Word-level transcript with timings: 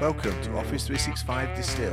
Welcome 0.00 0.40
to 0.42 0.56
Office 0.56 0.86
365 0.86 1.56
Distill. 1.56 1.92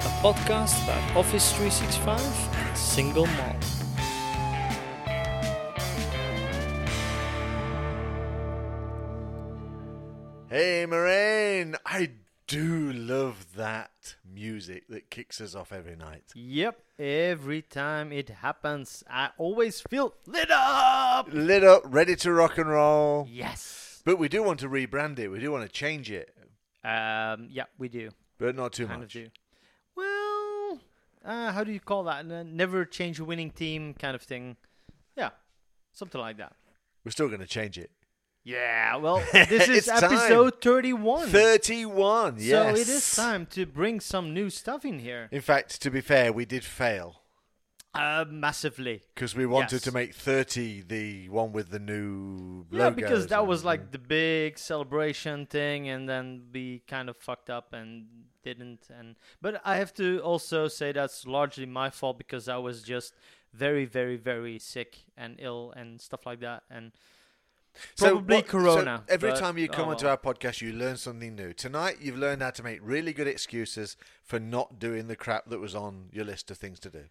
a 0.00 0.10
podcast 0.22 0.82
about 0.84 1.16
Office 1.16 1.52
365 1.52 2.18
and 2.56 2.78
single 2.78 3.26
malt. 3.26 3.64
Hey, 10.48 10.86
Marijn! 10.88 11.76
I 11.84 12.08
do 12.48 12.92
love 12.92 13.54
that 13.56 14.16
music 14.24 14.88
that 14.88 15.10
kicks 15.10 15.40
us 15.40 15.54
off 15.54 15.70
every 15.72 15.94
night. 15.96 16.24
Yep, 16.34 16.80
every 16.98 17.60
time 17.62 18.10
it 18.10 18.28
happens, 18.30 19.04
I 19.08 19.30
always 19.36 19.80
feel 19.82 20.14
lit 20.26 20.50
up. 20.50 21.28
Lit 21.30 21.62
up, 21.62 21.82
ready 21.84 22.16
to 22.16 22.32
rock 22.32 22.56
and 22.58 22.68
roll. 22.70 23.26
Yes. 23.30 24.00
But 24.04 24.18
we 24.18 24.28
do 24.28 24.42
want 24.42 24.60
to 24.60 24.68
rebrand 24.68 25.18
it. 25.18 25.28
We 25.28 25.38
do 25.40 25.52
want 25.52 25.64
to 25.66 25.68
change 25.72 26.10
it, 26.10 26.34
Um. 26.84 27.48
Yeah, 27.50 27.64
we 27.78 27.88
do. 27.88 28.08
but 28.38 28.56
not 28.56 28.72
too 28.72 28.86
kind 28.86 29.00
much. 29.00 29.14
of 29.16 29.24
do. 29.24 29.30
Well, 29.94 30.80
uh, 31.24 31.52
how 31.52 31.64
do 31.64 31.72
you 31.72 31.80
call 31.80 32.04
that? 32.04 32.24
Never 32.24 32.84
change 32.86 33.20
a 33.20 33.24
winning 33.24 33.50
team, 33.50 33.92
kind 33.94 34.14
of 34.14 34.22
thing. 34.22 34.56
Yeah, 35.16 35.30
something 35.92 36.20
like 36.20 36.38
that. 36.38 36.54
We're 37.04 37.10
still 37.10 37.28
going 37.28 37.40
to 37.40 37.46
change 37.46 37.76
it. 37.76 37.90
Yeah. 38.48 38.96
Well, 38.96 39.22
this 39.32 39.68
is 39.68 39.76
It's 39.78 39.86
time. 39.88 40.04
episode 40.04 40.60
thirty-one. 40.62 41.28
31, 41.28 42.36
yes. 42.38 42.50
So 42.50 42.68
it 42.82 42.88
is 42.88 43.16
time 43.16 43.46
to 43.46 43.66
bring 43.66 44.00
some 44.00 44.32
new 44.32 44.48
stuff 44.50 44.84
in 44.84 44.98
here. 45.00 45.28
In 45.30 45.42
fact, 45.42 45.82
to 45.82 45.90
be 45.90 46.00
fair, 46.00 46.32
we 46.32 46.44
did 46.46 46.64
fail 46.64 47.20
Uh, 47.94 48.24
massively. 48.28 49.02
because 49.14 49.34
we 49.34 49.44
wanted 49.44 49.72
Yes. 49.72 49.82
to 49.82 49.92
make 49.92 50.14
30 50.14 50.82
the 50.82 51.28
one 51.28 51.52
with 51.52 51.68
the 51.70 51.78
new 51.78 52.66
Yeah, 52.70 52.90
because 52.90 53.26
that 53.28 53.46
was 53.46 53.64
like 53.64 53.90
the 53.92 53.98
big 53.98 54.58
celebration 54.58 55.46
thing, 55.46 55.88
and 55.88 56.08
then 56.08 56.48
we 56.54 56.82
kind 56.86 57.08
of 57.10 57.16
fucked 57.16 57.50
up 57.50 57.72
and 57.72 58.06
didn't. 58.42 58.88
And 58.98 59.16
but 59.42 59.60
I 59.64 59.76
have 59.76 59.92
to 59.94 60.20
also 60.20 60.68
say 60.68 60.92
that's 60.92 61.26
largely 61.26 61.66
my 61.66 61.90
fault 61.90 62.16
because 62.18 62.48
I 62.48 62.56
was 62.68 62.82
just 62.82 63.14
very, 63.52 63.84
very, 63.84 64.16
very 64.16 64.58
sick 64.58 64.90
and 65.16 65.36
ill 65.38 65.72
and 65.76 66.00
stuff 66.00 66.24
like 66.24 66.40
that, 66.40 66.62
and 66.70 66.92
So 67.94 68.10
probably 68.10 68.36
what- 68.36 68.46
so 68.46 68.50
Corona. 68.50 69.04
every 69.08 69.30
but- 69.30 69.38
time 69.38 69.58
you 69.58 69.68
come 69.68 69.88
oh, 69.88 69.92
onto 69.92 70.06
our 70.06 70.16
podcast, 70.16 70.60
you 70.60 70.72
learn 70.72 70.96
something 70.96 71.34
new. 71.34 71.52
Tonight, 71.52 71.96
you've 72.00 72.18
learned 72.18 72.42
how 72.42 72.50
to 72.50 72.62
make 72.62 72.80
really 72.82 73.12
good 73.12 73.26
excuses 73.28 73.96
for 74.24 74.38
not 74.38 74.78
doing 74.78 75.08
the 75.08 75.16
crap 75.16 75.46
that 75.50 75.60
was 75.60 75.74
on 75.74 76.08
your 76.12 76.24
list 76.24 76.50
of 76.50 76.58
things 76.58 76.78
to 76.80 76.90
do. 76.90 77.04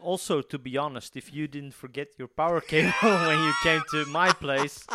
Also, 0.00 0.40
to 0.40 0.58
be 0.58 0.76
honest, 0.76 1.16
if 1.16 1.32
you 1.34 1.48
didn't 1.48 1.74
forget 1.74 2.08
your 2.16 2.28
power 2.28 2.60
cable 2.60 2.92
when 3.02 3.38
you 3.42 3.52
came 3.62 3.82
to 3.90 4.04
my 4.06 4.32
place, 4.32 4.86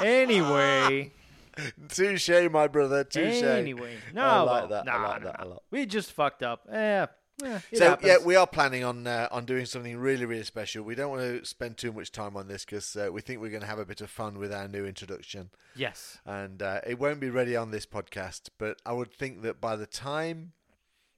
anyway. 0.00 1.12
Touche, 1.88 2.30
my 2.50 2.66
brother. 2.66 3.04
Touche. 3.04 3.42
Anyway, 3.42 3.96
no, 4.14 4.22
I 4.22 4.40
like 4.40 4.68
that. 4.70 4.88
I 4.88 5.02
like 5.08 5.22
that 5.24 5.42
a 5.42 5.44
lot. 5.46 5.62
We 5.70 5.84
just 5.86 6.12
fucked 6.12 6.42
up. 6.42 6.62
Yeah, 6.70 7.06
yeah, 7.44 7.60
So 7.74 7.88
happens. 7.90 8.06
yeah, 8.08 8.16
we 8.24 8.36
are 8.36 8.46
planning 8.46 8.84
on 8.84 9.06
uh, 9.06 9.28
on 9.30 9.44
doing 9.44 9.66
something 9.66 9.96
really 9.98 10.24
really 10.24 10.44
special. 10.44 10.82
We 10.84 10.94
don't 10.94 11.10
want 11.10 11.22
to 11.22 11.44
spend 11.44 11.76
too 11.76 11.92
much 11.92 12.12
time 12.12 12.36
on 12.36 12.48
this 12.48 12.64
because 12.64 12.96
uh, 12.96 13.10
we 13.12 13.20
think 13.20 13.40
we're 13.40 13.50
going 13.50 13.62
to 13.62 13.66
have 13.66 13.78
a 13.78 13.84
bit 13.84 14.00
of 14.00 14.10
fun 14.10 14.38
with 14.38 14.52
our 14.52 14.68
new 14.68 14.84
introduction, 14.86 15.50
yes. 15.76 16.18
and 16.24 16.62
uh, 16.62 16.80
it 16.86 16.98
won't 16.98 17.20
be 17.20 17.30
ready 17.30 17.56
on 17.56 17.70
this 17.70 17.86
podcast. 17.86 18.48
But 18.58 18.80
I 18.86 18.92
would 18.92 19.12
think 19.12 19.42
that 19.42 19.60
by 19.60 19.76
the 19.76 19.86
time 19.86 20.52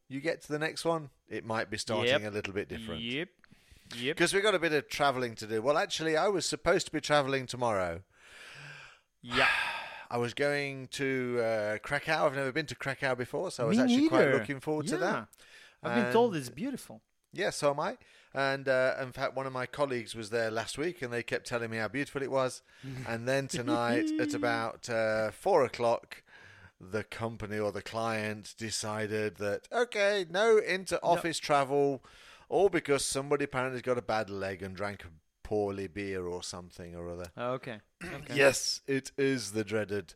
you 0.09 0.21
get 0.21 0.43
to 0.43 0.49
the 0.53 0.59
next 0.59 0.85
one, 0.85 1.11
it 1.29 1.45
might 1.45 1.71
be 1.71 1.79
starting 1.79 2.23
Yep. 2.23 2.31
a 2.31 2.35
little 2.35 2.53
bit 2.53 2.69
different. 2.69 3.01
Yep. 3.03 3.29
Yep. 3.99 4.17
Because 4.17 4.33
we've 4.35 4.43
got 4.43 4.55
a 4.55 4.59
bit 4.59 4.73
of 4.73 4.89
travelling 4.89 5.35
to 5.37 5.47
do. 5.47 5.61
Well, 5.63 5.77
actually, 5.77 6.17
I 6.17 6.29
was 6.29 6.47
supposed 6.47 6.87
to 6.87 6.93
be 6.93 7.01
travelling 7.01 7.47
tomorrow. 7.47 8.03
Yeah. 9.23 9.49
I 10.11 10.19
was 10.19 10.35
going 10.35 10.89
to 10.93 11.41
uh, 11.43 11.79
Krakow. 11.79 12.27
I've 12.27 12.35
never 12.35 12.53
been 12.53 12.67
to 12.67 12.75
Krakow 12.77 13.15
before, 13.17 13.51
so 13.51 13.65
I 13.65 13.67
was 13.67 13.79
Me 13.79 13.83
actually 13.85 14.09
quite 14.09 14.31
looking 14.33 14.61
forward 14.61 14.87
to 14.89 14.97
that. 14.99 15.29
I've 15.85 15.95
been 15.95 16.13
told 16.13 16.37
it's 16.37 16.49
beautiful. 16.49 17.03
Yeah, 17.33 17.51
so 17.51 17.71
am 17.71 17.81
I. 17.81 17.99
And 18.33 18.69
uh, 18.69 18.95
in 19.01 19.13
fact, 19.13 19.37
one 19.37 19.47
of 19.47 19.53
my 19.53 19.67
colleagues 19.67 20.15
was 20.15 20.31
there 20.31 20.51
last 20.51 20.79
week, 20.79 21.03
and 21.03 21.13
they 21.13 21.23
kept 21.23 21.47
telling 21.47 21.71
me 21.71 21.77
how 21.77 21.89
beautiful 21.89 22.23
it 22.23 22.31
was. 22.31 22.63
and 23.09 23.29
then 23.29 23.49
tonight, 23.49 24.11
at 24.21 24.35
about 24.35 24.89
uh, 24.89 25.31
four 25.31 25.65
o'clock, 25.65 26.23
the 26.81 27.05
company 27.05 27.59
or 27.59 27.73
the 27.73 27.83
client 27.83 28.55
decided 28.59 29.37
that 29.37 29.69
okay, 29.73 30.27
no 30.31 30.59
inter-office 30.59 31.39
travel, 31.39 32.05
all 32.49 32.69
because 32.69 33.05
somebody 33.05 33.45
apparently 33.45 33.81
got 33.81 33.99
a 33.99 34.03
bad 34.03 34.31
leg 34.31 34.63
and 34.63 34.77
drank 34.77 35.05
poorly 35.43 35.87
beer 35.87 36.27
or 36.27 36.43
something 36.43 36.97
or 36.97 37.11
other. 37.11 37.31
Okay. 37.39 37.79
okay. 38.03 38.35
Yes, 38.35 38.81
it 38.87 39.13
is 39.17 39.53
the 39.53 39.65
dreaded 39.65 40.15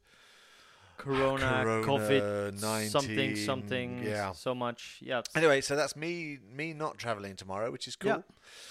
Corona, 0.98 1.62
Corona 1.62 1.86
COVID, 1.86 2.60
19, 2.60 2.90
something, 2.90 3.36
something. 3.36 4.02
yeah. 4.04 4.32
So 4.32 4.54
much. 4.54 4.98
Yeah. 5.00 5.22
Anyway, 5.34 5.60
so 5.60 5.76
that's 5.76 5.96
me 5.96 6.38
me 6.54 6.74
not 6.74 6.98
traveling 6.98 7.36
tomorrow, 7.36 7.70
which 7.70 7.86
is 7.86 7.96
cool. 7.96 8.10
Yeah. 8.10 8.22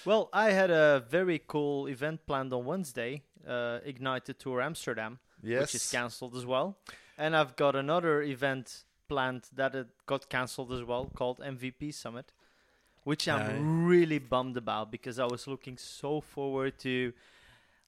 Well, 0.06 0.30
I 0.34 0.52
had 0.52 0.70
a 0.70 1.04
very 1.10 1.42
cool 1.48 1.88
event 1.88 2.28
planned 2.28 2.54
on 2.54 2.66
Wednesday, 2.66 3.24
uh, 3.48 3.80
Ignite 3.84 4.26
the 4.26 4.34
Tour 4.34 4.62
Amsterdam, 4.62 5.20
yes. 5.42 5.62
which 5.62 5.76
is 5.76 5.90
cancelled 5.90 6.36
as 6.36 6.46
well. 6.46 6.78
And 7.18 7.36
I've 7.36 7.56
got 7.56 7.76
another 7.76 8.22
event 8.22 8.84
planned 9.08 9.44
that 9.56 9.74
it 9.74 9.88
got 10.06 10.30
cancelled 10.30 10.72
as 10.74 10.84
well, 10.84 11.10
called 11.16 11.40
MVP 11.40 11.94
Summit, 11.94 12.34
which 13.06 13.28
I'm 13.28 13.86
really 13.86 14.20
bummed 14.20 14.58
about 14.58 14.92
because 14.92 15.18
I 15.18 15.26
was 15.26 15.48
looking 15.48 15.78
so 15.78 16.20
forward 16.20 16.78
to 16.80 17.14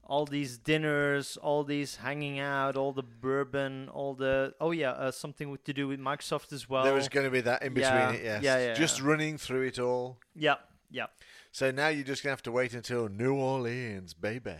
all 0.03 0.25
these 0.25 0.57
dinners, 0.57 1.37
all 1.37 1.63
these 1.63 1.97
hanging 1.97 2.39
out, 2.39 2.75
all 2.75 2.91
the 2.91 3.03
bourbon, 3.03 3.89
all 3.89 4.13
the 4.15 4.53
oh 4.59 4.71
yeah, 4.71 4.91
uh, 4.91 5.11
something 5.11 5.49
with, 5.51 5.63
to 5.65 5.73
do 5.73 5.87
with 5.87 5.99
Microsoft 5.99 6.51
as 6.53 6.67
well. 6.69 6.83
there 6.83 6.93
was 6.93 7.09
going 7.09 7.25
to 7.25 7.31
be 7.31 7.41
that 7.41 7.61
in 7.61 7.73
between 7.73 7.93
Yeah, 7.93 8.11
it, 8.11 8.23
yes. 8.23 8.43
yeah, 8.43 8.57
yeah, 8.67 8.73
Just 8.73 8.99
yeah. 8.99 9.05
running 9.07 9.37
through 9.37 9.63
it 9.67 9.77
all. 9.79 10.17
yeah, 10.35 10.55
yeah, 10.89 11.05
So 11.51 11.69
now 11.71 11.89
you're 11.89 12.03
just 12.03 12.23
going 12.23 12.29
to 12.31 12.37
have 12.37 12.43
to 12.43 12.51
wait 12.51 12.73
until 12.73 13.07
New 13.09 13.35
Orleans, 13.35 14.15
baby. 14.15 14.55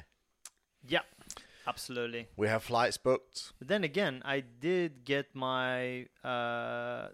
yeah, 0.87 0.99
absolutely. 1.67 2.27
We 2.37 2.47
have 2.47 2.63
flights 2.63 2.97
booked. 2.97 3.53
But 3.57 3.67
then 3.69 3.83
again, 3.83 4.21
I 4.25 4.41
did 4.41 5.03
get 5.05 5.33
my 5.33 6.05
uh, 6.23 7.07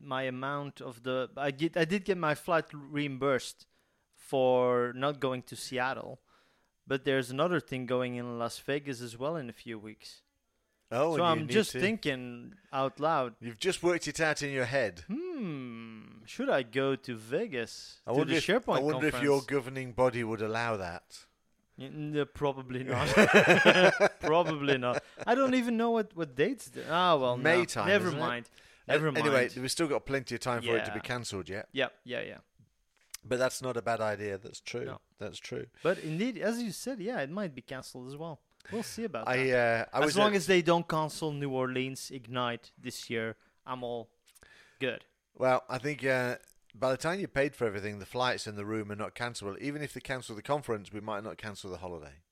my 0.00 0.22
amount 0.22 0.80
of 0.80 1.02
the 1.02 1.30
I 1.36 1.50
get 1.50 1.76
I 1.76 1.84
did 1.84 2.04
get 2.04 2.16
my 2.18 2.34
flight 2.36 2.66
reimbursed 2.72 3.66
for 4.14 4.92
not 4.94 5.18
going 5.20 5.42
to 5.42 5.56
Seattle. 5.56 6.20
But 6.86 7.04
there's 7.04 7.30
another 7.30 7.60
thing 7.60 7.86
going 7.86 8.16
in 8.16 8.38
Las 8.38 8.58
Vegas 8.58 9.00
as 9.00 9.16
well 9.18 9.36
in 9.36 9.48
a 9.48 9.52
few 9.52 9.78
weeks. 9.78 10.22
Oh, 10.90 11.16
so 11.16 11.24
I'm 11.24 11.48
just 11.48 11.72
to- 11.72 11.80
thinking 11.80 12.54
out 12.72 13.00
loud. 13.00 13.34
You've 13.40 13.58
just 13.58 13.82
worked 13.82 14.06
it 14.08 14.20
out 14.20 14.42
in 14.42 14.50
your 14.52 14.66
head. 14.66 15.04
Hmm, 15.08 16.02
should 16.26 16.50
I 16.50 16.62
go 16.64 16.96
to 16.96 17.16
Vegas 17.16 18.00
I 18.06 18.12
to 18.14 18.24
the 18.26 18.36
if, 18.36 18.46
SharePoint 18.46 18.76
I 18.78 18.80
wonder 18.80 19.06
if 19.06 19.22
your 19.22 19.40
governing 19.42 19.92
body 19.92 20.22
would 20.22 20.42
allow 20.42 20.76
that. 20.76 21.24
N- 21.80 22.14
n- 22.14 22.26
probably 22.34 22.84
not. 22.84 23.08
probably 24.20 24.76
not. 24.76 25.02
I 25.26 25.34
don't 25.34 25.54
even 25.54 25.76
know 25.78 25.90
what 25.92 26.14
what 26.14 26.34
dates. 26.36 26.70
Ah, 26.90 27.16
well, 27.16 27.36
no. 27.38 27.42
May 27.42 27.64
time, 27.64 27.88
Never 27.88 28.08
isn't 28.08 28.18
it? 28.18 28.22
mind. 28.22 28.50
Never 28.86 29.12
mind. 29.12 29.18
Anyway, 29.26 29.48
we've 29.56 29.70
still 29.70 29.86
got 29.86 30.04
plenty 30.04 30.34
of 30.34 30.40
time 30.42 30.60
for 30.62 30.76
it 30.76 30.84
to 30.84 30.92
be 30.92 31.00
cancelled 31.00 31.48
yet. 31.48 31.68
yeah, 31.72 31.88
yeah, 32.04 32.20
yeah. 32.20 32.38
But 33.24 33.38
that's 33.38 33.62
not 33.62 33.76
a 33.76 33.82
bad 33.82 34.00
idea. 34.00 34.36
That's 34.38 34.60
true. 34.60 34.84
No. 34.84 35.00
That's 35.18 35.38
true. 35.38 35.66
But 35.82 35.98
indeed, 36.00 36.38
as 36.38 36.60
you 36.62 36.72
said, 36.72 36.98
yeah, 37.00 37.20
it 37.20 37.30
might 37.30 37.54
be 37.54 37.62
cancelled 37.62 38.08
as 38.08 38.16
well. 38.16 38.40
We'll 38.72 38.82
see 38.82 39.04
about 39.04 39.28
I 39.28 39.36
that. 39.48 39.88
uh, 39.92 39.98
I 39.98 40.04
as 40.04 40.16
long 40.16 40.34
as 40.34 40.46
they 40.46 40.62
don't 40.62 40.86
cancel 40.88 41.32
New 41.32 41.50
Orleans 41.50 42.10
Ignite 42.12 42.70
this 42.78 43.08
year, 43.10 43.36
I'm 43.66 43.82
all 43.84 44.08
good. 44.80 45.04
Well, 45.36 45.64
I 45.68 45.78
think 45.78 46.04
uh, 46.04 46.36
by 46.74 46.90
the 46.90 46.96
time 46.96 47.20
you 47.20 47.28
paid 47.28 47.54
for 47.54 47.66
everything, 47.66 47.98
the 47.98 48.06
flights 48.06 48.46
and 48.46 48.56
the 48.58 48.64
room 48.64 48.90
are 48.92 48.96
not 48.96 49.14
cancellable. 49.14 49.58
Even 49.60 49.82
if 49.82 49.94
they 49.94 50.00
cancel 50.00 50.34
the 50.36 50.42
conference, 50.42 50.92
we 50.92 51.00
might 51.00 51.22
not 51.24 51.38
cancel 51.38 51.70
the 51.70 51.78
holiday. 51.78 52.22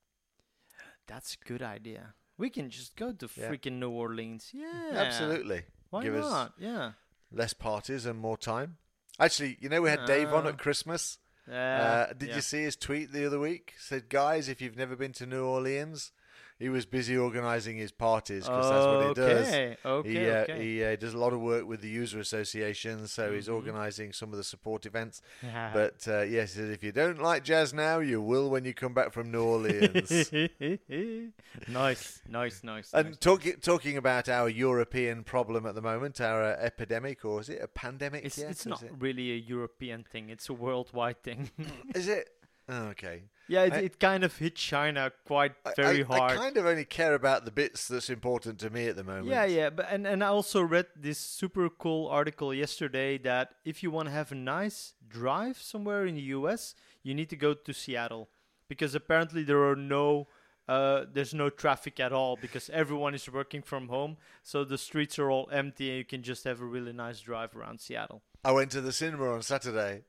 That's 1.07 1.37
a 1.41 1.49
good 1.49 1.63
idea. 1.63 2.15
We 2.39 2.51
can 2.51 2.71
just 2.71 2.97
go 2.97 3.13
to 3.13 3.29
Yeah. 3.37 3.51
freaking 3.51 3.79
New 3.79 3.91
Orleans. 3.91 4.51
Yeah, 4.53 4.91
Absolutely. 4.93 5.63
Why 5.91 6.03
Give 6.05 6.15
not? 6.15 6.55
Yeah. 6.59 6.93
less 7.33 7.53
parties 7.53 8.07
and 8.07 8.19
more 8.19 8.37
time. 8.39 8.77
Actually, 9.21 9.59
you 9.61 9.69
know, 9.69 9.83
we 9.83 9.91
had 9.91 10.07
Dave 10.07 10.33
on 10.33 10.47
at 10.47 10.59
Christmas. 10.59 11.19
Uh, 11.51 11.55
Uh, 11.55 12.13
did 12.13 12.29
yeah. 12.31 12.37
you 12.37 12.41
see 12.41 12.63
his 12.63 12.77
tweet 12.77 13.13
the 13.13 13.27
other 13.27 13.39
week? 13.39 13.75
Said, 13.79 14.09
guys, 14.09 14.49
if 14.49 14.61
you've 14.61 14.77
never 14.77 14.97
been 14.97 15.13
to 15.15 15.27
New 15.27 15.45
Orleans, 15.45 16.13
he 16.61 16.69
was 16.69 16.85
busy 16.87 17.17
organising 17.17 17.79
his 17.79 17.91
parties 17.91 18.45
because 18.45 18.71
that's 18.71 18.87
what 18.87 19.09
he 19.09 19.15
does. 19.15 19.49
Okay. 19.49 19.77
Okay. 19.85 20.09
he 20.11 20.31
uh, 20.31 20.35
okay. 20.43 20.65
he 20.65 20.85
uh, 20.85 20.97
does 20.97 21.15
a 21.15 21.19
lot 21.19 21.33
of 21.33 21.41
work 21.41 21.67
with 21.67 21.81
the 21.81 21.89
user 21.89 22.21
associations, 22.21 23.13
so 23.13 23.33
he's 23.33 23.49
Mhm. 23.49 23.55
organising 23.55 24.13
some 24.13 24.31
of 24.31 24.37
the 24.37 24.45
support 24.45 24.85
events. 24.85 25.23
Yeah. 25.43 25.71
But 25.73 26.07
uh, 26.07 26.21
yes, 26.23 26.57
if 26.57 26.85
you 26.85 26.93
don't 26.93 27.21
like 27.21 27.45
jazz 27.45 27.73
now, 27.73 27.99
you 28.01 28.21
will 28.21 28.51
when 28.51 28.65
you 28.67 28.75
come 28.75 28.93
back 28.93 29.13
from 29.13 29.33
New 29.33 29.43
Orleans. 29.43 30.11
nice, 31.69 32.21
nice, 32.29 32.63
nice. 32.63 32.93
and 32.93 33.09
nice. 33.09 33.17
talking 33.19 33.55
talking 33.61 33.97
about 33.97 34.29
our 34.29 34.49
European 34.49 35.25
problem 35.25 35.65
at 35.67 35.75
the 35.75 35.83
moment, 35.83 36.21
our 36.21 36.43
uh, 36.43 36.57
epidemic, 36.61 37.25
or 37.25 37.41
is 37.41 37.49
it 37.49 37.61
a 37.63 37.69
pandemic? 37.69 38.25
It's 38.25 38.39
yet? 38.39 38.51
it's 38.51 38.67
not 38.67 38.83
it? 38.83 38.93
really 38.99 39.33
a 39.33 39.37
European 39.37 40.05
thing. 40.05 40.29
It's 40.29 40.49
a 40.49 40.55
worldwide 40.55 41.23
thing. 41.23 41.51
Is 41.95 42.07
it? 42.09 42.29
Oh, 42.73 42.85
okay. 42.91 43.23
Yeah, 43.51 43.65
it, 43.65 43.73
I- 43.73 43.79
it 43.79 43.99
kind 43.99 44.23
of 44.23 44.37
hit 44.37 44.55
China 44.55 45.13
quite 45.27 45.55
I- 45.67 45.73
very 45.77 46.05
I, 46.05 46.07
hard. 46.07 46.33
I 46.33 46.37
kind 46.37 46.57
of 46.57 46.67
only 46.67 46.85
care 46.85 47.15
about 47.15 47.45
the 47.45 47.51
bits 47.51 47.89
that's 47.89 48.09
important 48.09 48.59
to 48.61 48.71
me 48.71 48.87
at 48.87 48.97
the 48.97 49.05
moment. 49.05 49.27
Yeah, 49.27 49.45
yeah, 49.45 49.71
but 49.71 49.87
and, 49.91 50.07
and 50.07 50.23
I 50.23 50.29
also 50.29 50.63
read 50.63 50.87
this 50.97 51.19
super 51.19 51.69
cool 51.69 52.07
article 52.09 52.55
yesterday 52.55 53.19
that 53.19 53.55
if 53.65 53.83
you 53.83 53.91
want 53.91 54.07
to 54.07 54.13
have 54.13 54.31
a 54.31 54.37
nice 54.37 54.95
drive 55.09 55.59
somewhere 55.59 56.07
in 56.07 56.15
the 56.15 56.23
US, 56.39 56.75
you 57.03 57.13
need 57.15 57.29
to 57.31 57.37
go 57.37 57.53
to 57.55 57.73
Seattle 57.75 58.29
because 58.69 58.95
apparently 58.95 59.43
there 59.43 59.63
are 59.69 59.77
no 59.77 60.29
uh, 60.69 61.05
there's 61.13 61.35
no 61.35 61.51
traffic 61.51 61.99
at 61.99 62.13
all 62.13 62.37
because 62.37 62.71
everyone 62.71 63.13
is 63.13 63.29
working 63.29 63.61
from 63.61 63.89
home, 63.89 64.17
so 64.45 64.63
the 64.63 64.79
streets 64.79 65.19
are 65.19 65.29
all 65.29 65.49
empty 65.51 65.89
and 65.89 65.99
you 65.99 66.05
can 66.05 66.23
just 66.23 66.45
have 66.45 66.61
a 66.61 66.65
really 66.65 66.93
nice 66.93 67.19
drive 67.21 67.57
around 67.57 67.81
Seattle. 67.81 68.23
I 68.45 68.53
went 68.53 68.71
to 68.71 68.81
the 68.81 68.93
cinema 68.93 69.33
on 69.33 69.43
Saturday. 69.43 70.03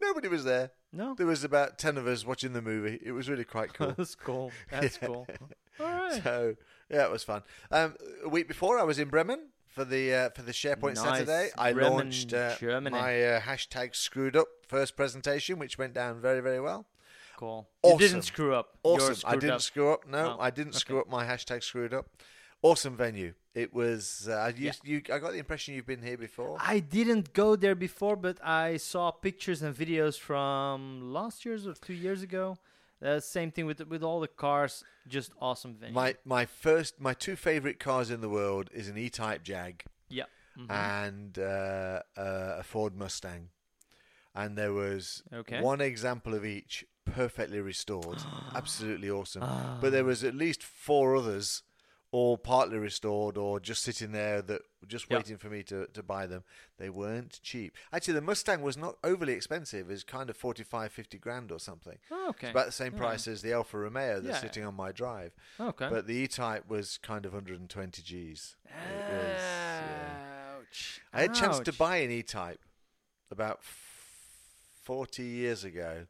Nobody 0.00 0.28
was 0.28 0.44
there. 0.44 0.70
No, 0.92 1.14
There 1.14 1.26
was 1.26 1.42
about 1.44 1.78
ten 1.78 1.96
of 1.96 2.06
us 2.06 2.26
watching 2.26 2.52
the 2.52 2.62
movie. 2.62 2.98
It 3.02 3.12
was 3.12 3.28
really 3.28 3.44
quite 3.44 3.72
cool. 3.74 3.94
that's 3.96 4.14
cool. 4.14 4.52
That's 4.70 4.98
cool. 4.98 5.26
All 5.80 5.86
right. 5.86 6.22
So 6.22 6.54
yeah, 6.90 7.04
it 7.04 7.10
was 7.10 7.24
fun. 7.24 7.42
Um, 7.70 7.96
a 8.24 8.28
week 8.28 8.46
before, 8.48 8.78
I 8.78 8.82
was 8.82 8.98
in 8.98 9.08
Bremen 9.08 9.48
for 9.68 9.84
the 9.84 10.12
uh, 10.14 10.30
for 10.30 10.42
the 10.42 10.52
SharePoint 10.52 10.96
Nice. 10.96 11.04
Saturday. 11.04 11.48
I 11.56 11.72
Bremen, 11.72 11.92
launched 11.94 12.34
uh, 12.34 12.54
my 12.90 13.22
uh, 13.24 13.40
hashtag 13.40 13.96
screwed 13.96 14.36
up 14.36 14.48
first 14.68 14.96
presentation, 14.96 15.58
which 15.58 15.78
went 15.78 15.94
down 15.94 16.20
very 16.20 16.40
very 16.40 16.60
well. 16.60 16.86
Cool. 17.38 17.68
You 17.84 17.98
didn't 17.98 18.22
screw 18.22 18.54
up. 18.54 18.76
Awesome. 18.84 19.16
I 19.24 19.34
didn't 19.34 19.50
up. 19.56 19.60
screw 19.62 19.90
up. 19.92 20.06
No, 20.06 20.36
Oh, 20.38 20.42
I 20.42 20.50
didn't 20.50 20.72
okay. 20.74 20.78
screw 20.78 21.00
up 21.00 21.08
my 21.08 21.24
hashtag 21.24 21.64
screwed 21.64 21.92
up. 21.94 22.06
Awesome 22.62 22.96
venue. 22.96 23.32
It 23.54 23.74
was. 23.74 24.28
Uh, 24.30 24.34
I 24.34 24.48
used 24.48 24.86
you. 24.86 25.02
I 25.12 25.18
got 25.18 25.32
the 25.32 25.38
impression 25.38 25.74
you've 25.74 25.86
been 25.86 26.02
here 26.02 26.16
before. 26.16 26.56
I 26.58 26.78
didn't 26.80 27.34
go 27.34 27.54
there 27.54 27.74
before, 27.74 28.16
but 28.16 28.38
I 28.42 28.78
saw 28.78 29.10
pictures 29.10 29.60
and 29.62 29.76
videos 29.76 30.18
from 30.18 31.12
last 31.12 31.44
year's 31.44 31.66
or 31.66 31.74
two 31.74 31.92
years 31.92 32.22
ago. 32.22 32.56
Uh, 33.04 33.20
same 33.20 33.50
thing 33.50 33.66
with 33.66 33.80
with 33.88 34.02
all 34.02 34.20
the 34.20 34.28
cars, 34.28 34.84
just 35.06 35.32
awesome 35.40 35.74
venue. 35.74 35.94
My 35.94 36.14
my 36.24 36.46
first 36.46 36.98
my 37.00 37.12
two 37.14 37.36
favorite 37.36 37.78
cars 37.78 38.10
in 38.10 38.20
the 38.22 38.28
world 38.28 38.70
is 38.72 38.88
an 38.88 38.96
E-Type 38.96 39.42
Jag 39.42 39.84
yeah. 40.08 40.24
Mhm. 40.58 40.70
and 40.70 41.38
uh, 41.38 42.02
uh, 42.16 42.60
a 42.60 42.62
Ford 42.62 42.96
Mustang, 42.96 43.48
and 44.34 44.56
there 44.56 44.72
was 44.72 45.22
Okay. 45.32 45.60
one 45.60 45.80
example 45.80 46.32
of 46.32 46.44
each 46.44 46.86
perfectly 47.04 47.60
restored, 47.60 48.18
absolutely 48.54 49.10
awesome. 49.10 49.42
Ah. 49.42 49.78
But 49.80 49.90
there 49.90 50.04
was 50.04 50.22
at 50.24 50.34
least 50.36 50.62
four 50.62 51.16
others, 51.16 51.64
all 52.12 52.36
partly 52.36 52.76
restored 52.78 53.36
or 53.38 53.58
just 53.58 53.82
sitting 53.82 54.12
there 54.12 54.42
that 54.42 54.60
just 54.86 55.06
Yeah. 55.10 55.16
waiting 55.16 55.38
for 55.38 55.48
me 55.48 55.62
to, 55.64 55.86
to 55.86 56.02
buy 56.02 56.26
them. 56.26 56.44
They 56.78 56.90
weren't 56.90 57.40
cheap. 57.42 57.74
Actually, 57.92 58.14
the 58.14 58.20
Mustang 58.20 58.60
was 58.60 58.76
not 58.76 58.98
overly 59.02 59.32
expensive. 59.32 59.90
It's 59.90 60.04
kind 60.04 60.28
of 60.28 60.36
45, 60.36 60.92
50 60.92 61.16
grand 61.18 61.50
or 61.50 61.58
something. 61.58 61.96
Oh, 62.10 62.28
okay. 62.28 62.48
It's 62.48 62.52
about 62.54 62.66
the 62.66 62.72
same 62.72 62.92
Yeah. 62.92 62.98
price 62.98 63.26
as 63.26 63.40
the 63.40 63.54
Alfa 63.54 63.78
Romeo 63.78 64.20
that's 64.20 64.36
Yeah. 64.36 64.40
sitting 64.42 64.64
on 64.64 64.74
my 64.74 64.92
drive. 64.92 65.32
okay. 65.58 65.88
But 65.88 66.06
the 66.06 66.14
E-Type 66.14 66.68
was 66.68 66.98
kind 66.98 67.24
of 67.24 67.32
120 67.32 68.02
Gs. 68.02 68.56
It 68.66 68.70
was, 68.70 69.40
yeah. 69.40 70.54
Ouch. 70.58 71.00
I 71.14 71.22
had 71.22 71.30
a 71.30 71.34
chance 71.34 71.60
to 71.60 71.72
buy 71.72 71.96
an 71.96 72.10
E-Type 72.10 72.60
about 73.30 73.60
f- 73.62 73.88
40 74.84 75.22
years 75.24 75.64
ago, 75.64 76.06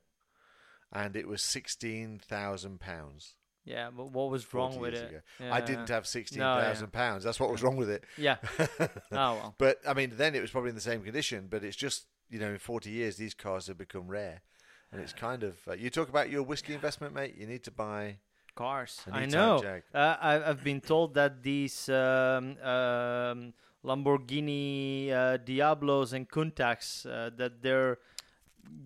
and 0.91 1.15
it 1.15 1.29
was 1.29 1.43
£16,000. 1.43 3.35
Yeah, 3.65 3.91
but 3.97 4.11
what 4.11 4.31
was 4.31 4.53
wrong 4.53 4.79
with 4.79 4.95
it? 4.95 5.23
Yeah. 5.41 5.55
I 5.55 5.61
didn't 5.61 5.89
have 5.89 6.05
£16,000. 6.05 6.91
pounds. 6.91 7.23
That's 7.23 7.39
what 7.39 7.51
was 7.51 7.63
wrong 7.63 7.77
with 7.77 7.91
it. 7.91 8.05
Yeah. 8.17 8.37
Oh 9.13 9.35
well. 9.35 9.55
But, 9.59 9.79
I 9.87 9.95
mean, 9.95 10.13
then 10.17 10.35
it 10.35 10.41
was 10.41 10.51
probably 10.51 10.71
in 10.71 10.75
the 10.75 10.81
same 10.81 11.03
condition, 11.03 11.47
but 11.49 11.63
it's 11.63 11.77
just, 11.77 12.07
you 12.29 12.41
know, 12.41 12.49
in 12.49 12.59
40 12.59 12.91
years, 12.91 13.17
these 13.17 13.35
cars 13.35 13.69
have 13.69 13.79
become 13.79 14.09
rare. 14.09 14.43
And 14.91 15.01
it's 15.01 15.13
kind 15.13 15.43
of, 15.43 15.57
uh, 15.69 15.73
you 15.73 15.89
talk 15.91 16.09
about 16.09 16.29
your 16.29 16.43
whiskey 16.43 16.75
investment, 16.75 17.15
mate, 17.15 17.35
you 17.39 17.47
need 17.47 17.63
to 17.65 17.71
buy 17.71 18.19
Cars. 18.55 19.01
I 19.11 19.27
know. 19.27 19.63
Uh, 19.95 20.17
I, 20.21 20.51
I've 20.51 20.63
been 20.63 20.81
told 20.81 21.15
that 21.15 21.43
these 21.43 21.89
um, 21.89 22.57
um, 22.63 23.55
Lamborghini 23.85 25.11
uh, 25.11 25.39
Diablos 25.39 26.13
and 26.13 26.29
Countachs 26.29 27.07
uh, 27.07 27.31
that 27.37 27.63
they're 27.63 27.99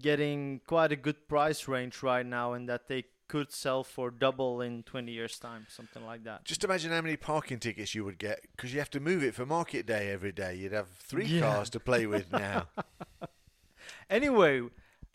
getting 0.00 0.60
quite 0.66 0.92
a 0.92 0.96
good 0.96 1.26
price 1.28 1.66
range 1.66 2.02
right 2.02 2.24
now, 2.24 2.52
and 2.52 2.68
that 2.68 2.86
they 2.88 3.04
could 3.28 3.52
sell 3.52 3.82
for 3.84 4.10
double 4.10 4.60
in 4.60 4.82
20 4.84 5.10
years' 5.12 5.38
time, 5.38 5.66
something 5.68 6.04
like 6.04 6.24
that. 6.24 6.44
Just 6.44 6.62
imagine 6.64 6.92
how 6.92 7.00
many 7.00 7.16
parking 7.16 7.58
tickets 7.58 7.94
you 7.94 8.04
would 8.04 8.18
get 8.18 8.40
because 8.56 8.72
you 8.72 8.78
have 8.78 8.90
to 8.90 9.00
move 9.00 9.22
it 9.24 9.34
for 9.34 9.44
market 9.46 9.86
day 9.86 10.10
every 10.10 10.32
day. 10.32 10.54
You'd 10.54 10.72
have 10.72 10.88
three 10.90 11.26
Yeah. 11.26 11.40
cars 11.40 11.70
to 11.70 11.80
play 11.80 12.06
with 12.06 12.30
now. 12.46 12.68
Anyway, 14.08 14.62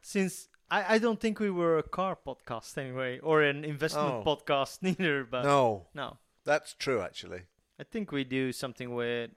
since 0.02 0.48
I, 0.70 0.96
I 0.96 0.98
don't 0.98 1.20
think 1.20 1.40
we 1.40 1.50
were 1.52 1.78
a 1.78 1.84
car 1.84 2.18
podcast 2.26 2.78
anyway, 2.78 3.20
or 3.20 3.42
an 3.42 3.64
investment 3.66 4.08
Oh. 4.08 4.24
podcast 4.26 4.80
neither, 4.82 5.24
but 5.24 5.44
no, 5.44 5.88
no. 5.94 6.18
that's 6.46 6.74
true 6.74 7.02
actually. 7.02 7.42
I 7.80 7.84
think 7.84 8.12
we 8.12 8.24
do 8.24 8.52
something 8.52 8.94
with 8.94 9.32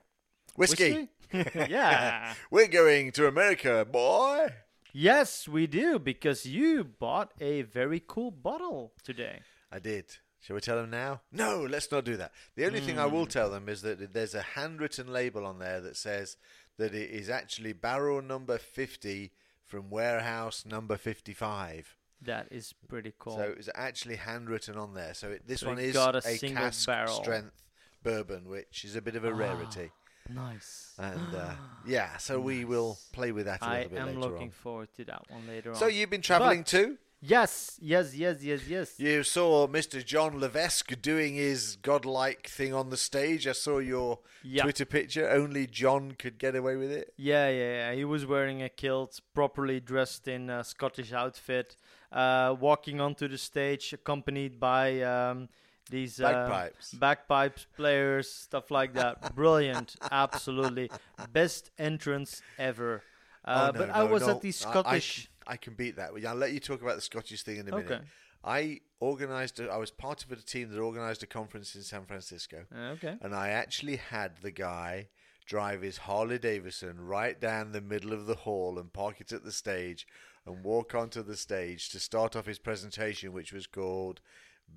Whiskey. 0.57 1.09
whiskey? 1.33 1.51
yeah. 1.71 2.35
We're 2.51 2.69
going 2.69 3.11
to 3.13 3.27
America, 3.27 3.87
boy. 3.91 4.49
Yes, 4.97 5.49
we 5.49 5.67
do 5.67 5.99
because 5.99 6.47
you 6.47 6.85
bought 6.85 7.33
a 7.41 7.63
very 7.63 8.01
cool 8.07 8.31
bottle 8.31 8.93
today. 9.03 9.41
I 9.73 9.81
did. 9.81 10.05
Shall 10.41 10.55
we 10.55 10.61
tell 10.61 10.77
them 10.77 10.91
now? 10.91 11.23
No, 11.33 11.67
let's 11.69 11.91
not 11.91 12.05
do 12.05 12.17
that. 12.17 12.31
The 12.55 12.65
only 12.67 12.79
thing 12.81 12.97
I 12.99 13.07
Hmm. 13.09 13.13
will 13.15 13.27
tell 13.27 13.51
them 13.51 13.69
is 13.69 13.83
that 13.83 14.13
there's 14.13 14.35
a 14.37 14.43
handwritten 14.43 15.09
label 15.13 15.45
on 15.47 15.59
there 15.59 15.81
that 15.81 15.97
says 15.97 16.37
that 16.77 16.95
it 16.95 17.11
is 17.11 17.29
actually 17.29 17.73
barrel 17.73 18.23
number 18.23 18.57
50 18.57 19.33
from 19.65 19.91
warehouse 19.91 20.65
number 20.65 20.97
55. 20.97 21.97
That 22.23 22.47
is 22.53 22.73
pretty 22.87 23.15
cool. 23.19 23.37
So 23.37 23.55
it's 23.59 23.69
actually 23.75 24.17
handwritten 24.17 24.77
on 24.77 24.95
there. 24.95 25.15
So 25.15 25.31
it, 25.33 25.49
this 25.49 25.61
So 25.61 25.69
one 25.71 25.79
is 25.81 25.97
a 25.97 26.11
a 26.19 26.23
single 26.23 26.63
cask 26.67 26.87
barrel. 26.87 27.15
strength 27.21 27.67
bourbon, 28.05 28.49
which 28.49 28.85
is 28.85 28.95
a 28.95 29.03
bit 29.03 29.17
of 29.17 29.25
a 29.25 29.35
rarity. 29.35 29.91
Nice. 30.29 30.93
And 30.99 31.35
uh, 31.35 31.51
yeah, 31.87 32.17
so 32.17 32.41
we 32.41 32.65
will 32.65 32.99
play 33.13 33.33
with 33.33 33.47
that 33.47 33.61
a 33.63 33.65
I 33.65 33.75
little 33.83 33.91
bit 33.91 33.99
am 34.01 34.07
later 34.09 34.19
looking 34.21 34.43
on. 34.49 34.51
forward 34.51 34.89
to 34.97 35.05
that 35.05 35.23
one 35.29 35.47
later 35.47 35.71
So 35.71 35.71
on. 35.71 35.77
So 35.77 35.87
you've 35.87 36.11
been 36.11 36.23
travelling 36.23 36.61
But- 36.61 36.67
too? 36.69 36.99
yes, 37.21 37.79
yes, 37.83 38.15
yes, 38.15 38.43
yes, 38.43 38.61
yes. 38.69 38.99
You 39.01 39.23
saw 39.23 39.67
Mr. 39.67 40.05
Jon 40.05 40.39
Levesque 40.41 41.01
doing 41.03 41.35
his 41.35 41.77
godlike 41.77 42.47
thing 42.49 42.73
on 42.75 42.91
the 42.91 42.97
stage. 42.97 43.47
I 43.47 43.53
saw 43.53 43.79
your 43.79 44.21
Yeah. 44.43 44.63
Twitter 44.63 44.85
picture. 44.87 45.29
Only 45.29 45.67
John 45.67 46.13
could 46.13 46.39
get 46.39 46.55
away 46.57 46.77
with 46.77 46.91
it. 46.91 47.13
Yeah, 47.17 47.49
yeah, 47.49 47.91
yeah. 47.91 47.95
He 47.95 48.05
was 48.05 48.25
wearing 48.27 48.63
a 48.63 48.69
kilt, 48.69 49.21
properly 49.35 49.81
dressed 49.81 50.27
in 50.29 50.49
a 50.51 50.65
Scottish 50.65 51.13
outfit, 51.13 51.77
uh, 52.13 52.55
walking 52.59 53.01
onto 53.01 53.27
the 53.29 53.39
stage, 53.39 53.93
accompanied 53.93 54.59
by 54.61 55.01
um, 55.03 55.49
these 55.91 56.21
uh, 56.21 56.31
Bagpipes. 56.33 56.95
bagpipes 56.95 57.67
players, 57.77 58.31
stuff 58.31 58.71
like 58.71 58.95
that. 58.95 59.35
Brilliant, 59.37 59.97
absolutely, 60.11 60.91
best 61.33 61.71
entrance 61.79 62.43
ever. 62.59 63.03
Uh, 63.45 63.71
Oh, 63.75 63.79
no, 63.79 63.87
but 63.87 63.91
I 63.91 64.03
was 64.05 64.23
no. 64.23 64.31
at 64.31 64.41
the 64.41 64.49
I- 64.49 64.53
Scottish. 64.53 65.29
I, 65.47 65.53
I 65.53 65.57
can 65.59 65.75
beat 65.75 65.97
that. 65.97 66.13
I'll 66.27 66.35
let 66.35 66.53
you 66.53 66.61
talk 66.61 66.81
about 66.81 66.95
the 66.97 67.03
Scottish 67.03 67.43
thing 67.43 67.57
in 67.59 67.69
a 67.69 67.71
minute. 67.77 67.91
Okay. 67.93 68.01
I 68.43 68.81
organised. 69.03 69.61
A, 69.61 69.69
I 69.71 69.77
was 69.77 69.91
part 69.91 70.25
of 70.25 70.33
a 70.33 70.37
team 70.37 70.71
that 70.71 70.81
organised 70.81 71.23
a 71.23 71.27
conference 71.27 71.75
in 71.75 71.83
San 71.83 72.07
Francisco, 72.07 72.65
okay. 72.93 73.17
and 73.21 73.35
I 73.35 73.51
actually 73.51 73.97
had 73.97 74.39
the 74.43 74.51
guy 74.51 75.09
drive 75.47 75.83
his 75.83 75.99
Harley 75.99 76.39
Davidson 76.39 76.99
right 76.99 77.39
down 77.39 77.73
the 77.73 77.83
middle 77.83 78.15
of 78.15 78.25
the 78.25 78.35
hall 78.35 78.79
and 78.79 78.91
park 78.93 79.21
it 79.21 79.33
at 79.33 79.45
the 79.45 79.53
stage, 79.53 80.07
and 80.47 80.65
walk 80.65 80.95
onto 80.95 81.23
the 81.23 81.37
stage 81.37 81.91
to 81.91 82.01
start 82.01 82.35
off 82.37 82.47
his 82.47 82.59
presentation, 82.59 83.33
which 83.35 83.53
was 83.53 83.67
called 83.67 84.21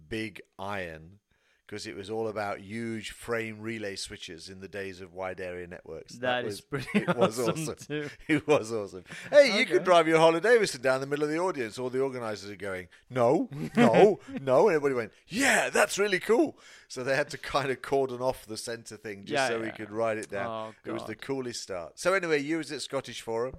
Big 0.09 0.41
Iron. 0.57 1.19
Because 1.65 1.85
it 1.85 1.97
was 1.97 2.09
all 2.09 2.29
about 2.29 2.61
huge 2.61 3.11
frame 3.11 3.59
relay 3.59 3.97
switches 3.97 4.47
in 4.47 4.61
the 4.61 4.69
days 4.69 5.01
of 5.01 5.13
wide 5.13 5.41
area 5.41 5.67
networks. 5.67 6.15
that 6.19 6.45
was, 6.45 6.53
is 6.53 6.61
pretty 6.61 6.87
it 6.93 7.17
was 7.17 7.37
awesome, 7.37 7.67
awesome. 7.77 8.09
It 8.29 8.47
was 8.47 8.71
awesome. 8.71 9.03
Hey, 9.29 9.59
you 9.59 9.65
could 9.65 9.83
drive 9.83 10.07
your 10.07 10.17
Harley 10.17 10.39
Davidson 10.39 10.81
down 10.81 11.01
the 11.01 11.07
middle 11.07 11.25
of 11.25 11.29
the 11.29 11.39
audience. 11.39 11.77
All 11.77 11.89
the 11.89 11.99
organisers 11.99 12.49
are 12.49 12.55
going, 12.55 12.87
no, 13.09 13.49
no, 13.75 14.19
no. 14.41 14.67
And 14.69 14.77
everybody 14.77 14.95
went, 14.95 15.11
yeah, 15.27 15.69
that's 15.69 15.99
really 15.99 16.21
cool. 16.21 16.57
So 16.87 17.03
they 17.03 17.17
had 17.17 17.29
to 17.31 17.37
kind 17.37 17.69
of 17.69 17.81
cordon 17.81 18.21
off 18.21 18.45
the 18.45 18.55
centre 18.55 18.95
thing 18.95 19.25
just 19.25 19.33
Yeah, 19.33 19.49
so 19.49 19.59
we 19.59 19.71
could 19.71 19.91
ride 19.91 20.17
it 20.19 20.29
down. 20.31 20.47
Oh, 20.47 20.73
it 20.85 20.93
was 20.93 21.03
the 21.03 21.15
coolest 21.15 21.61
start. 21.63 21.99
So 21.99 22.13
anyway, 22.13 22.41
you 22.41 22.59
was 22.59 22.71
at 22.71 22.81
Scottish 22.81 23.19
Forum, 23.19 23.55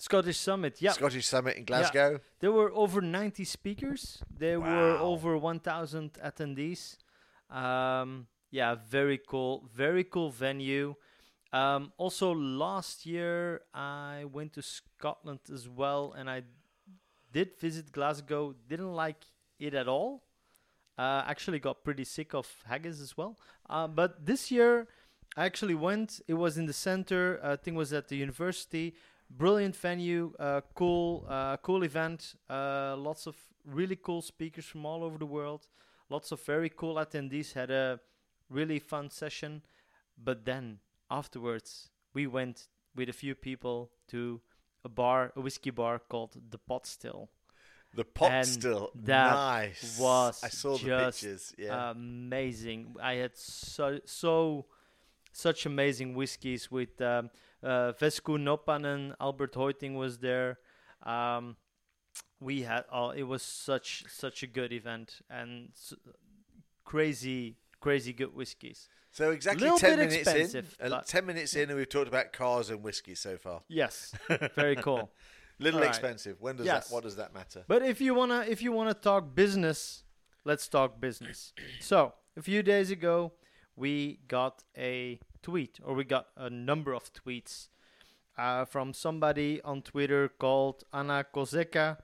Scottish 0.00 0.38
Summit, 0.38 0.80
yeah. 0.80 0.92
Scottish 0.92 1.26
Summit 1.26 1.56
in 1.58 1.64
Glasgow. 1.66 2.20
There 2.40 2.50
were 2.52 2.72
over 2.72 3.00
90 3.02 3.44
speakers. 3.44 4.22
There 4.30 4.58
were 4.58 4.94
Wow. 4.96 5.04
over 5.12 5.36
1,000 5.36 6.14
attendees. 6.14 6.96
Um, 7.50 8.26
yeah, 8.50 8.74
very 8.74 9.18
cool. 9.18 9.68
Very 9.72 10.04
cool 10.04 10.30
venue. 10.30 10.94
Um, 11.52 11.92
also, 11.98 12.32
last 12.32 13.04
year 13.04 13.62
I 13.74 14.24
went 14.24 14.54
to 14.54 14.62
Scotland 14.62 15.40
as 15.52 15.68
well, 15.68 16.12
and 16.16 16.30
I 16.30 16.44
did 17.32 17.58
visit 17.60 17.92
Glasgow. 17.92 18.54
Didn't 18.68 18.94
like 18.94 19.26
it 19.58 19.74
at 19.74 19.86
all. 19.86 20.22
Uh, 20.96 21.24
actually, 21.26 21.58
got 21.58 21.84
pretty 21.84 22.04
sick 22.04 22.34
of 22.34 22.46
haggis 22.64 23.00
as 23.00 23.16
well. 23.16 23.36
Uh, 23.68 23.86
but 23.86 24.24
this 24.24 24.50
year, 24.50 24.88
I 25.36 25.44
actually 25.44 25.74
went. 25.74 26.20
It 26.26 26.34
was 26.34 26.56
in 26.56 26.66
the 26.66 26.72
center. 26.72 27.38
I 27.42 27.56
think 27.56 27.74
it 27.74 27.78
was 27.78 27.92
at 27.92 28.08
the 28.08 28.16
university. 28.16 28.94
Brilliant 29.30 29.76
venue, 29.76 30.32
uh, 30.38 30.60
cool, 30.74 31.24
uh, 31.28 31.56
cool 31.58 31.82
event. 31.84 32.34
Uh, 32.48 32.96
lots 32.98 33.26
of 33.26 33.36
really 33.64 33.96
cool 33.96 34.22
speakers 34.22 34.64
from 34.64 34.84
all 34.84 35.04
over 35.04 35.18
the 35.18 35.26
world. 35.26 35.68
Lots 36.08 36.32
of 36.32 36.40
very 36.42 36.68
cool 36.68 36.96
attendees 36.96 37.52
had 37.52 37.70
a 37.70 38.00
really 38.48 38.78
fun 38.78 39.10
session. 39.10 39.62
But 40.22 40.44
then 40.44 40.78
afterwards, 41.10 41.90
we 42.12 42.26
went 42.26 42.68
with 42.94 43.08
a 43.08 43.12
few 43.12 43.34
people 43.34 43.90
to 44.08 44.40
a 44.84 44.88
bar, 44.88 45.32
a 45.36 45.40
whiskey 45.40 45.70
bar 45.70 45.98
called 45.98 46.36
the 46.50 46.58
Pot 46.58 46.86
Still. 46.86 47.30
The 47.94 48.04
pot 48.04 48.30
And 48.30 48.46
still 48.46 48.90
that 48.94 49.32
nice. 49.34 49.98
was 49.98 50.44
I 50.44 50.48
saw 50.48 50.76
the 50.78 51.06
pictures. 51.06 51.52
Yeah. 51.58 51.90
amazing. 51.90 52.94
I 53.02 53.14
had 53.14 53.36
so 53.36 53.98
so 54.04 54.66
such 55.32 55.66
amazing 55.66 56.14
whiskies 56.14 56.70
with 56.70 57.00
um, 57.00 57.30
uh, 57.62 57.92
Vesku 58.00 58.38
Nopanen, 58.38 59.14
Albert 59.20 59.54
Hoitingh 59.54 59.94
was 59.94 60.18
there. 60.18 60.58
Um, 61.02 61.56
we 62.40 62.62
had 62.62 62.84
oh, 62.92 63.10
it 63.10 63.24
was 63.24 63.42
such 63.42 64.04
such 64.08 64.42
a 64.42 64.46
good 64.46 64.72
event 64.72 65.20
and 65.30 65.70
s- 65.74 65.94
crazy 66.84 67.56
crazy 67.80 68.12
good 68.12 68.34
whiskies. 68.34 68.88
so 69.10 69.30
exactly 69.30 69.62
little 69.64 69.78
ten 69.78 69.98
minutes 69.98 70.54
in. 70.54 70.64
uh, 70.92 71.00
ten 71.02 71.26
minutes 71.26 71.54
in, 71.54 71.68
and 71.70 71.78
we've 71.78 71.88
talked 71.88 72.08
about 72.08 72.32
cars 72.32 72.70
and 72.70 72.82
whiskey 72.82 73.14
so 73.14 73.36
far. 73.36 73.62
Yes, 73.68 74.12
very 74.54 74.76
cool. 74.86 75.10
Little 75.58 75.80
All 75.80 75.84
right. 75.86 75.90
expensive. 75.90 76.40
When 76.40 76.56
does 76.56 76.66
Yes. 76.66 76.88
that? 76.88 76.94
What 76.94 77.02
does 77.04 77.16
that 77.16 77.34
matter? 77.34 77.64
But 77.68 77.82
if 77.82 78.00
you 78.00 78.14
wanna 78.14 78.44
if 78.48 78.62
you 78.62 78.72
wanna 78.72 78.94
talk 78.94 79.34
business, 79.34 80.04
let's 80.44 80.68
talk 80.68 81.00
business. 81.00 81.52
So 81.80 82.14
a 82.36 82.42
few 82.42 82.62
days 82.62 82.90
ago, 82.90 83.32
we 83.76 84.20
got 84.26 84.62
a 84.76 85.20
tweet, 85.42 85.78
or 85.84 85.94
we 85.94 86.04
got 86.04 86.28
a 86.36 86.50
number 86.50 86.92
of 86.92 87.12
tweets 87.12 87.68
uh, 88.38 88.64
from 88.64 88.92
somebody 88.92 89.60
on 89.62 89.82
Twitter 89.82 90.28
called 90.28 90.84
Anna 90.92 91.24
Kozeka, 91.34 91.98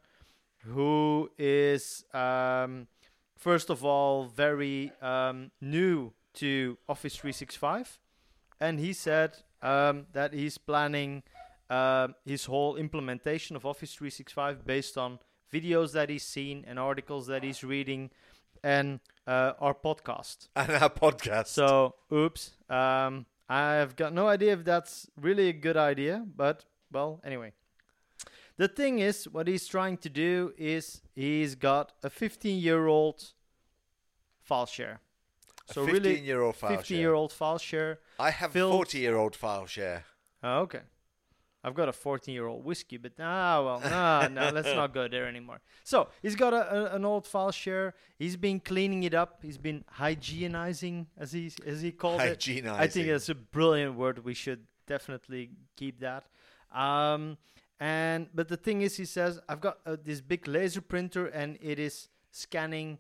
who 0.65 1.31
is 1.39 2.05
um, 2.13 2.89
first 3.37 3.71
of 3.71 3.85
all 3.85 4.27
very 4.27 4.93
um, 5.01 5.51
new 5.61 6.13
to 6.35 6.77
Office 6.89 7.17
365, 7.17 7.99
and 8.61 8.79
he 8.81 8.93
said 8.93 9.37
um, 9.63 10.07
that 10.13 10.33
he's 10.33 10.59
planning 10.59 11.23
um 11.69 12.15
his 12.25 12.45
whole 12.45 12.77
implementation 12.77 13.57
of 13.57 13.67
Office 13.67 13.93
365 13.95 14.65
based 14.65 14.97
on 14.97 15.19
videos 15.53 15.93
that 15.93 16.09
he's 16.09 16.23
seen 16.23 16.65
and 16.67 16.79
articles 16.79 17.27
that 17.27 17.43
he's 17.43 17.65
reading 17.65 18.11
and 18.63 19.01
uh, 19.27 19.53
our 19.61 19.75
podcast. 19.75 20.49
And 20.57 20.71
our 20.73 20.91
podcast. 20.91 21.47
So, 21.49 21.95
oops. 22.13 22.53
Um, 22.69 23.27
I've 23.49 23.95
got 23.97 24.13
no 24.13 24.27
idea 24.29 24.53
if 24.55 24.65
that's 24.65 25.09
really 25.21 25.49
a 25.49 25.53
good 25.53 25.77
idea, 25.77 26.25
but 26.37 26.65
well, 26.93 27.21
anyway. 27.25 27.53
The 28.57 28.69
thing 28.69 29.01
is, 29.01 29.29
what 29.29 29.49
he's 29.49 29.67
trying 29.69 29.99
to 29.99 30.09
do 30.09 30.53
is 30.57 31.03
he's 31.15 31.55
got 31.55 31.93
a 32.03 32.09
15 32.11 32.59
year 32.59 32.87
old 32.87 33.33
file 34.43 34.67
share. 34.67 35.01
a 35.69 35.73
So 35.75 35.85
15 35.85 35.93
really, 36.03 36.21
year 36.21 36.41
old 36.43 36.57
file 36.57 36.71
15 36.77 36.85
share. 36.85 36.99
year 36.99 37.15
old 37.15 37.33
file 37.33 37.59
share. 37.59 37.99
I 38.19 38.31
have 38.31 38.53
filled- 38.53 38.73
40 38.73 38.99
year 38.99 39.17
old 39.17 39.37
file 39.37 39.67
share. 39.67 40.05
Oh, 40.43 40.61
okay. 40.61 40.83
I've 41.67 41.75
got 41.75 41.89
a 41.89 41.93
14 41.93 42.33
year 42.33 42.47
old 42.47 42.65
whiskey, 42.65 42.97
but 42.97 43.13
ah, 43.19 43.61
well, 43.61 43.81
no, 43.81 44.29
no, 44.29 44.51
let's 44.55 44.73
not 44.73 44.95
go 44.95 45.09
there 45.09 45.27
anymore. 45.27 45.61
So 45.83 46.09
he's 46.23 46.37
got 46.37 46.55
a, 46.55 46.93
a, 46.93 46.95
an 46.95 47.05
old 47.05 47.27
file 47.27 47.51
share. 47.51 47.95
He's 48.17 48.37
been 48.37 48.61
cleaning 48.61 49.03
it 49.03 49.15
up. 49.15 49.41
He's 49.43 49.59
been 49.59 49.85
hygienizing, 49.99 51.07
as 51.19 51.33
he 51.33 51.51
as 51.67 51.83
he 51.83 51.91
called 51.91 52.21
it. 52.21 52.39
Hygienizing. 52.39 52.79
I 52.79 52.87
think 52.87 53.09
that's 53.09 53.29
a 53.31 53.35
brilliant 53.35 53.97
word. 53.97 54.25
We 54.25 54.33
should 54.33 54.61
definitely 54.87 55.51
keep 55.77 55.99
that. 55.99 56.27
Um, 56.73 57.37
and 57.81 58.29
but 58.33 58.47
the 58.47 58.57
thing 58.57 58.83
is, 58.83 58.97
he 58.97 59.05
says, 59.05 59.41
I've 59.49 59.61
got 59.61 59.79
uh, 59.85 59.97
this 60.01 60.21
big 60.21 60.47
laser 60.47 60.81
printer, 60.81 61.27
and 61.27 61.59
it 61.61 61.81
is 61.81 62.09
scanning 62.31 62.99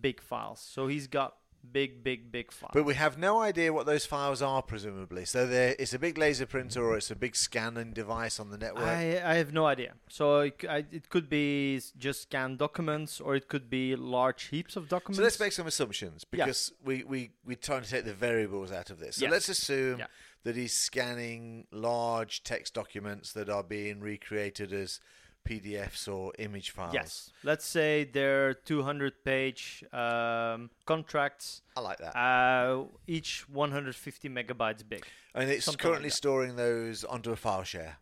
big 0.00 0.20
files. 0.20 0.60
So 0.60 0.88
he's 0.88 1.06
got 1.06 1.36
big, 1.70 2.02
big, 2.02 2.32
big 2.32 2.50
files. 2.50 2.72
But 2.74 2.84
we 2.84 2.94
have 2.94 3.18
no 3.18 3.40
idea 3.40 3.72
what 3.72 3.86
those 3.86 4.04
files 4.06 4.42
are, 4.42 4.62
presumably. 4.62 5.24
So 5.24 5.46
it's 5.50 5.94
a 5.94 5.98
big 5.98 6.18
laser 6.18 6.46
printer 6.46 6.82
or 6.84 6.96
it's 6.96 7.10
a 7.10 7.16
big 7.16 7.36
scanning 7.36 7.92
device 7.92 8.40
on 8.40 8.50
the 8.50 8.58
network. 8.58 8.84
I, 8.84 9.20
I 9.24 9.34
have 9.34 9.52
no 9.52 9.66
idea. 9.66 9.94
So 10.08 10.40
it, 10.40 10.64
I- 10.68 10.84
it 10.90 11.08
could 11.08 11.28
be 11.28 11.80
just 11.98 12.22
scanned 12.22 12.58
documents, 12.58 13.20
or 13.20 13.36
it 13.36 13.48
could 13.48 13.70
be 13.70 13.94
large 13.96 14.44
heaps 14.44 14.76
of 14.76 14.88
documents. 14.88 15.18
so 15.18 15.22
let's 15.22 15.40
make 15.40 15.52
some 15.52 15.66
assumptions 15.66 16.24
Yeah. 16.32 16.44
because 16.46 16.72
we, 16.84 17.04
we, 17.04 17.30
we're 17.44 17.56
trying 17.56 17.82
to 17.82 17.90
take 17.90 18.04
the 18.04 18.14
variables 18.14 18.72
out 18.72 18.90
of 18.90 18.98
this. 18.98 19.16
So 19.16 19.22
Yes. 19.26 19.32
let's 19.32 19.48
assume 19.48 20.00
Yeah. 20.00 20.06
that 20.44 20.56
he's 20.56 20.72
scanning 20.72 21.66
large 21.70 22.42
text 22.42 22.74
documents 22.74 23.32
that 23.32 23.48
are 23.48 23.62
being 23.62 24.00
recreated 24.00 24.72
as 24.72 25.00
PDFs 25.44 26.06
or 26.12 26.32
image 26.38 26.70
files. 26.70 26.94
Yes. 26.94 27.30
Let's 27.42 27.64
say 27.64 28.04
they're 28.04 28.54
200 28.54 29.24
page 29.24 29.84
um, 29.92 30.70
contracts, 30.86 31.62
I 31.76 31.80
like 31.80 31.98
that. 31.98 32.16
uh, 32.16 32.84
each 33.06 33.48
150 33.48 34.28
megabytes 34.28 34.82
big. 34.88 35.04
and 35.34 35.50
it's 35.50 35.64
something 35.64 35.78
like 35.78 35.82
currently 35.82 36.08
that. 36.10 36.14
storing 36.16 36.56
those 36.56 37.04
onto 37.04 37.30
a 37.32 37.36
file 37.36 37.64
share. 37.64 37.96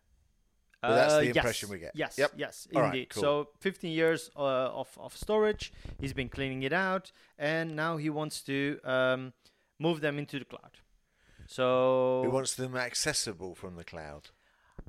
Well, 0.83 0.95
that's 0.95 1.13
the 1.13 1.19
Uh, 1.19 1.21
yes, 1.21 1.35
impression 1.35 1.69
we 1.69 1.77
get. 1.79 1.91
Yes, 1.93 2.17
Yep. 2.17 2.31
yes, 2.37 2.67
All 2.75 2.81
right, 2.81 2.87
indeed. 2.93 3.09
cool. 3.09 3.21
So 3.21 3.49
15 3.59 3.91
years 3.91 4.31
uh, 4.35 4.39
of, 4.81 4.89
of 4.99 5.15
storage. 5.15 5.71
He's 5.99 6.13
been 6.13 6.27
cleaning 6.29 6.63
it 6.63 6.73
out, 6.73 7.11
and 7.37 7.75
now 7.75 7.97
he 7.97 8.09
wants 8.09 8.41
to 8.43 8.79
um, 8.83 9.33
move 9.77 10.01
them 10.01 10.17
into 10.17 10.39
the 10.39 10.45
cloud. 10.45 10.79
So 11.47 12.21
He 12.23 12.29
wants 12.29 12.55
them 12.55 12.75
accessible 12.75 13.53
from 13.55 13.75
the 13.75 13.83
cloud. 13.83 14.29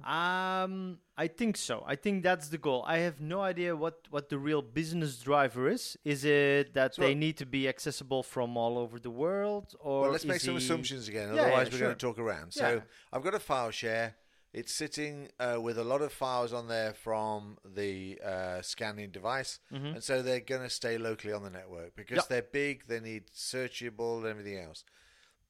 Um, 0.05 0.99
I 1.17 1.27
think 1.29 1.57
so. 1.57 1.85
I 1.87 1.97
think 1.97 2.23
that's 2.23 2.49
the 2.49 2.59
goal. 2.59 2.85
I 2.87 2.99
have 2.99 3.21
no 3.21 3.41
idea 3.41 3.77
what, 3.77 4.01
what 4.11 4.29
the 4.29 4.39
real 4.39 4.63
business 4.63 5.17
driver 5.19 5.69
is. 5.69 5.97
Is 6.05 6.25
it 6.25 6.75
that 6.75 6.97
they 6.97 7.15
need 7.15 7.37
to 7.39 7.47
be 7.47 7.69
accessible 7.69 8.23
from 8.23 8.57
all 8.57 8.79
over 8.79 8.99
the 8.99 9.11
world, 9.11 9.75
or 9.81 10.03
Well, 10.03 10.11
let's 10.11 10.25
make 10.25 10.41
some 10.41 10.55
he- 10.55 10.59
assumptions 10.65 11.09
again. 11.09 11.35
Yeah, 11.35 11.43
Otherwise, 11.43 11.67
yeah, 11.69 11.73
we're 11.73 11.79
sure. 11.79 11.87
going 11.89 11.97
to 11.99 12.07
talk 12.07 12.19
around. 12.19 12.53
So 12.53 12.69
Yeah. 12.75 12.81
I've 13.13 13.23
got 13.23 13.35
a 13.35 13.39
file 13.41 13.71
share. 13.71 14.17
It's 14.53 14.75
sitting 14.75 15.29
uh, 15.41 15.59
with 15.63 15.79
a 15.79 15.85
lot 15.85 16.03
of 16.03 16.13
files 16.13 16.53
on 16.53 16.69
there 16.69 16.93
from 16.93 17.57
the 17.65 18.21
uh, 18.23 18.61
scanning 18.61 19.11
device, 19.11 19.61
Mhm. 19.73 19.95
and 19.95 20.05
so 20.05 20.21
they're 20.21 20.41
going 20.41 20.63
to 20.63 20.69
stay 20.69 20.99
locally 20.99 21.33
on 21.33 21.43
the 21.43 21.49
network 21.51 21.97
because 21.97 22.17
Yep. 22.17 22.29
they're 22.29 22.43
big. 22.43 22.87
They 22.87 23.01
need 23.01 23.29
searchable 23.35 24.19
and 24.19 24.27
everything 24.27 24.59
else. 24.59 24.85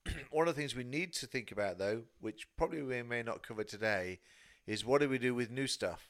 One 0.30 0.48
of 0.48 0.54
the 0.54 0.60
things 0.60 0.74
we 0.74 0.84
need 0.84 1.12
to 1.14 1.26
think 1.26 1.52
about, 1.52 1.78
though, 1.78 2.02
which 2.20 2.48
probably 2.56 2.82
we 2.82 3.02
may 3.02 3.22
not 3.22 3.46
cover 3.46 3.64
today, 3.64 4.20
is 4.66 4.84
what 4.84 5.00
do 5.00 5.08
we 5.08 5.18
do 5.18 5.34
with 5.34 5.50
new 5.50 5.66
stuff? 5.66 6.08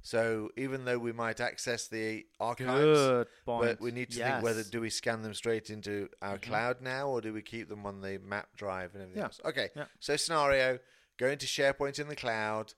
So 0.00 0.50
even 0.56 0.84
though 0.84 0.98
we 0.98 1.12
might 1.12 1.40
access 1.40 1.88
the 1.88 2.24
archives, 2.38 3.26
but 3.44 3.80
we 3.80 3.90
need 3.90 4.10
to 4.10 4.22
think 4.22 4.42
whether 4.44 4.62
do 4.62 4.80
we 4.80 4.90
scan 4.90 5.22
them 5.22 5.34
straight 5.34 5.70
into 5.70 6.08
our 6.22 6.38
Mhm. 6.38 6.42
cloud 6.42 6.80
now 6.80 7.08
or 7.08 7.20
do 7.20 7.32
we 7.32 7.42
keep 7.42 7.68
them 7.68 7.84
on 7.84 8.00
the 8.00 8.18
map 8.18 8.48
drive 8.56 8.94
and 8.94 9.02
everything 9.02 9.18
Yeah. 9.18 9.24
else? 9.24 9.40
Okay. 9.44 9.70
Yeah. 9.74 9.86
So 9.98 10.16
scenario, 10.16 10.78
going 11.16 11.38
to 11.38 11.46
SharePoint 11.46 11.98
in 11.98 12.06
the 12.06 12.14
cloud, 12.14 12.74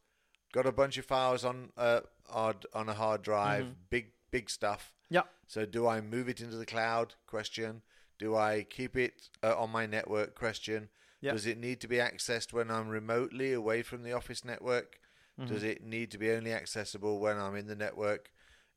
got 0.53 0.65
a 0.67 0.73
bunch 0.73 0.97
of 0.97 1.05
files 1.05 1.45
on 1.45 1.73
uh 1.77 2.01
on 2.31 2.89
a 2.89 2.95
hard 2.95 3.23
drive, 3.23 3.67
Mhm. 3.67 3.77
big 3.91 4.13
big 4.31 4.49
stuff. 4.49 4.95
Yeah. 5.11 5.25
So 5.47 5.67
do 5.67 5.87
I 5.87 6.01
move 6.01 6.29
it 6.29 6.41
into 6.41 6.57
the 6.57 6.67
cloud? 6.67 7.17
Question. 7.27 7.83
Do 8.21 8.37
I 8.37 8.67
keep 8.69 8.97
it 8.97 9.15
uh, 9.43 9.57
on 9.59 9.71
my 9.71 9.87
network? 9.87 10.35
Question. 10.35 10.91
Yeah. 11.23 11.33
Does 11.33 11.47
it 11.47 11.59
need 11.59 11.81
to 11.81 11.89
be 11.89 11.97
accessed 11.97 12.53
when 12.53 12.71
I'm 12.71 12.89
remotely 12.89 13.53
away 13.55 13.83
from 13.83 14.03
the 14.03 14.13
office 14.13 14.45
network? 14.45 14.99
Does 15.47 15.63
Mhm. 15.63 15.71
it 15.71 15.83
need 15.83 16.11
to 16.11 16.19
be 16.19 16.31
only 16.31 16.53
accessible 16.53 17.19
when 17.19 17.39
I'm 17.39 17.57
in 17.57 17.67
the 17.67 17.75
network? 17.75 18.31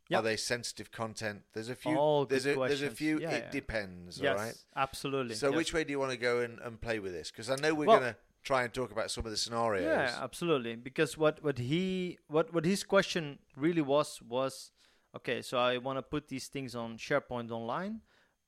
Yeah. 0.08 0.20
Are 0.20 0.22
they 0.22 0.38
sensitive 0.38 0.92
content? 0.92 1.44
There's 1.54 1.68
a 1.68 1.76
few. 1.76 1.98
All 1.98 2.26
there's 2.26 2.46
a 2.46 2.56
there's 2.56 2.82
a 2.82 2.90
few. 2.90 3.20
Yeah, 3.20 3.32
it 3.32 3.44
yeah. 3.46 3.52
depends. 3.52 4.18
yes, 4.18 4.32
All 4.40 4.46
right. 4.46 4.56
absolutely. 4.78 5.36
So 5.36 5.50
yes. 5.50 5.58
which 5.58 5.74
way 5.74 5.84
do 5.84 5.92
you 5.92 6.00
want 6.00 6.12
to 6.12 6.18
go 6.18 6.40
and, 6.40 6.60
and 6.60 6.80
play 6.80 7.00
with 7.00 7.12
this? 7.12 7.32
Because 7.32 7.50
I 7.50 7.56
know 7.56 7.74
we're 7.74 7.86
Well- 7.88 8.00
going 8.00 8.14
to 8.14 8.20
try 8.44 8.64
and 8.64 8.74
talk 8.74 8.92
about 8.92 9.12
some 9.12 9.26
of 9.26 9.32
the 9.32 9.38
scenarios. 9.38 9.84
Yeah, 9.86 10.20
absolutely. 10.22 10.76
Because 10.76 11.18
what 11.18 11.44
what 11.44 11.58
he 11.58 12.18
what 12.28 12.54
what 12.54 12.64
his 12.66 12.84
question 12.86 13.40
really 13.58 13.82
was 13.82 14.22
was, 14.22 14.72
okay, 15.18 15.42
so 15.42 15.58
I 15.58 15.78
want 15.80 15.98
to 15.98 16.02
put 16.04 16.28
these 16.30 16.48
things 16.48 16.76
on 16.76 16.98
SharePoint 16.98 17.52
online, 17.52 18.02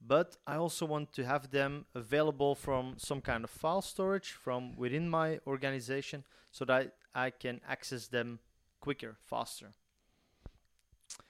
but 0.07 0.37
I 0.45 0.55
also 0.57 0.85
want 0.85 1.13
to 1.13 1.25
have 1.25 1.51
them 1.51 1.85
available 1.95 2.55
from 2.55 2.95
some 2.97 3.21
kind 3.21 3.43
of 3.43 3.49
file 3.49 3.81
storage 3.81 4.31
from 4.31 4.75
within 4.75 5.09
my 5.09 5.39
organization, 5.47 6.23
so 6.51 6.65
that 6.65 6.93
I 7.13 7.31
can 7.31 7.61
access 7.67 8.07
them 8.07 8.39
quicker, 8.79 9.17
faster. 9.25 9.71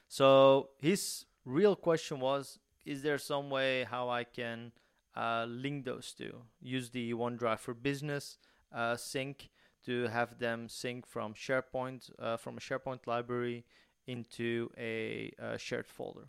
So 0.07 0.69
his 0.77 1.25
real 1.45 1.75
question 1.75 2.19
was, 2.19 2.59
is 2.85 3.01
there 3.01 3.17
some 3.17 3.49
way 3.49 3.85
how 3.89 4.09
I 4.09 4.23
can 4.23 4.71
uh, 5.15 5.45
link 5.47 5.85
those 5.85 6.13
two? 6.13 6.41
Use 6.61 6.89
the 6.89 7.13
OneDrive 7.13 7.59
for 7.59 7.73
Business 7.73 8.37
uh, 8.73 8.95
sync 8.97 9.49
to 9.85 10.07
have 10.07 10.39
them 10.39 10.67
sync 10.67 11.05
from 11.05 11.33
SharePoint 11.33 12.11
uh, 12.19 12.37
from 12.37 12.57
a 12.57 12.59
SharePoint 12.59 13.07
library 13.07 13.65
into 14.07 14.69
a 14.77 15.31
uh, 15.41 15.57
shared 15.57 15.87
folder. 15.87 16.25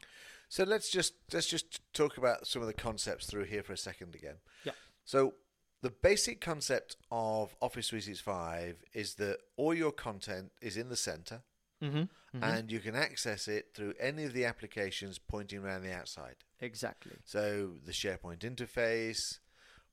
So 0.49 0.65
let's 0.65 0.91
just 0.91 1.15
let's 1.33 1.47
just 1.49 1.81
talk 1.93 2.17
about 2.19 2.47
some 2.47 2.63
of 2.63 2.69
the 2.69 2.75
concepts 2.75 3.27
through 3.27 3.45
here 3.45 3.63
for 3.63 3.73
a 3.73 3.77
second 3.79 4.15
again. 4.15 4.37
Yeah. 4.65 4.73
So 5.05 5.35
the 5.83 5.91
basic 5.91 6.41
concept 6.41 6.97
of 7.11 7.55
Office 7.61 7.89
365 7.91 8.85
is 8.93 9.15
that 9.17 9.39
all 9.57 9.75
your 9.75 9.93
content 9.93 10.53
is 10.61 10.77
in 10.77 10.89
the 10.89 10.97
center 10.97 11.43
Mm-hmm. 11.83 12.43
and 12.43 12.73
you 12.73 12.81
can 12.81 12.97
access 12.97 13.49
it 13.49 13.73
through 13.75 13.93
any 14.01 14.25
of 14.25 14.33
the 14.33 14.47
applications 14.47 15.19
pointing 15.19 15.59
around 15.59 15.83
the 15.83 15.93
outside. 15.93 16.37
exactly. 16.59 17.13
So 17.27 17.73
the 17.85 17.93
SharePoint 17.93 18.39
interface, 18.39 19.41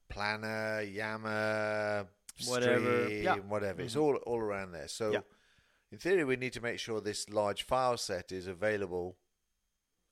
Planner, 0.08 0.82
Yammer, 0.82 2.08
Whatever, 2.48 3.06
Stream, 3.06 3.24
yeah. 3.24 3.36
whatever. 3.36 3.82
It's 3.82 3.96
Mhm. 3.96 4.02
all 4.02 4.16
all 4.16 4.40
around 4.40 4.72
there. 4.72 4.88
So 4.88 5.12
Yeah. 5.12 5.22
in 5.92 5.98
theory, 5.98 6.24
we 6.24 6.38
need 6.38 6.54
to 6.54 6.62
make 6.62 6.80
sure 6.80 7.02
this 7.02 7.30
large 7.30 7.64
file 7.64 7.98
set 7.98 8.32
is 8.32 8.48
available 8.48 9.18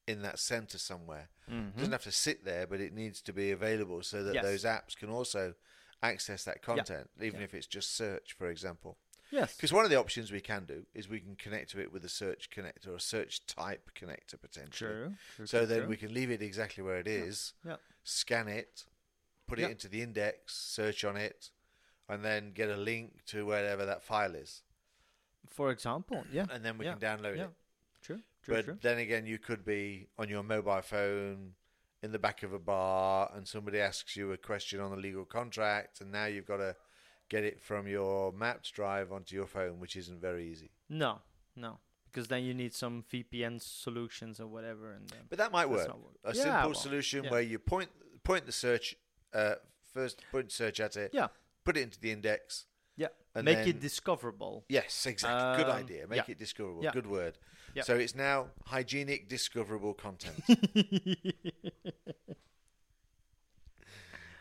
in 0.07 0.21
that 0.23 0.39
center 0.39 0.77
somewhere. 0.77 1.29
Mm-hmm. 1.49 1.77
doesn't 1.77 1.91
have 1.91 2.03
to 2.03 2.11
sit 2.11 2.45
there, 2.45 2.65
but 2.65 2.79
it 2.79 2.93
needs 2.93 3.21
to 3.23 3.33
be 3.33 3.51
available 3.51 4.01
so 4.03 4.23
that 4.23 4.33
Yes. 4.35 4.43
those 4.43 4.63
apps 4.63 4.95
can 4.95 5.09
also 5.09 5.53
access 6.01 6.43
that 6.45 6.61
content, 6.61 7.09
even 7.21 7.39
Yeah. 7.39 7.43
if 7.45 7.53
it's 7.53 7.67
just 7.67 7.95
search, 7.95 8.33
for 8.33 8.49
example. 8.49 8.97
Yes. 9.31 9.55
Because 9.55 9.71
one 9.73 9.83
of 9.85 9.91
the 9.91 9.97
options 9.97 10.31
we 10.31 10.41
can 10.41 10.65
do 10.65 10.85
is 10.93 11.07
we 11.09 11.19
can 11.19 11.35
connect 11.35 11.71
to 11.71 11.79
it 11.81 11.91
with 11.91 12.03
a 12.05 12.09
search 12.09 12.49
connector 12.49 12.87
or 12.87 12.95
a 12.95 12.99
search 12.99 13.45
type 13.45 13.91
connector 13.95 14.39
potentially. 14.39 14.89
True. 14.91 15.15
true, 15.35 15.45
So 15.45 15.59
true, 15.59 15.67
then 15.67 15.79
true. 15.81 15.87
we 15.89 15.97
can 15.97 16.13
leave 16.13 16.31
it 16.31 16.41
exactly 16.41 16.83
where 16.83 16.97
it 16.99 17.07
is, 17.07 17.53
Yeah. 17.65 17.77
scan 18.03 18.47
it, 18.47 18.85
put 19.47 19.59
it 19.59 19.69
into 19.69 19.87
the 19.89 20.01
index, 20.01 20.55
search 20.55 21.03
on 21.03 21.15
it, 21.17 21.51
and 22.09 22.23
then 22.25 22.51
get 22.53 22.69
a 22.69 22.77
link 22.77 23.23
to 23.27 23.45
wherever 23.45 23.85
that 23.85 24.03
file 24.03 24.35
is. 24.35 24.63
For 25.49 25.69
example, 25.71 26.25
yeah. 26.31 26.45
And 26.49 26.63
then 26.63 26.77
we 26.77 26.85
Yeah. 26.85 26.95
can 26.95 26.99
download 27.01 27.37
Yeah. 27.37 27.45
it. 27.45 27.49
True. 28.43 28.55
But 28.55 28.65
true. 28.65 28.77
then 28.81 28.97
again, 28.99 29.25
you 29.25 29.37
could 29.37 29.63
be 29.65 30.07
on 30.17 30.29
your 30.29 30.43
mobile 30.43 30.81
phone 30.81 31.53
in 32.03 32.11
the 32.11 32.19
back 32.19 32.41
of 32.43 32.51
a 32.53 32.59
bar 32.59 33.31
and 33.35 33.47
somebody 33.47 33.79
asks 33.79 34.15
you 34.15 34.31
a 34.31 34.37
question 34.37 34.79
on 34.79 34.91
a 34.91 34.95
legal 34.95 35.25
contract, 35.25 36.01
and 36.01 36.11
now 36.11 36.25
you've 36.25 36.47
got 36.47 36.57
to 36.57 36.75
get 37.29 37.43
it 37.43 37.61
from 37.61 37.87
your 37.87 38.31
Maps 38.33 38.71
drive 38.71 39.11
onto 39.11 39.35
your 39.35 39.45
phone, 39.47 39.79
which 39.79 39.95
isn't 39.95 40.19
very 40.19 40.47
easy. 40.47 40.71
No, 40.89 41.19
no, 41.55 41.77
because 42.05 42.27
then 42.27 42.43
you 42.43 42.53
need 42.53 42.73
some 42.73 43.05
VPN 43.13 43.61
solutions 43.61 44.39
or 44.39 44.47
whatever, 44.47 44.91
and 44.93 45.07
then 45.09 45.19
But 45.29 45.37
that 45.37 45.51
might 45.51 45.69
work. 45.69 45.87
work. 45.87 46.17
A 46.23 46.35
Yeah, 46.35 46.43
simple 46.43 46.71
well, 46.71 46.73
solution 46.73 47.23
yeah. 47.25 47.31
where 47.31 47.41
you 47.41 47.59
point 47.59 47.89
point 48.23 48.45
the 48.47 48.51
search 48.51 48.95
uh, 49.33 49.55
first 49.93 50.21
point 50.31 50.51
search 50.51 50.79
at 50.79 50.95
it, 50.97 51.11
Yeah. 51.13 51.27
put 51.63 51.77
it 51.77 51.81
into 51.81 51.99
the 51.99 52.11
index. 52.11 52.65
Yeah, 53.33 53.39
And 53.39 53.45
make 53.45 53.57
then- 53.59 53.67
it 53.69 53.79
discoverable. 53.79 54.65
Yes, 54.69 55.05
exactly. 55.05 55.63
Good 55.63 55.71
Um, 55.71 55.77
idea. 55.77 56.07
Make 56.07 56.17
yeah. 56.27 56.31
it 56.31 56.37
discoverable. 56.39 56.83
Yeah. 56.83 56.91
Good 56.91 57.07
word. 57.07 57.37
Yeah. 57.73 57.83
So 57.83 57.95
it's 57.95 58.15
now 58.15 58.49
hygienic, 58.65 59.29
discoverable 59.29 59.93
content. 59.93 60.43
okay. 60.49 60.65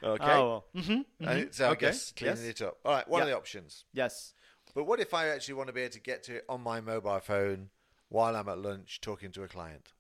Oh, 0.03 0.17
well. 0.75 0.83
hmm 0.85 1.01
And 1.21 1.39
it's, 1.39 1.61
I 1.61 1.71
okay. 1.71 1.87
guess, 1.87 2.13
cleaning 2.13 2.37
yes. 2.39 2.61
it 2.61 2.63
up. 2.63 2.79
All 2.85 2.93
right, 2.93 3.09
one 3.09 3.23
of 3.23 3.29
the 3.29 3.37
options. 3.37 3.85
Yes. 3.93 4.35
But 4.75 4.85
what 4.85 5.01
if 5.01 5.15
I 5.15 5.29
actually 5.29 5.55
want 5.55 5.69
to 5.69 5.73
be 5.73 5.83
able 5.83 5.93
to 5.93 6.01
get 6.01 6.23
to 6.25 6.37
it 6.37 6.45
on 6.49 6.61
my 6.63 6.81
mobile 6.81 7.21
phone 7.21 7.71
while 8.09 8.37
I'm 8.37 8.49
at 8.49 8.59
lunch 8.59 9.01
talking 9.01 9.31
to 9.33 9.43
a 9.43 9.49
client? 9.49 9.93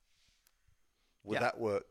Would 1.25 1.35
Yeah. 1.35 1.41
that 1.41 1.59
work? 1.59 1.87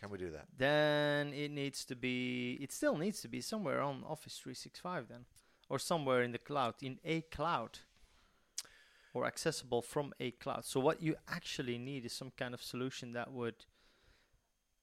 Can 0.00 0.10
we 0.10 0.18
do 0.18 0.30
that? 0.30 0.46
Then 0.56 1.32
it 1.32 1.50
needs 1.50 1.84
to 1.86 1.94
be. 1.96 2.58
It 2.60 2.72
still 2.72 2.96
needs 2.96 3.20
to 3.22 3.28
be 3.28 3.40
somewhere 3.40 3.80
on 3.80 4.02
Office 4.04 4.36
365 4.38 5.08
then, 5.08 5.24
or 5.72 5.78
somewhere 5.78 6.22
in 6.22 6.32
the 6.32 6.38
cloud, 6.50 6.74
in 6.82 6.98
a 7.02 7.22
cloud, 7.22 7.78
or 9.14 9.24
accessible 9.24 9.80
from 9.80 10.12
a 10.20 10.30
cloud. 10.32 10.66
So 10.66 10.78
what 10.80 11.02
you 11.02 11.14
actually 11.28 11.78
need 11.78 12.04
is 12.04 12.12
some 12.12 12.30
kind 12.36 12.52
of 12.52 12.62
solution 12.62 13.14
that 13.14 13.32
would 13.32 13.64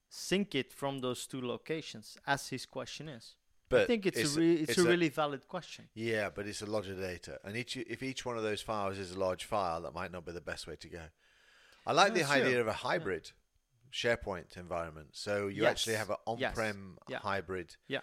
sync 0.10 0.56
it 0.56 0.74
from 0.74 1.00
those 1.02 1.28
two 1.28 1.42
locations, 1.42 2.18
as 2.26 2.50
his 2.50 2.66
question 2.66 3.08
is. 3.08 3.36
But 3.70 3.82
I 3.82 3.86
think 3.86 4.08
it's, 4.08 4.18
it's 4.18 4.36
a 4.36 4.40
re- 4.40 4.54
it's, 4.56 4.72
it's 4.72 4.80
a, 4.80 4.82
a- 4.82 4.90
really 4.90 5.10
valid 5.10 5.48
question. 5.48 5.90
Yeah, 5.94 6.30
but 6.34 6.48
it's 6.48 6.64
a 6.64 6.66
lot 6.66 6.88
of 6.88 6.98
data, 7.00 7.38
and 7.44 7.56
each 7.56 7.78
if 7.78 8.02
each 8.02 8.26
one 8.26 8.36
of 8.36 8.42
those 8.42 8.64
files 8.64 8.98
is 8.98 9.12
a 9.12 9.20
large 9.20 9.46
file, 9.46 9.82
that 9.84 9.94
might 9.94 10.12
not 10.12 10.26
be 10.26 10.32
the 10.32 10.42
best 10.42 10.66
way 10.66 10.76
to 10.78 10.90
go. 10.90 11.04
I 11.86 11.92
like 11.94 12.14
No, 12.14 12.20
the 12.24 12.30
idea 12.30 12.60
of 12.62 12.68
a 12.68 12.74
hybrid 12.74 13.30
SharePoint 13.94 14.58
environment, 14.58 15.10
so 15.12 15.34
you 15.48 15.62
Yes. 15.64 15.72
actually 15.72 15.98
have 15.98 16.10
an 16.10 16.18
on-prem 16.26 16.98
Yeah. 17.08 17.20
hybrid 17.20 17.76
Yeah. 17.88 18.00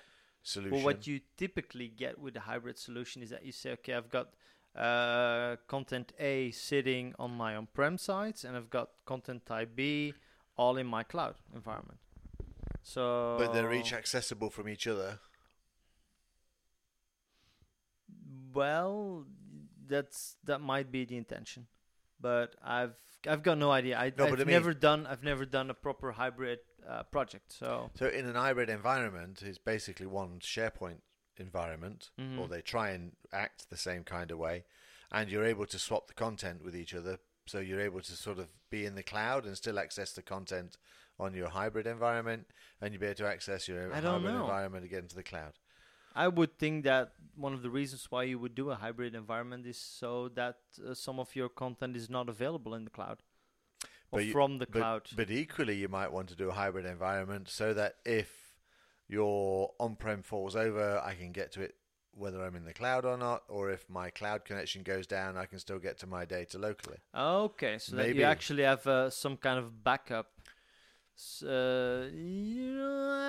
Solution. 0.47 0.79
But 0.79 0.85
what 0.85 1.07
you 1.07 1.21
typically 1.37 1.89
get 1.89 2.19
with 2.19 2.37
a 2.37 2.41
hybrid 2.41 2.79
solution 2.79 3.23
is 3.23 3.31
that 3.31 3.45
you 3.45 3.53
say, 3.53 3.73
okay, 3.73 3.95
I've 3.95 4.11
got 4.11 4.29
uh, 4.77 5.57
content 5.69 6.13
A 6.19 6.51
sitting 6.53 7.15
on 7.19 7.31
my 7.33 7.57
on-prem 7.57 7.99
sites, 7.99 8.45
and 8.45 8.57
I've 8.57 8.71
got 8.71 8.91
content 9.05 9.45
type 9.47 9.71
B 9.75 10.15
all 10.57 10.77
in 10.77 10.87
my 10.87 11.03
cloud 11.03 11.35
environment. 11.55 11.99
So, 12.83 13.37
but 13.39 13.53
they're 13.53 13.73
each 13.73 13.93
accessible 13.93 14.49
from 14.51 14.69
each 14.69 14.87
other. 14.87 15.19
well, 18.55 19.25
that's 19.89 20.37
that 20.45 20.61
might 20.61 20.91
be 20.91 21.05
the 21.05 21.17
intention, 21.17 21.67
but 22.21 22.55
I've 22.63 22.95
I've 23.29 23.43
got 23.43 23.59
no 23.59 23.71
idea. 23.71 23.99
I, 23.99 24.13
No, 24.17 24.25
I've 24.25 24.31
but 24.31 24.41
I 24.41 24.45
mean- 24.45 24.53
never 24.53 24.73
done 24.75 25.07
I've 25.07 25.23
never 25.23 25.45
done 25.45 25.71
a 25.71 25.75
proper 25.75 26.13
hybrid 26.13 26.61
uh, 26.89 27.03
project. 27.05 27.53
So 27.53 27.91
So 27.95 28.07
in 28.09 28.27
an 28.27 28.35
hybrid 28.35 28.69
environment, 28.71 29.43
it's 29.43 29.59
basically 29.59 30.07
one 30.07 30.41
SharePoint 30.41 31.01
environment, 31.39 32.11
or 32.19 32.23
Mhm. 32.23 32.51
they 32.51 32.63
try 32.63 32.91
and 32.91 33.17
act 33.33 33.69
the 33.71 33.77
same 33.77 34.05
kind 34.05 34.31
of 34.31 34.39
way, 34.39 34.65
and 35.11 35.31
you're 35.31 35.45
able 35.45 35.67
to 35.67 35.79
swap 35.79 36.07
the 36.07 36.15
content 36.15 36.63
with 36.63 36.75
each 36.75 36.95
other. 36.95 37.19
So 37.47 37.61
you're 37.61 37.81
able 37.81 38.01
to 38.01 38.13
sort 38.17 38.39
of 38.39 38.49
be 38.71 38.85
in 38.87 38.95
the 38.95 39.03
cloud 39.03 39.45
and 39.47 39.57
still 39.57 39.79
access 39.79 40.13
the 40.13 40.23
content 40.23 40.79
on 41.19 41.35
your 41.35 41.49
hybrid 41.49 41.87
environment, 41.87 42.47
and 42.81 42.93
you'll 42.93 43.01
be 43.01 43.07
able 43.07 43.17
to 43.17 43.27
access 43.27 43.69
your 43.69 43.91
hybrid 43.93 44.35
know. 44.35 44.41
environment 44.41 44.85
again 44.85 45.09
to 45.09 45.15
the 45.15 45.23
cloud. 45.23 45.59
I 46.15 46.29
would 46.29 46.59
think 46.59 46.85
that 46.85 47.13
one 47.35 47.53
of 47.53 47.63
the 47.63 47.69
reasons 47.71 48.11
why 48.11 48.23
you 48.25 48.39
would 48.39 48.55
do 48.55 48.71
a 48.71 48.75
hybrid 48.75 49.15
environment 49.15 49.67
is 49.67 49.77
so 49.79 50.29
that 50.31 50.57
uh, 50.85 50.95
some 50.95 51.21
of 51.21 51.37
your 51.37 51.51
content 51.51 51.95
is 51.97 52.09
not 52.09 52.29
available 52.29 52.75
in 52.75 52.85
the 52.85 52.91
cloud 52.91 53.19
or 53.23 53.26
But 54.17 54.25
you- 54.27 54.33
from 54.33 54.59
the 54.59 54.67
But, 54.67 54.79
cloud. 54.81 55.11
but 55.17 55.31
equally, 55.31 55.77
you 55.77 55.89
might 55.89 56.11
want 56.13 56.29
to 56.31 56.35
do 56.37 56.49
a 56.51 56.53
hybrid 56.53 56.85
environment 56.87 57.49
so 57.49 57.73
that 57.75 57.97
if 58.05 58.55
your 59.09 59.75
on-prem 59.79 60.23
falls 60.23 60.57
over, 60.57 60.99
I 61.05 61.15
can 61.15 61.33
get 61.33 61.53
to 61.53 61.63
it 61.63 61.77
whether 62.13 62.43
I'm 62.43 62.57
in 62.57 62.65
the 62.65 62.73
cloud 62.73 63.05
or 63.05 63.19
not, 63.19 63.43
or 63.47 63.71
if 63.71 63.91
my 63.91 64.09
cloud 64.09 64.45
connection 64.47 64.83
goes 64.83 65.07
down, 65.07 65.37
I 65.37 65.45
can 65.45 65.59
still 65.59 65.79
get 65.79 65.99
to 65.99 66.07
my 66.07 66.25
data 66.25 66.59
locally. 66.59 66.97
Okay, 67.15 67.77
so 67.79 67.95
that 67.95 68.07
Maybe. 68.07 68.21
you 68.21 68.25
actually 68.25 68.63
have 68.63 68.87
uh, 68.87 69.11
some 69.11 69.37
kind 69.37 69.59
of 69.59 69.85
backup. 69.85 70.33
S- 71.17 71.43
Uh, 71.43 72.11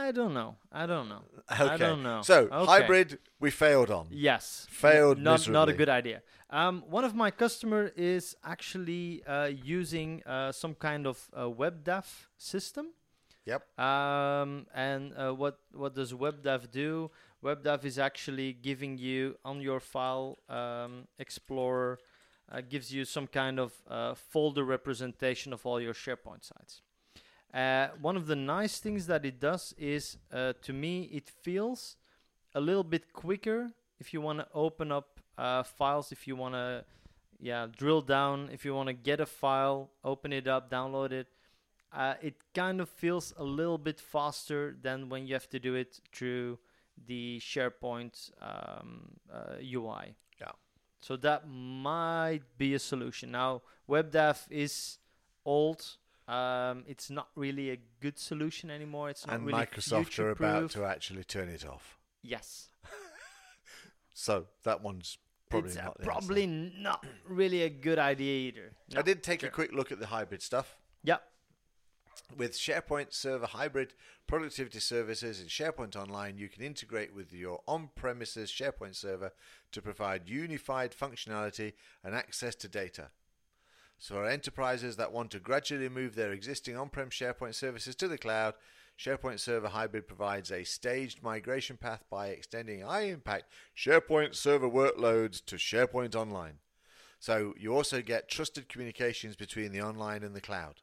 I 0.08 0.12
don't 0.12 0.34
know. 0.34 0.56
I 0.72 0.86
don't 0.86 1.08
know. 1.10 1.24
Okay. 1.52 1.64
I 1.74 1.78
don't 1.78 2.04
know. 2.04 2.22
So 2.22 2.38
Okay. 2.52 2.66
hybrid, 2.66 3.20
we 3.40 3.50
failed 3.52 3.90
on. 3.92 4.08
Yes. 4.12 4.68
Failed 4.70 5.18
not, 5.20 5.48
not 5.50 5.70
a 5.70 5.74
good 5.74 5.90
idea. 5.90 6.22
Um, 6.50 6.84
one 6.90 7.04
of 7.06 7.14
my 7.16 7.32
customer 7.32 7.92
is 7.96 8.36
actually 8.44 9.24
uh, 9.26 9.46
using 9.46 10.24
uh, 10.26 10.52
some 10.52 10.76
kind 10.76 11.06
of 11.08 11.30
uh, 11.34 11.44
WebDAV 11.62 12.06
system. 12.38 12.88
Yep. 13.46 13.80
Um, 13.80 14.66
and 14.74 15.14
uh, 15.14 15.32
what 15.34 15.60
what 15.72 15.94
does 15.96 16.12
WebDAV 16.14 16.70
do? 16.72 17.10
WebDAV 17.44 17.86
is 17.86 17.98
actually 18.00 18.52
giving 18.54 18.98
you 18.98 19.38
on 19.46 19.62
your 19.62 19.80
file 19.80 20.38
um, 20.50 21.08
explorer 21.18 22.00
uh, 22.52 22.62
gives 22.62 22.92
you 22.94 23.06
some 23.06 23.28
kind 23.28 23.60
of 23.60 23.72
uh, 23.90 24.14
folder 24.16 24.64
representation 24.66 25.54
of 25.54 25.66
all 25.66 25.80
your 25.82 25.94
SharePoint 25.94 26.44
sites. 26.44 26.82
Uh, 27.54 27.88
one 28.02 28.18
of 28.18 28.28
the 28.28 28.36
nice 28.36 28.80
things 28.80 29.08
that 29.08 29.26
it 29.26 29.40
does 29.40 29.74
is, 29.78 30.18
uh, 30.32 30.54
to 30.62 30.74
me, 30.74 31.04
it 31.14 31.30
feels 31.30 31.96
a 32.54 32.60
little 32.60 32.84
bit 32.84 33.14
quicker 33.14 33.72
if 34.00 34.14
you 34.14 34.22
want 34.22 34.40
to 34.40 34.48
open 34.54 34.92
up 34.92 35.20
uh, 35.38 35.64
files, 35.64 36.12
if 36.12 36.28
you 36.28 36.36
want 36.36 36.54
to, 36.54 36.84
yeah, 37.40 37.68
drill 37.78 38.02
down, 38.02 38.50
if 38.52 38.66
you 38.66 38.74
want 38.74 38.88
to 38.88 38.94
get 38.94 39.20
a 39.20 39.26
file, 39.26 39.90
open 40.04 40.34
it 40.34 40.48
up, 40.48 40.70
download 40.70 41.12
it. 41.12 41.28
Uh, 41.94 42.16
it 42.22 42.36
kind 42.54 42.82
of 42.82 42.90
feels 42.90 43.34
a 43.38 43.44
little 43.44 43.78
bit 43.78 44.00
faster 44.00 44.76
than 44.82 45.10
when 45.10 45.26
you 45.26 45.34
have 45.34 45.50
to 45.50 45.60
do 45.60 45.76
it 45.76 46.00
through 46.12 46.58
the 47.06 47.40
SharePoint 47.40 48.32
um, 48.42 49.10
uh, 49.32 49.56
UI. 49.64 50.16
Yeah. 50.40 50.52
So 51.00 51.16
that 51.18 51.48
might 51.48 52.42
be 52.58 52.74
a 52.74 52.80
solution. 52.80 53.32
Now, 53.32 53.62
WebDAV 53.90 54.48
is 54.50 54.98
old. 55.46 55.86
Um, 56.28 56.84
it's 56.88 57.10
not 57.10 57.30
really 57.36 57.72
a 57.72 57.78
good 58.02 58.20
solution 58.20 58.70
anymore. 58.70 59.10
It's 59.10 59.26
not 59.26 59.36
And 59.38 59.46
really 59.46 59.66
Microsoft 59.66 60.20
are 60.20 60.32
about 60.32 60.72
to 60.72 60.84
actually 60.84 61.24
turn 61.24 61.48
it 61.50 61.66
off. 61.66 61.98
Yes. 62.22 62.70
So 64.14 64.48
that 64.64 64.82
one's 64.82 65.18
probably 65.50 65.70
it's 65.70 65.78
not. 65.78 66.02
probably 66.02 66.44
answer. 66.44 66.72
not 66.80 67.06
really 67.28 67.62
a 67.64 67.70
good 67.70 68.00
idea 68.00 68.48
either. 68.50 68.72
I 68.96 69.04
did 69.04 69.22
take 69.24 69.42
Sure. 69.42 69.50
a 69.50 69.52
quick 69.52 69.72
look 69.74 69.92
at 69.92 70.00
the 70.00 70.08
hybrid 70.08 70.42
stuff. 70.42 70.76
Yeah. 71.04 71.18
With 72.36 72.54
SharePoint 72.54 73.14
Server 73.14 73.46
Hybrid 73.46 73.94
Productivity 74.26 74.80
Services 74.80 75.40
in 75.40 75.48
SharePoint 75.48 75.96
Online, 75.96 76.38
you 76.38 76.50
can 76.50 76.64
integrate 76.64 77.14
with 77.14 77.32
your 77.32 77.62
on 77.68 77.90
premises 77.96 78.52
SharePoint 78.52 78.96
server 78.96 79.32
to 79.72 79.82
provide 79.82 80.28
unified 80.28 80.96
functionality 81.00 81.74
and 82.04 82.16
access 82.16 82.56
to 82.56 82.68
data. 82.68 83.12
So, 84.00 84.16
for 84.16 84.28
enterprises 84.28 84.96
that 84.98 85.12
want 85.12 85.32
to 85.32 85.40
gradually 85.40 85.90
move 85.90 86.16
their 86.16 86.32
existing 86.32 86.78
on 86.78 86.90
prem 86.90 87.10
SharePoint 87.10 87.56
services 87.56 87.96
to 87.96 88.08
the 88.08 88.18
cloud, 88.18 88.54
SharePoint 88.98 89.40
Server 89.40 89.70
Hybrid 89.70 90.08
provides 90.08 90.52
a 90.52 90.64
staged 90.64 91.22
migration 91.22 91.78
path 91.78 92.04
by 92.10 92.28
extending 92.28 92.82
high 92.82 93.02
impact 93.02 93.46
SharePoint 93.76 94.36
server 94.36 94.70
workloads 94.70 95.44
to 95.46 95.56
SharePoint 95.56 96.16
Online. 96.16 96.60
So 97.20 97.54
you 97.58 97.76
also 97.76 98.02
get 98.02 98.30
trusted 98.30 98.70
communications 98.70 99.36
between 99.36 99.72
the 99.72 99.82
online 99.82 100.24
and 100.24 100.36
the 100.36 100.42
cloud, 100.42 100.82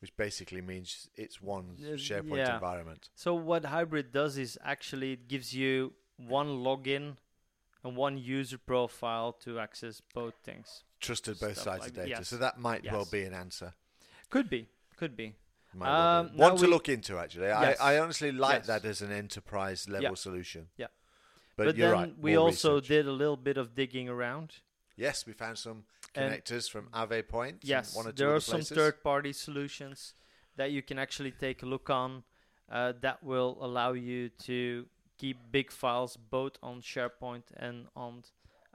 which 0.00 0.16
basically 0.16 0.60
means 0.60 1.08
it's 1.16 1.40
one 1.40 1.76
Uh, 1.78 1.96
SharePoint 1.96 2.38
yeah. 2.38 2.54
environment. 2.54 3.10
So 3.14 3.34
what 3.34 3.66
hybrid 3.66 4.12
does 4.12 4.38
is 4.38 4.58
actually 4.62 5.12
it 5.12 5.28
gives 5.28 5.54
you 5.54 5.94
one 6.16 6.48
login 6.48 7.16
and 7.84 7.96
one 7.96 8.18
user 8.18 8.58
profile 8.58 9.32
to 9.44 9.58
access 9.58 10.00
both 10.14 10.34
things. 10.42 10.84
Trusted 11.00 11.38
both 11.38 11.56
sides 11.58 11.80
like- 11.80 11.88
of 11.90 11.94
data. 11.94 12.08
yes. 12.08 12.28
So 12.28 12.36
that 12.38 12.58
might 12.58 12.84
well 12.90 13.06
be 13.10 13.22
an 13.24 13.34
answer. 13.34 13.74
Could 14.30 14.50
be, 14.50 14.68
could 14.96 15.16
be. 15.16 15.34
Be. 15.74 15.82
Um, 15.84 16.36
One 16.36 16.56
to 16.56 16.62
we- 16.62 16.68
look 16.68 16.88
into, 16.88 17.18
actually. 17.18 17.46
Yes. 17.46 17.78
I, 17.80 17.94
I 17.94 17.98
honestly 18.00 18.32
like 18.32 18.60
Yes. 18.60 18.66
that 18.68 18.84
as 18.84 19.02
an 19.02 19.12
enterprise 19.12 19.88
level 19.88 20.02
Yeah. 20.10 20.14
solution. 20.14 20.68
Yeah. 20.76 20.86
But, 21.56 21.66
But, 21.66 21.76
you're 21.76 21.90
then 21.90 21.98
right. 21.98 22.18
we 22.18 22.36
also 22.36 22.76
research. 22.76 22.88
did 22.88 23.06
a 23.06 23.12
little 23.12 23.36
bit 23.36 23.56
of 23.58 23.74
digging 23.74 24.08
around. 24.08 24.56
Yes, 24.96 25.26
we 25.26 25.32
found 25.34 25.58
some 25.58 25.84
And- 26.14 26.32
connectors 26.32 26.68
from 26.70 26.88
AvePoint. 26.90 27.48
and 27.50 27.64
Yes, 27.64 27.94
one 27.94 28.06
or 28.06 28.12
two 28.12 28.16
there 28.24 28.34
are 28.34 28.40
some 28.40 28.62
third-party 28.62 29.32
solutions 29.32 30.14
that 30.56 30.72
you 30.72 30.82
can 30.82 30.98
actually 30.98 31.30
take 31.32 31.62
a 31.62 31.66
look 31.66 31.90
on 31.90 32.24
uh, 32.70 32.92
that 33.00 33.22
will 33.22 33.56
allow 33.60 33.92
you 33.92 34.28
to 34.30 34.88
keep 35.16 35.38
big 35.50 35.70
files 35.70 36.16
both 36.16 36.58
on 36.62 36.80
SharePoint 36.82 37.44
and 37.56 37.86
on 37.96 38.24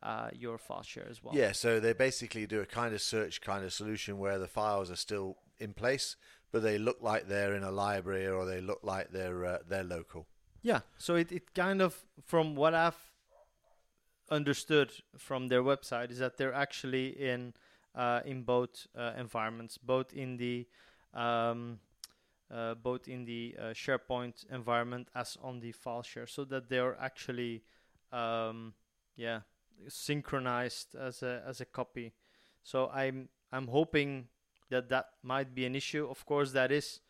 uh, 0.03 0.29
your 0.33 0.57
file 0.57 0.83
share 0.83 1.07
as 1.09 1.23
well. 1.23 1.33
Yeah, 1.33 1.53
so 1.53 1.79
they 1.79 1.93
basically 1.93 2.45
do 2.45 2.59
a 2.59 2.65
kind 2.65 2.93
of 2.93 3.01
search 3.01 3.41
kind 3.41 3.63
of 3.63 3.73
solution 3.73 4.19
where 4.19 4.37
the 4.37 4.47
files 4.47 4.91
are 4.91 4.97
still 4.97 5.37
in 5.59 5.73
place, 5.73 6.17
but 6.51 6.61
they 6.61 6.77
look 6.77 6.97
like 7.01 7.27
they're 7.27 7.55
in 7.55 7.63
a 7.63 7.71
library 7.71 8.27
or 8.27 8.45
they 8.45 8.59
look 8.59 8.81
like 8.83 9.11
they're 9.11 9.45
uh, 9.45 9.57
they're 9.67 9.83
local. 9.83 10.27
Yeah, 10.61 10.81
so 10.97 11.15
it, 11.15 11.31
it 11.31 11.53
kind 11.53 11.81
of, 11.81 12.05
from 12.25 12.55
what 12.55 12.73
I've 12.73 13.11
understood 14.29 14.91
from 15.17 15.47
their 15.47 15.63
website, 15.63 16.11
is 16.11 16.19
that 16.19 16.37
they're 16.37 16.53
actually 16.53 17.07
in 17.07 17.53
uh, 17.95 18.21
in 18.25 18.43
both 18.43 18.87
uh, 18.97 19.13
environments, 19.17 19.77
both 19.77 20.13
in 20.13 20.37
the 20.37 20.67
um, 21.13 21.79
uh, 22.53 22.75
both 22.75 23.07
in 23.07 23.23
the 23.23 23.55
uh, 23.57 23.63
SharePoint 23.73 24.45
environment 24.51 25.07
as 25.15 25.37
on 25.41 25.61
the 25.61 25.71
file 25.71 26.03
share, 26.03 26.27
so 26.27 26.43
that 26.45 26.69
they're 26.69 26.97
actually 26.99 27.63
um, 28.11 28.73
yeah 29.15 29.41
synchronized 29.88 30.95
as 30.95 31.23
a 31.23 31.43
as 31.45 31.62
a 31.62 31.65
copy. 31.65 32.13
So 32.63 32.89
I'm 32.93 33.29
I'm 33.51 33.67
hoping 33.67 34.27
that 34.69 34.89
that 34.89 35.09
might 35.21 35.53
be 35.53 35.65
an 35.65 35.75
issue. 35.75 36.07
Of 36.09 36.25
course, 36.25 36.51
that 36.53 36.71
is 36.71 37.01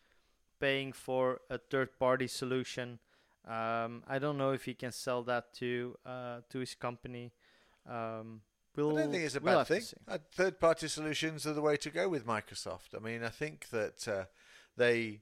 paying 0.60 0.92
for 0.92 1.40
a 1.50 1.58
third 1.58 1.98
party 1.98 2.26
solution. 2.26 2.98
Um, 3.46 4.02
I 4.08 4.18
don't 4.18 4.38
know 4.38 4.52
if 4.52 4.64
he 4.64 4.74
can 4.74 4.92
sell 4.92 5.22
that 5.24 5.52
to 5.54 5.96
uh, 6.06 6.40
to 6.50 6.58
his 6.58 6.74
company. 6.74 7.32
Um, 7.86 8.40
we'll, 8.74 8.96
I 8.96 9.02
don't 9.02 9.12
think 9.12 9.24
it's 9.24 9.36
a 9.36 9.40
we'll 9.40 9.58
bad 9.58 9.66
thing. 9.66 9.82
Uh, 10.08 10.18
third-party 10.32 10.88
solutions 10.88 11.46
are 11.46 11.52
the 11.52 11.60
way 11.60 11.76
to 11.76 11.90
go 11.90 12.08
with 12.08 12.26
Microsoft. 12.26 12.94
I 12.96 13.00
mean, 13.00 13.22
I 13.22 13.28
think 13.28 13.68
that 13.70 14.08
uh, 14.08 14.24
they 14.76 15.20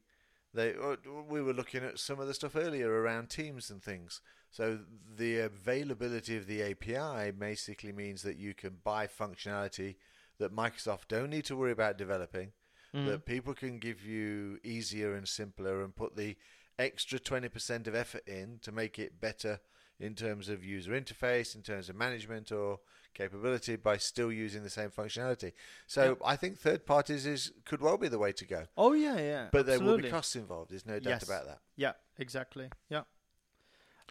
they 0.55 0.75
uh, 0.75 0.97
we 1.29 1.43
were 1.43 1.53
looking 1.53 1.83
at 1.83 1.99
some 1.99 2.21
of 2.21 2.29
the 2.29 2.35
stuff 2.35 2.55
earlier 2.55 2.91
around 2.91 3.29
Teams 3.29 3.71
and 3.71 3.83
things. 3.83 4.21
So 4.53 4.79
the 5.17 5.41
availability 5.41 6.37
of 6.37 6.47
the 6.47 6.63
API 6.63 7.31
basically 7.33 7.91
means 7.91 8.23
that 8.23 8.37
you 8.37 8.55
can 8.55 8.77
buy 8.85 9.07
functionality 9.09 9.97
that 10.39 10.55
Microsoft 10.55 11.09
don't 11.09 11.31
need 11.31 11.47
to 11.47 11.57
worry 11.57 11.73
about 11.73 11.97
developing. 11.99 12.53
Mhm. 12.95 13.07
That 13.07 13.25
people 13.25 13.55
can 13.55 13.79
give 13.79 14.05
you 14.05 14.61
easier 14.63 15.15
and 15.15 15.27
simpler 15.27 15.83
and 15.83 15.97
put 15.97 16.17
the 16.17 16.37
extra 16.79 17.19
20% 17.19 17.87
of 17.87 17.95
effort 17.95 18.29
in 18.29 18.59
to 18.61 18.71
make 18.71 18.99
it 18.99 19.19
better 19.19 19.61
in 19.99 20.15
terms 20.15 20.49
of 20.51 20.63
user 20.65 20.93
interface, 20.93 21.55
in 21.55 21.63
terms 21.63 21.89
of 21.89 21.97
management 21.97 22.53
or 22.53 22.81
capability 23.15 23.77
by 23.77 23.97
still 23.97 24.33
using 24.33 24.63
the 24.63 24.71
same 24.71 24.91
functionality. 24.91 25.53
So. 25.87 26.19
I 26.25 26.37
think 26.37 26.59
third 26.59 26.85
parties 26.85 27.25
is 27.25 27.53
could 27.65 27.81
well 27.81 27.97
be 27.97 28.09
the 28.09 28.19
way 28.19 28.33
to 28.33 28.45
go. 28.45 28.67
Oh 28.77 28.93
yeah, 28.93 29.17
yeah. 29.17 29.49
But 29.51 29.65
there 29.65 29.81
will 29.81 29.97
be 29.99 30.11
costs 30.11 30.37
involved, 30.37 30.73
there's 30.73 30.85
no 30.87 30.99
doubt 30.99 31.11
Yes. 31.11 31.23
about 31.23 31.47
that. 31.47 31.61
Yeah, 31.77 31.93
exactly. 32.19 32.71
Yeah. 32.91 33.05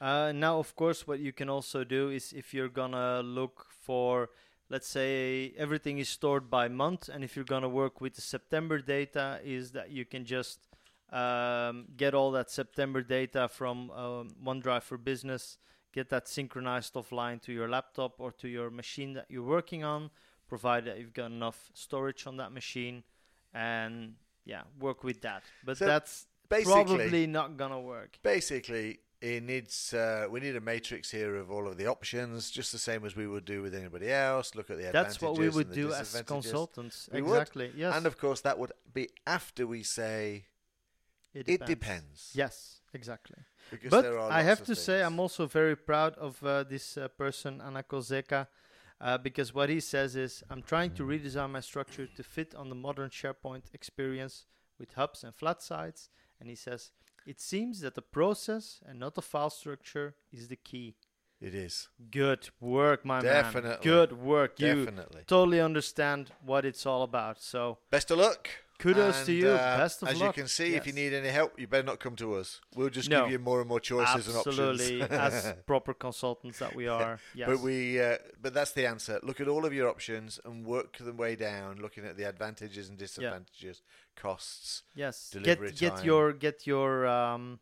Uh, 0.01 0.31
now, 0.31 0.57
of 0.57 0.75
course, 0.75 1.05
what 1.05 1.19
you 1.19 1.31
can 1.31 1.47
also 1.47 1.83
do 1.83 2.09
is 2.09 2.33
if 2.33 2.55
you're 2.55 2.67
gonna 2.69 3.21
look 3.21 3.67
for, 3.69 4.31
let's 4.67 4.87
say, 4.87 5.53
everything 5.55 5.99
is 5.99 6.09
stored 6.09 6.49
by 6.49 6.67
month, 6.67 7.07
and 7.07 7.23
if 7.23 7.35
you're 7.35 7.45
gonna 7.45 7.69
work 7.69 8.01
with 8.01 8.15
the 8.15 8.21
September 8.21 8.79
data, 8.79 9.39
is 9.43 9.71
that 9.73 9.91
you 9.91 10.03
can 10.03 10.25
just 10.25 10.67
um, 11.11 11.85
get 11.97 12.15
all 12.15 12.31
that 12.31 12.49
September 12.49 13.03
data 13.03 13.47
from 13.47 13.91
um, 13.91 14.29
OneDrive 14.43 14.81
for 14.81 14.97
Business, 14.97 15.59
get 15.93 16.09
that 16.09 16.27
synchronized 16.27 16.95
offline 16.95 17.39
to 17.43 17.53
your 17.53 17.69
laptop 17.69 18.19
or 18.19 18.31
to 18.31 18.47
your 18.47 18.71
machine 18.71 19.13
that 19.13 19.25
you're 19.29 19.43
working 19.43 19.83
on, 19.83 20.09
provided 20.47 20.97
you've 20.97 21.13
got 21.13 21.29
enough 21.29 21.69
storage 21.75 22.25
on 22.25 22.37
that 22.37 22.51
machine, 22.51 23.03
and 23.53 24.15
yeah, 24.45 24.63
work 24.79 25.03
with 25.03 25.21
that. 25.21 25.43
But 25.63 25.77
So 25.77 25.85
that's 25.85 26.25
Basically, 26.49 26.73
probably 26.73 27.27
not 27.27 27.55
gonna 27.55 27.79
work. 27.79 28.17
basically 28.23 28.99
it 29.21 29.43
needs 29.43 29.93
uh, 29.93 30.27
we 30.29 30.39
need 30.39 30.55
a 30.55 30.61
matrix 30.61 31.11
here 31.11 31.35
of 31.35 31.51
all 31.51 31.67
of 31.67 31.77
the 31.77 31.87
options, 31.87 32.49
just 32.49 32.71
the 32.71 32.79
same 32.79 33.05
as 33.05 33.15
we 33.15 33.27
would 33.27 33.45
do 33.45 33.61
with 33.61 33.75
anybody 33.75 34.11
else. 34.11 34.55
Look 34.55 34.69
at 34.71 34.77
the 34.77 34.83
That's 34.83 35.15
advantages 35.15 35.21
what 35.21 35.37
we 35.37 35.49
would 35.49 35.71
do 35.71 35.93
as 35.93 36.21
consultants. 36.25 37.09
We 37.13 37.21
would. 37.21 37.31
exactly. 37.31 37.71
Yes. 37.75 37.95
And 37.95 38.05
of 38.05 38.17
course, 38.17 38.41
that 38.41 38.57
would 38.57 38.71
be 38.93 39.09
after 39.27 39.67
we 39.67 39.83
say 39.83 40.45
it 41.33 41.65
depends. 41.65 42.31
Yes, 42.33 42.81
exactly. 42.93 43.37
Because 43.69 43.91
but 43.91 44.01
there 44.01 44.19
are 44.19 44.31
I 44.31 44.41
have 44.41 44.63
to 44.65 44.75
say. 44.75 45.01
I'm 45.03 45.19
also 45.19 45.45
very 45.45 45.75
proud 45.75 46.15
of 46.15 46.43
uh, 46.43 46.63
this 46.63 46.97
uh, 46.97 47.07
person, 47.07 47.61
Anna 47.61 47.83
Kozeka, 47.83 48.47
uh, 48.99 49.17
because 49.17 49.53
what 49.53 49.69
he 49.69 49.79
says 49.79 50.15
is, 50.15 50.43
I'm 50.49 50.61
trying 50.61 50.91
to 50.95 51.03
redesign 51.03 51.51
my 51.51 51.61
structure 51.61 52.07
to 52.07 52.23
fit 52.23 52.53
on 52.55 52.69
the 52.69 52.75
modern 52.75 53.09
SharePoint 53.09 53.63
experience 53.73 54.45
with 54.77 54.93
hubs 54.93 55.23
and 55.23 55.33
flat 55.33 55.61
sites. 55.61 56.09
And 56.39 56.49
he 56.49 56.55
says, 56.55 56.91
it 57.25 57.39
seems 57.39 57.81
that 57.81 57.95
the 57.95 58.01
process 58.01 58.79
and 58.85 58.99
not 58.99 59.15
the 59.15 59.21
file 59.21 59.49
structure 59.49 60.15
is 60.31 60.47
the 60.47 60.55
key. 60.55 60.95
It 61.39 61.55
is 61.55 61.87
Good 62.11 62.49
work, 62.59 63.03
my 63.03 63.15
man. 63.21 63.23
Definitely. 63.23 63.83
Good 63.83 64.13
work. 64.13 64.59
You 64.59 64.85
definitely. 64.85 65.23
totally 65.25 65.59
understand 65.59 66.31
what 66.45 66.65
it's 66.65 66.85
all 66.85 67.01
about. 67.01 67.41
So 67.41 67.79
Best 67.89 68.11
of 68.11 68.19
luck. 68.19 68.47
Kudos 68.81 69.25
to 69.25 69.31
you. 69.33 69.49
uh, 69.49 69.77
Best 69.77 70.01
of 70.03 70.09
as 70.09 70.19
luck. 70.19 70.35
you 70.35 70.41
can 70.43 70.47
see, 70.49 70.75
if 70.75 70.85
you 70.87 70.93
need 70.93 71.13
any 71.13 71.29
help, 71.29 71.59
you 71.59 71.67
better 71.67 71.83
not 71.91 71.99
come 71.99 72.15
to 72.17 72.35
us. 72.35 72.59
We'll 72.75 72.89
just 72.89 73.09
No. 73.09 73.21
give 73.23 73.31
you 73.31 73.39
more 73.39 73.59
and 73.61 73.69
more 73.69 73.79
choices 73.79 74.27
Absolutely, 74.35 75.01
and 75.01 75.13
options. 75.13 75.45
as 75.45 75.55
proper 75.65 75.93
consultants 75.93 76.59
that 76.59 76.75
we 76.75 76.87
are. 76.87 77.19
Yes. 77.35 77.47
But 77.49 77.59
we, 77.61 78.01
uh, 78.01 78.17
but 78.41 78.53
that's 78.53 78.71
the 78.71 78.85
answer. 78.87 79.19
Look 79.23 79.39
at 79.39 79.47
all 79.47 79.65
of 79.65 79.73
your 79.73 79.87
options 79.89 80.39
and 80.45 80.65
work 80.65 80.97
them 80.97 81.17
way 81.17 81.35
down, 81.35 81.77
looking 81.81 82.05
at 82.05 82.15
the 82.17 82.23
advantages 82.27 82.89
and 82.89 82.97
disadvantages, 82.97 83.81
costs. 84.15 84.83
yes. 84.95 85.29
delivery 85.31 85.71
Get 85.71 85.95
get 85.95 86.05
your 86.05 86.33
get 86.33 86.67
your 86.67 87.05
um, 87.07 87.59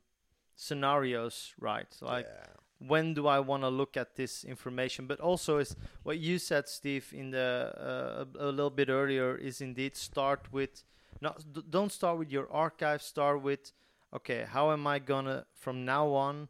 scenarios 0.56 1.54
right. 1.60 1.88
Like 2.02 2.26
yeah. 2.28 2.88
when 2.88 3.14
do 3.14 3.28
I 3.28 3.40
want 3.40 3.64
to 3.64 3.70
look 3.70 3.98
at 3.98 4.16
this 4.16 4.44
information? 4.44 5.08
But 5.08 5.20
also 5.20 5.58
is 5.60 5.76
what 6.04 6.18
you 6.20 6.38
said, 6.40 6.68
Steve, 6.68 7.12
in 7.14 7.32
the 7.32 7.74
uh, 7.78 8.26
a, 8.40 8.50
a 8.50 8.52
little 8.52 8.70
bit 8.70 8.90
earlier 8.90 9.36
is 9.36 9.62
indeed 9.62 9.96
start 9.96 10.52
with 10.52 10.84
not 11.22 11.54
d- 11.54 11.64
don't 11.70 11.92
start 11.92 12.18
with 12.20 12.32
your 12.32 12.52
archive. 12.52 13.02
Start 13.02 13.42
with 13.42 13.72
okay, 14.14 14.46
how 14.48 14.72
am 14.72 14.88
I 14.88 15.00
gonna 15.00 15.46
from 15.56 15.86
now 15.86 16.10
on 16.14 16.50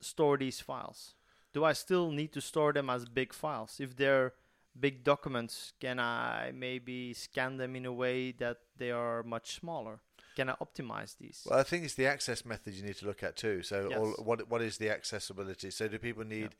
store 0.00 0.36
these 0.36 0.60
files? 0.60 1.14
Do 1.52 1.64
I 1.64 1.72
still 1.72 2.10
need 2.10 2.32
to 2.32 2.40
store 2.40 2.72
them 2.72 2.90
as 2.90 3.06
big 3.06 3.32
files? 3.32 3.78
If 3.80 3.96
they're 3.96 4.32
big 4.78 5.04
documents, 5.04 5.72
can 5.80 6.00
I 6.00 6.52
maybe 6.54 7.14
scan 7.14 7.56
them 7.58 7.76
in 7.76 7.86
a 7.86 7.92
way 7.92 8.32
that 8.32 8.58
they 8.76 8.90
are 8.90 9.22
much 9.22 9.54
smaller? 9.54 10.00
Can 10.34 10.48
I 10.48 10.54
optimize 10.54 11.16
these? 11.16 11.46
Well, 11.48 11.60
I 11.60 11.62
think 11.62 11.84
it's 11.84 11.94
the 11.94 12.06
access 12.06 12.44
method 12.44 12.74
you 12.74 12.82
need 12.82 12.96
to 12.96 13.06
look 13.06 13.22
at 13.22 13.36
too. 13.36 13.62
So, 13.62 13.88
all, 13.96 14.24
what 14.24 14.48
what 14.48 14.62
is 14.62 14.78
the 14.78 14.90
accessibility? 14.90 15.70
So, 15.70 15.86
do 15.86 15.98
people 15.98 16.24
need 16.24 16.56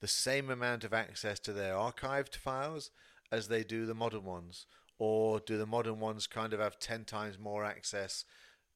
the 0.00 0.08
same 0.08 0.50
amount 0.50 0.84
of 0.84 0.92
access 0.92 1.38
to 1.40 1.52
their 1.54 1.74
archived 1.74 2.36
files 2.36 2.90
as 3.32 3.48
they 3.48 3.64
do 3.64 3.86
the 3.86 3.94
modern 3.94 4.24
ones, 4.24 4.66
or 4.98 5.40
do 5.40 5.58
the 5.58 5.66
modern 5.66 6.00
ones 6.00 6.26
kind 6.26 6.52
of 6.52 6.60
have 6.60 6.78
ten 6.78 7.04
times 7.04 7.38
more 7.38 7.64
access 7.64 8.24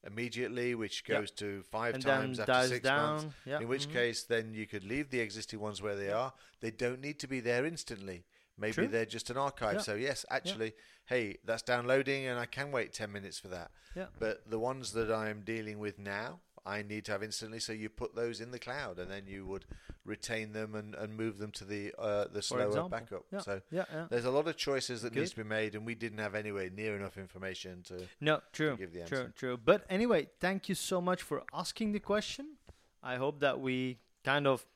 immediately, 0.05 0.75
which 0.75 1.05
Yep. 1.07 1.19
goes 1.21 1.31
to 1.33 1.63
five 1.71 1.95
and 1.95 2.03
times 2.03 2.41
after 2.41 2.69
six 2.69 2.85
down. 2.85 3.17
months? 3.17 3.37
Yeah. 3.45 3.61
In 3.61 3.69
which 3.69 3.89
mhm. 3.89 3.93
case, 3.93 4.25
then 4.25 4.55
you 4.55 4.67
could 4.67 4.85
leave 4.85 5.11
the 5.11 5.21
existing 5.21 5.61
ones 5.61 5.83
where 5.83 5.97
they 5.97 6.11
are. 6.11 6.33
They 6.61 6.71
don't 6.71 7.01
need 7.01 7.19
to 7.21 7.29
be 7.29 7.41
there 7.41 7.67
instantly. 7.67 8.25
Maybe 8.57 8.73
True. 8.75 8.89
they're 8.89 9.07
just 9.07 9.31
an 9.31 9.37
archive. 9.39 9.77
Yeah. 9.77 9.81
So 9.81 9.95
yes, 9.95 10.25
actually, 10.31 10.75
hey, 11.07 11.39
that's 11.45 11.63
downloading, 11.63 12.27
and 12.27 12.39
I 12.39 12.47
can 12.47 12.71
wait 12.73 12.93
ten 12.93 13.11
minutes 13.13 13.39
for 13.39 13.49
that. 13.49 13.71
But 14.19 14.49
the 14.49 14.59
ones 14.59 14.93
that 14.93 15.11
I'm 15.11 15.43
dealing 15.43 15.79
with 15.79 15.99
now 15.99 16.41
I 16.67 16.83
need 16.83 17.05
to 17.07 17.13
have 17.13 17.23
instantly. 17.23 17.59
So 17.61 17.73
you 17.73 17.89
put 17.89 18.15
those 18.15 18.41
in 18.41 18.51
the 18.51 18.59
cloud, 18.59 18.99
and 18.99 19.11
then 19.11 19.27
you 19.27 19.47
would 19.47 19.65
retain 20.05 20.53
them 20.53 20.75
and, 20.75 20.95
and 20.95 21.17
move 21.17 21.39
them 21.39 21.51
to 21.53 21.65
the 21.65 21.93
uh, 21.99 22.27
the 22.33 22.43
slower 22.43 22.67
example. 22.67 22.89
backup. 22.89 23.25
Yeah. 23.33 23.41
So 23.41 23.61
Yeah, 23.71 23.85
yeah. 23.93 24.07
there's 24.11 24.25
a 24.25 24.31
lot 24.31 24.47
of 24.49 24.57
choices 24.57 25.03
that 25.03 25.13
Good. 25.13 25.21
needs 25.21 25.31
to 25.33 25.37
be 25.39 25.49
made, 25.49 25.75
and 25.75 25.85
we 25.87 25.95
didn't 25.95 26.19
have 26.19 26.35
anywhere 26.35 26.71
near 26.71 26.97
enough 26.97 27.17
information 27.19 27.83
to. 27.85 28.07
No, 28.21 28.41
true, 28.53 28.77
give 28.77 28.93
the 28.93 29.05
true, 29.05 29.19
answer. 29.19 29.33
true. 29.37 29.57
But 29.63 29.85
anyway, 29.89 30.29
thank 30.41 30.69
you 30.69 30.75
so 30.75 31.01
much 31.01 31.23
for 31.23 31.43
asking 31.53 31.93
the 31.93 32.01
question. 32.01 32.57
I 33.03 33.17
hope 33.17 33.41
that 33.41 33.61
we 33.61 33.99
kind 34.25 34.47
of 34.47 34.67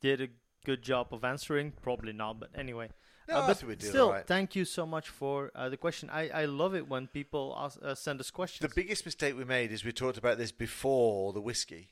did 0.00 0.20
a 0.20 0.28
good 0.64 0.82
job 0.82 1.08
of 1.12 1.24
answering. 1.24 1.72
Probably 1.82 2.12
not, 2.12 2.40
but 2.40 2.50
anyway. 2.54 2.90
No, 3.28 3.36
Uh, 3.38 3.46
but 3.46 3.82
still, 3.82 4.12
right. 4.12 4.26
thank 4.26 4.54
you 4.54 4.64
so 4.64 4.86
much 4.86 5.08
for 5.08 5.50
uh, 5.54 5.68
the 5.68 5.76
question. 5.76 6.08
I, 6.10 6.28
I 6.28 6.44
love 6.44 6.74
it 6.74 6.88
when 6.88 7.06
people 7.08 7.54
ask, 7.58 7.78
uh, 7.82 7.94
send 7.94 8.20
us 8.20 8.30
questions. 8.30 8.68
The 8.68 8.74
biggest 8.74 9.04
mistake 9.04 9.36
we 9.36 9.44
made 9.44 9.72
is 9.72 9.84
we 9.84 9.92
talked 9.92 10.16
about 10.18 10.38
this 10.38 10.52
before 10.52 11.32
the 11.32 11.40
whiskey. 11.40 11.90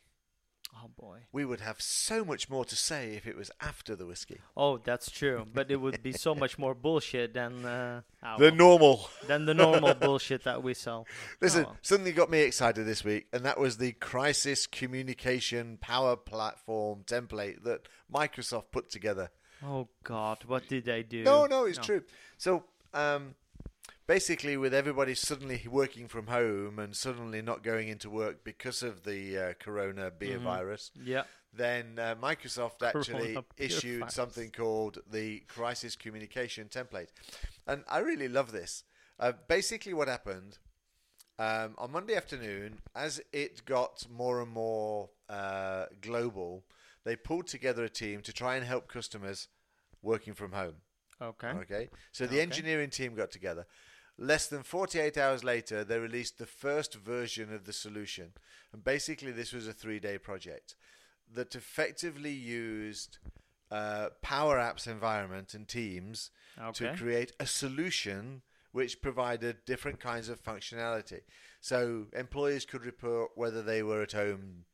oh 0.77 0.88
boy. 0.97 1.18
We 1.33 1.44
would 1.44 1.61
have 1.61 1.81
so 1.81 2.25
much 2.25 2.49
more 2.49 2.64
to 2.64 2.77
say 2.77 3.14
if 3.16 3.27
it 3.27 3.37
was 3.37 3.51
after 3.61 3.97
the 3.97 4.07
whiskey. 4.07 4.38
Oh, 4.57 4.79
that's 4.79 5.11
true. 5.11 5.44
But 5.53 5.70
it 5.70 5.77
would 5.77 6.03
be 6.03 6.12
so 6.12 6.35
much 6.44 6.59
more 6.59 6.75
bullshit 6.75 7.35
than 7.35 7.64
uh, 7.64 8.03
ah, 8.23 8.37
The 8.38 8.47
well, 8.47 8.55
normal. 8.55 9.09
than 9.27 9.44
the 9.47 9.55
normal 9.55 9.94
bullshit 10.07 10.44
that 10.44 10.62
we 10.62 10.75
sell. 10.75 11.07
Listen, 11.40 11.62
Oh, 11.64 11.68
well. 11.68 11.77
something 11.83 12.14
got 12.14 12.31
me 12.31 12.40
excited 12.42 12.87
this 12.87 13.03
week, 13.05 13.27
and 13.33 13.44
that 13.44 13.59
was 13.59 13.79
the 13.79 13.92
Crisis 13.92 14.66
Communication 14.68 15.79
Power 15.81 16.16
Platform 16.16 17.03
template 17.07 17.62
that 17.64 17.88
Microsoft 18.12 18.70
put 18.73 18.88
together. 18.90 19.31
Oh 19.64 19.88
God, 20.03 20.38
what 20.46 20.68
did 20.68 20.88
I 20.88 21.03
do? 21.03 21.24
No, 21.24 21.46
no, 21.46 21.64
it's 21.64 21.79
true. 21.79 22.03
So, 22.37 22.64
um, 22.92 23.35
basically, 24.07 24.57
with 24.57 24.74
everybody 24.74 25.14
suddenly 25.14 25.66
working 25.70 26.09
from 26.09 26.27
home 26.27 26.79
and 26.79 26.94
suddenly 26.94 27.40
not 27.42 27.62
going 27.62 27.88
into 27.88 28.11
work 28.11 28.44
because 28.44 28.83
of 28.83 29.05
the 29.05 29.38
uh, 29.38 29.53
Corona 29.59 30.11
beer 30.11 30.37
Mm-hmm. 30.37 30.44
virus, 30.44 30.90
Yeah. 31.03 31.24
then 31.53 31.98
uh, 31.98 32.14
Microsoft 32.20 32.83
actually 32.83 33.38
issued 33.57 34.00
virus. 34.00 34.14
something 34.14 34.50
called 34.50 34.98
the 35.11 35.40
Crisis 35.48 35.96
Communication 35.96 36.68
Template. 36.68 37.09
And 37.66 37.85
I 37.88 37.98
really 37.98 38.29
love 38.29 38.53
this. 38.53 38.85
Uh, 39.18 39.33
basically, 39.48 39.94
what 39.94 40.09
happened 40.09 40.59
um, 41.38 41.74
on 41.79 41.92
Monday 41.92 42.16
afternoon, 42.16 42.81
as 42.94 43.20
it 43.33 43.64
got 43.64 44.07
more 44.11 44.42
and 44.42 44.50
more 44.53 45.11
uh, 45.29 45.87
global, 46.00 46.64
they 47.05 47.16
pulled 47.16 47.46
together 47.46 47.85
a 47.85 47.88
team 47.88 48.20
to 48.22 48.33
try 48.33 48.57
and 48.57 48.66
help 48.66 48.88
customers 48.88 49.48
working 50.05 50.35
from 50.35 50.53
home. 50.53 50.77
Okay. 51.21 51.49
Okay. 51.49 51.88
So 52.12 52.25
the 52.27 52.35
Okay. 52.35 52.43
engineering 52.43 52.90
team 52.90 53.14
got 53.14 53.31
together. 53.31 53.67
Less 54.17 54.47
than 54.47 54.62
48 54.62 55.17
hours 55.19 55.43
later, 55.43 55.83
they 55.83 55.99
released 55.99 56.38
the 56.38 56.47
first 56.47 56.95
version 56.95 57.53
of 57.53 57.64
the 57.64 57.73
solution. 57.73 58.33
And 58.73 58.85
basically, 58.85 59.33
this 59.33 59.53
was 59.53 59.67
a 59.67 59.73
three 59.73 59.99
day 59.99 60.19
project 60.19 60.77
that 61.33 61.55
effectively 61.57 62.31
used 62.31 63.19
uh, 63.71 64.11
Power 64.23 64.59
Apps 64.59 64.87
environment 64.87 65.55
and 65.55 65.67
teams 65.67 66.31
Okay. 66.61 66.90
to 66.90 66.97
create 66.97 67.33
a 67.40 67.47
solution 67.47 68.43
which 68.71 69.01
provided 69.03 69.64
different 69.64 69.99
kinds 70.01 70.29
of 70.29 70.43
functionality. 70.43 71.21
So 71.61 72.07
employees 72.12 72.64
could 72.67 72.85
report 72.85 73.31
whether 73.37 73.62
they 73.62 73.83
were 73.83 74.03
at 74.03 74.12
home. 74.12 74.67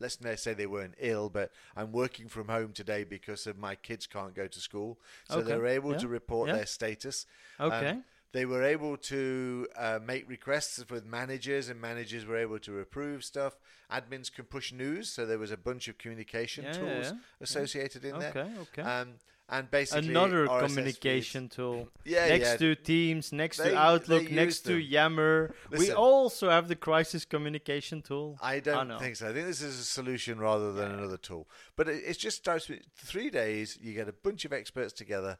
Let's 0.00 0.20
not 0.20 0.38
say 0.38 0.54
they 0.54 0.66
weren't 0.66 0.94
ill, 0.98 1.28
but 1.28 1.52
I'm 1.76 1.92
working 1.92 2.28
from 2.28 2.48
home 2.48 2.72
today 2.72 3.04
because 3.04 3.46
of 3.46 3.58
my 3.58 3.74
kids 3.76 4.06
can't 4.06 4.34
go 4.34 4.46
to 4.48 4.60
school. 4.60 4.98
So 5.24 5.42
they 5.42 5.54
Okay. 5.54 5.56
were 5.56 5.66
able 5.66 5.94
Yeah. 5.94 5.96
to 5.96 6.08
report 6.08 6.50
Yeah. 6.50 6.52
their 6.52 6.66
status. 6.66 7.26
Um, 7.68 7.94
Okay. 7.94 8.02
they 8.32 8.44
were 8.46 8.62
able 8.62 8.96
to 8.96 9.66
uh, 9.76 9.98
make 10.04 10.28
requests 10.28 10.84
with 10.90 11.04
managers, 11.04 11.68
and 11.68 11.80
managers 11.80 12.24
were 12.26 12.36
able 12.36 12.58
to 12.60 12.78
approve 12.78 13.24
stuff. 13.24 13.58
Admins 13.90 14.32
can 14.32 14.44
push 14.44 14.72
news, 14.72 15.10
so 15.10 15.26
there 15.26 15.38
was 15.38 15.50
a 15.50 15.56
bunch 15.56 15.88
of 15.88 15.98
communication 15.98 16.68
Yeah, 16.68 16.70
tools 16.70 17.14
associated 17.40 18.04
in 18.04 18.18
there. 18.18 18.36
Okay. 18.36 18.46
Okay. 18.58 18.84
Um, 18.84 19.14
and 19.50 19.70
basically, 19.70 20.08
Another 20.08 20.46
RSS 20.46 20.60
feeds. 20.60 20.74
communication 20.74 21.48
tool. 21.48 21.88
Yeah, 22.04 22.28
next 22.28 22.48
yeah. 22.52 22.56
to 22.56 22.74
Teams, 22.76 23.32
next 23.32 23.58
They- 23.58 23.70
to 23.70 23.76
Outlook, 23.78 24.30
next 24.30 24.46
use 24.46 24.60
to 24.62 24.72
them. 24.74 24.80
Yammer. 24.82 25.54
we 25.76 25.92
also 25.92 26.48
have 26.50 26.68
the 26.68 26.76
crisis 26.76 27.24
communication 27.24 28.00
tool. 28.02 28.38
I 28.40 28.60
don't 28.60 28.88
no. 28.88 28.98
think 28.98 29.16
so. 29.16 29.28
I 29.28 29.32
think 29.32 29.46
this 29.46 29.60
is 29.62 29.78
a 29.78 29.84
solution 29.84 30.38
rather 30.38 30.72
than 30.72 30.90
another 30.92 31.16
tool. 31.16 31.48
But 31.76 31.88
it, 31.88 32.02
it 32.06 32.18
just 32.18 32.36
starts 32.36 32.68
with 32.68 32.80
three 32.96 33.30
days. 33.30 33.76
You 33.80 33.92
get 33.92 34.08
a 34.08 34.12
bunch 34.12 34.44
of 34.44 34.52
experts 34.52 34.92
together, 34.92 35.36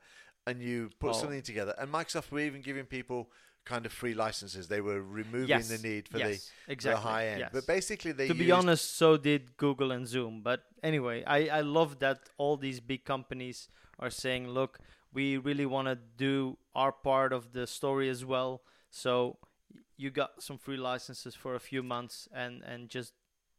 and 0.46 0.60
you 0.60 0.90
put 0.98 1.14
something 1.14 1.42
together. 1.42 1.74
And 1.78 1.92
Microsoft 1.92 2.30
were 2.30 2.40
even 2.40 2.60
giving 2.62 2.84
people 2.86 3.30
kind 3.64 3.86
of 3.86 3.92
free 3.92 4.14
licenses. 4.14 4.68
They 4.68 4.80
were 4.80 5.02
removing 5.02 5.48
Yes, 5.48 5.68
the 5.68 5.78
need 5.86 6.08
for 6.08 6.18
yes, 6.18 6.50
the, 6.66 6.72
exactly, 6.72 7.02
the 7.02 7.08
high 7.08 7.26
end. 7.28 7.40
yes. 7.40 7.50
But 7.52 7.66
basically, 7.66 8.12
they 8.12 8.26
to 8.28 8.34
be 8.34 8.50
honest, 8.50 8.96
so 8.96 9.16
did 9.16 9.56
Google 9.56 9.92
and 9.92 10.06
Zoom. 10.06 10.40
But 10.42 10.64
anyway, 10.82 11.22
I, 11.26 11.48
I 11.48 11.60
love 11.60 11.98
that 12.00 12.18
all 12.38 12.56
these 12.56 12.80
big 12.80 13.04
companies 13.04 13.68
are 14.00 14.10
saying, 14.10 14.48
look, 14.48 14.80
we 15.12 15.36
really 15.36 15.66
want 15.66 15.86
to 15.86 15.98
do 16.16 16.58
our 16.74 16.90
part 16.90 17.32
of 17.32 17.52
the 17.52 17.66
story 17.66 18.08
as 18.08 18.24
well. 18.24 18.62
So 18.90 19.36
you 19.96 20.10
got 20.10 20.42
some 20.42 20.58
free 20.58 20.76
licenses 20.76 21.34
for 21.36 21.54
a 21.54 21.60
few 21.60 21.82
months 21.82 22.28
and, 22.34 22.62
and 22.62 22.88
just 22.88 23.12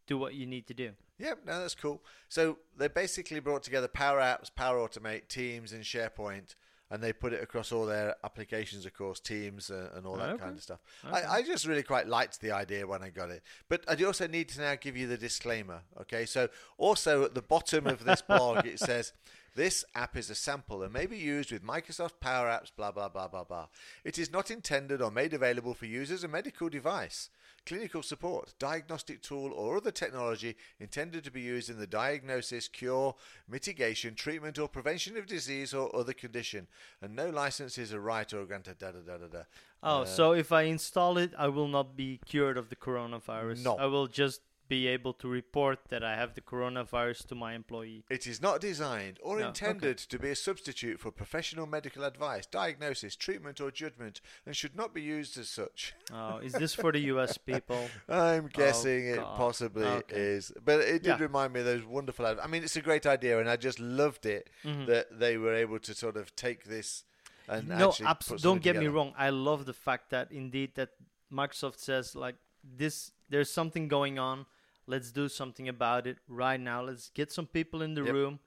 do 0.07 0.17
what 0.17 0.33
you 0.33 0.45
need 0.45 0.67
to 0.67 0.73
do. 0.73 0.91
Yep, 1.19 1.39
no, 1.45 1.59
that's 1.61 1.75
cool. 1.75 2.03
So 2.27 2.57
they 2.75 2.87
basically 2.87 3.39
brought 3.39 3.63
together 3.63 3.87
Power 3.87 4.19
Apps, 4.19 4.53
Power 4.53 4.77
Automate, 4.79 5.27
Teams, 5.27 5.71
and 5.71 5.83
SharePoint, 5.83 6.55
and 6.89 7.01
they 7.01 7.13
put 7.13 7.31
it 7.31 7.43
across 7.43 7.71
all 7.71 7.85
their 7.85 8.15
applications, 8.23 8.85
of 8.85 8.93
course, 8.93 9.19
Teams 9.19 9.69
uh, 9.69 9.91
and 9.95 10.05
all 10.07 10.17
that 10.17 10.31
Okay. 10.31 10.43
kind 10.43 10.57
of 10.57 10.63
stuff. 10.63 10.79
Okay. 11.05 11.21
I, 11.23 11.35
I 11.37 11.41
just 11.43 11.67
really 11.67 11.83
quite 11.83 12.07
liked 12.07 12.41
the 12.41 12.51
idea 12.51 12.87
when 12.87 13.03
I 13.03 13.09
got 13.09 13.29
it. 13.29 13.43
But 13.69 13.85
I 13.87 13.95
do 13.95 14.07
also 14.07 14.27
need 14.27 14.49
to 14.49 14.61
now 14.61 14.75
give 14.75 14.97
you 14.97 15.07
the 15.07 15.15
disclaimer, 15.17 15.81
okay? 16.01 16.25
So 16.25 16.49
also 16.77 17.23
at 17.23 17.35
the 17.35 17.41
bottom 17.43 17.85
of 17.85 18.03
this 18.03 18.21
blog, 18.23 18.65
it 18.65 18.79
says, 18.79 19.13
this 19.55 19.83
app 19.95 20.15
is 20.15 20.29
a 20.29 20.35
sample 20.35 20.81
and 20.83 20.93
may 20.93 21.05
be 21.05 21.17
used 21.17 21.51
with 21.51 21.63
Microsoft 21.63 22.19
Power 22.19 22.47
Apps, 22.47 22.71
blah, 22.75 22.91
blah, 22.91 23.09
blah, 23.09 23.27
blah, 23.27 23.43
blah. 23.43 23.67
It 24.03 24.17
is 24.17 24.31
not 24.31 24.49
intended 24.49 25.01
or 25.01 25.11
made 25.11 25.33
available 25.33 25.73
for 25.73 25.85
use 25.85 26.09
as 26.09 26.23
a 26.23 26.27
medical 26.27 26.69
device, 26.69 27.29
clinical 27.65 28.01
support, 28.01 28.53
diagnostic 28.59 29.21
tool, 29.21 29.51
or 29.51 29.77
other 29.77 29.91
technology 29.91 30.55
intended 30.79 31.23
to 31.25 31.31
be 31.31 31.41
used 31.41 31.69
in 31.69 31.79
the 31.79 31.87
diagnosis, 31.87 32.67
cure, 32.67 33.15
mitigation, 33.47 34.15
treatment, 34.15 34.57
or 34.57 34.67
prevention 34.69 35.17
of 35.17 35.25
disease 35.25 35.73
or 35.73 35.93
other 35.95 36.13
condition. 36.13 36.67
And 37.01 37.15
no 37.15 37.29
license 37.29 37.77
is 37.77 37.91
a 37.91 37.99
right 37.99 38.31
or 38.33 38.45
granted, 38.45 38.79
da 38.79 38.91
da 38.91 38.99
da 38.99 39.17
da 39.17 39.27
da. 39.27 39.43
Oh, 39.83 40.01
Uh, 40.01 40.05
so 40.05 40.31
if 40.33 40.51
I 40.51 40.63
install 40.63 41.17
it, 41.17 41.33
I 41.37 41.47
will 41.49 41.67
not 41.67 41.97
be 41.97 42.19
cured 42.25 42.57
of 42.57 42.69
the 42.69 42.75
coronavirus. 42.75 43.63
No. 43.63 43.75
I 43.77 43.87
will 43.87 44.07
just 44.07 44.41
be 44.71 44.87
able 44.87 45.11
to 45.11 45.27
report 45.27 45.79
that 45.89 46.01
I 46.01 46.15
have 46.15 46.33
the 46.33 46.39
coronavirus 46.51 47.27
to 47.27 47.35
my 47.35 47.51
employee. 47.61 48.05
It 48.09 48.25
is 48.25 48.41
not 48.41 48.61
designed 48.61 49.19
or 49.21 49.39
No, 49.39 49.47
intended 49.49 49.97
to 49.97 50.17
be 50.17 50.29
a 50.29 50.35
substitute 50.49 50.97
for 51.01 51.11
professional 51.11 51.65
medical 51.67 52.03
advice, 52.05 52.45
diagnosis, 52.45 53.17
treatment, 53.17 53.59
or 53.59 53.69
judgment, 53.69 54.21
and 54.45 54.55
should 54.55 54.75
not 54.81 54.93
be 54.93 55.01
used 55.01 55.37
as 55.37 55.49
such. 55.49 55.93
Oh, 56.13 56.37
is 56.37 56.53
this 56.53 56.73
for 56.73 56.91
the 56.93 57.01
US 57.13 57.37
people? 57.51 57.83
I'm 58.07 58.47
guessing 58.47 59.07
it 59.07 59.19
Oh, 59.19 59.23
God. 59.23 59.37
possibly 59.45 59.85
Okay. 60.03 60.15
is, 60.37 60.53
but 60.63 60.79
it 60.79 61.03
did 61.03 61.17
Yeah. 61.19 61.27
remind 61.27 61.51
me 61.53 61.59
of 61.59 61.65
those 61.65 61.83
wonderful. 61.83 62.25
Ad- 62.25 62.39
I 62.39 62.47
mean, 62.47 62.63
it's 62.63 62.77
a 62.77 62.81
great 62.89 63.05
idea, 63.05 63.33
and 63.41 63.49
I 63.49 63.57
just 63.57 63.79
loved 64.01 64.25
it 64.37 64.49
Mhm. 64.63 64.85
that 64.91 65.05
they 65.23 65.35
were 65.43 65.53
able 65.65 65.79
to 65.87 65.93
sort 65.93 66.15
of 66.21 66.33
take 66.45 66.63
this 66.75 67.03
and 67.49 67.67
no, 67.67 67.89
actually 67.89 68.05
abs- 68.13 68.41
don't 68.41 68.63
get 68.63 68.77
me 68.77 68.87
wrong. 68.87 69.13
I 69.17 69.31
love 69.49 69.65
the 69.65 69.73
fact 69.87 70.05
that 70.11 70.31
indeed 70.31 70.75
that 70.75 70.91
Microsoft 71.29 71.79
says 71.79 72.15
like 72.15 72.37
this. 72.63 73.11
There's 73.33 73.51
something 73.61 73.87
going 73.89 74.17
on. 74.19 74.45
Let's 74.91 75.11
do 75.11 75.29
something 75.29 75.67
about 75.69 76.05
it 76.11 76.17
right 76.27 76.59
now. 76.59 76.79
Let's 76.89 77.09
get 77.19 77.31
some 77.31 77.47
people 77.47 77.81
in 77.81 77.93
the 77.93 78.03
Yep. 78.03 78.13
room, 78.13 78.39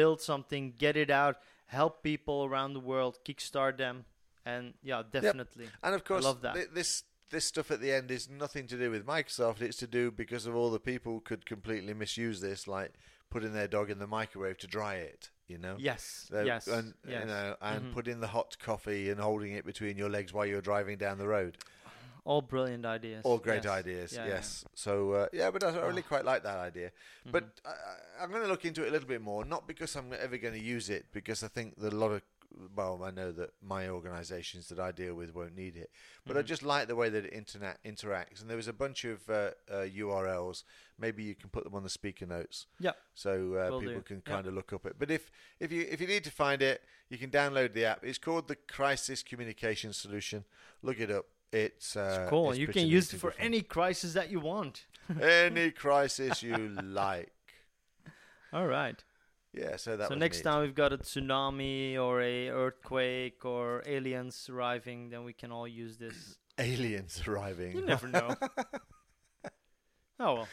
build 0.00 0.20
something, 0.20 0.72
get 0.84 0.96
it 0.96 1.10
out, 1.10 1.36
help 1.66 2.02
people 2.02 2.44
around 2.48 2.72
the 2.74 2.80
world, 2.92 3.18
kickstart 3.26 3.76
them, 3.76 4.04
and 4.44 4.74
yeah, 4.82 5.02
definitely. 5.18 5.66
And 5.82 5.94
of 5.94 6.02
course, 6.04 6.24
I 6.24 6.28
love 6.28 6.40
that. 6.42 6.54
thi- 6.56 6.74
this 6.80 7.04
this 7.30 7.44
stuff 7.46 7.70
at 7.70 7.80
the 7.80 7.90
end 7.90 8.10
is 8.10 8.28
nothing 8.28 8.66
to 8.66 8.76
do 8.76 8.90
with 8.90 9.06
Microsoft. 9.06 9.62
It's 9.62 9.78
to 9.78 9.86
do 9.86 10.10
because 10.10 10.44
of 10.46 10.54
all 10.54 10.70
the 10.70 10.78
people 10.92 11.12
who 11.14 11.20
could 11.20 11.46
completely 11.46 11.94
misuse 11.94 12.40
this, 12.42 12.68
like 12.68 12.92
putting 13.30 13.54
their 13.54 13.66
dog 13.68 13.88
in 13.90 13.98
the 13.98 14.06
microwave 14.06 14.58
to 14.58 14.66
dry 14.66 14.96
it. 14.96 15.30
You 15.48 15.58
know. 15.58 15.76
Yes, 15.78 16.26
So- 16.30 16.42
yes, 16.44 16.66
and 16.66 16.94
yes. 17.06 17.20
you 17.22 17.26
know, 17.26 17.56
and 17.60 17.84
Mhm. 17.86 17.92
putting 17.92 18.20
the 18.20 18.26
hot 18.28 18.58
coffee 18.58 19.10
and 19.10 19.18
holding 19.20 19.52
it 19.52 19.64
between 19.66 19.96
your 19.98 20.08
legs 20.10 20.32
while 20.34 20.46
you're 20.46 20.60
driving 20.62 20.96
down 20.98 21.16
the 21.18 21.26
road. 21.28 21.56
All 22.24 22.40
brilliant 22.40 22.86
ideas. 22.86 23.22
All 23.24 23.38
great 23.38 23.64
yes. 23.64 23.72
ideas, 23.72 24.12
Yeah, 24.12 24.24
yeah. 24.26 24.34
yes. 24.34 24.64
So 24.74 25.12
uh, 25.12 25.26
yeah, 25.32 25.50
but 25.50 25.64
I, 25.64 25.70
I 25.70 25.86
really 25.86 26.02
Oh. 26.02 26.08
quite 26.08 26.24
like 26.24 26.42
that 26.44 26.58
idea. 26.58 26.92
But 27.30 27.44
Mm-hmm. 27.56 27.68
I, 27.68 27.70
I- 27.70 28.24
I'm 28.24 28.30
going 28.30 28.42
to 28.42 28.48
look 28.48 28.64
into 28.64 28.84
it 28.84 28.88
a 28.88 28.92
little 28.92 29.08
bit 29.08 29.20
more, 29.22 29.44
not 29.44 29.66
because 29.66 29.96
I'm 29.96 30.12
ever 30.12 30.36
going 30.38 30.54
to 30.54 30.60
use 30.60 30.88
it, 30.88 31.06
because 31.12 31.42
I 31.42 31.48
think 31.48 31.76
that 31.80 31.92
a 31.92 31.96
lot 31.96 32.12
of 32.12 32.22
well, 32.76 33.02
I 33.02 33.10
know 33.10 33.32
that 33.32 33.50
my 33.62 33.88
organisations 33.88 34.68
that 34.68 34.78
I 34.78 34.92
deal 34.92 35.14
with 35.14 35.34
won't 35.34 35.56
need 35.56 35.74
it, 35.74 35.90
but 36.26 36.36
I 36.36 36.42
Mhm. 36.42 36.46
just 36.46 36.62
like 36.62 36.86
the 36.86 36.94
way 36.94 37.08
that 37.08 37.24
it 37.24 37.32
internet 37.32 37.78
interacts. 37.82 38.42
And 38.42 38.50
there 38.50 38.58
was 38.58 38.68
a 38.68 38.74
bunch 38.74 39.04
of 39.06 39.26
uh, 39.30 39.52
uh, 39.70 39.86
URLs. 39.88 40.64
Maybe 40.98 41.22
you 41.22 41.34
can 41.34 41.48
put 41.48 41.64
them 41.64 41.74
on 41.74 41.82
the 41.82 41.88
speaker 41.88 42.26
notes. 42.26 42.66
Yeah. 42.78 42.92
So 43.14 43.54
uh, 43.54 43.78
people 43.80 43.94
do. 43.94 44.02
can 44.02 44.22
Yeah. 44.26 44.34
kind 44.34 44.46
of 44.46 44.52
look 44.52 44.70
up 44.74 44.84
it. 44.84 44.96
But 44.98 45.10
if 45.10 45.30
if 45.60 45.72
you 45.72 45.86
if 45.90 45.98
you 46.02 46.06
need 46.06 46.24
to 46.24 46.30
find 46.30 46.60
it, 46.60 46.82
you 47.08 47.16
can 47.16 47.30
download 47.30 47.72
the 47.72 47.86
app. 47.86 48.04
It's 48.04 48.18
called 48.18 48.48
the 48.48 48.56
Crisis 48.56 49.22
Communication 49.22 49.94
Solution. 49.94 50.44
Look 50.82 51.00
it 51.00 51.10
up. 51.10 51.24
It's, 51.52 51.96
uh, 51.96 52.20
It's 52.22 52.30
cool. 52.30 52.50
it's 52.50 52.58
you 52.58 52.66
can 52.66 52.86
use 52.86 53.12
it 53.12 53.18
for 53.18 53.30
fun. 53.30 53.40
any 53.40 53.62
crisis 53.62 54.14
that 54.14 54.30
you 54.30 54.40
want. 54.40 54.86
Any 55.20 55.70
crisis 55.84 56.42
you 56.42 56.56
like. 56.56 57.32
All 58.52 58.66
right. 58.66 59.02
Yeah, 59.52 59.76
so 59.76 59.96
that 59.96 60.08
so 60.08 60.14
was 60.14 60.20
next 60.20 60.38
neat. 60.38 60.44
time 60.44 60.62
we've 60.62 60.74
got 60.74 60.92
a 60.94 60.98
tsunami 60.98 61.98
or 61.98 62.22
a 62.22 62.48
earthquake 62.48 63.44
or 63.44 63.82
aliens 63.84 64.48
arriving, 64.50 65.10
then 65.10 65.24
we 65.24 65.34
can 65.34 65.52
all 65.52 65.68
use 65.68 65.98
this. 65.98 66.38
aliens 66.58 67.20
arriving. 67.26 67.76
You 67.76 67.84
never 67.84 68.08
know. 68.08 68.34
oh 70.20 70.34
well, 70.34 70.48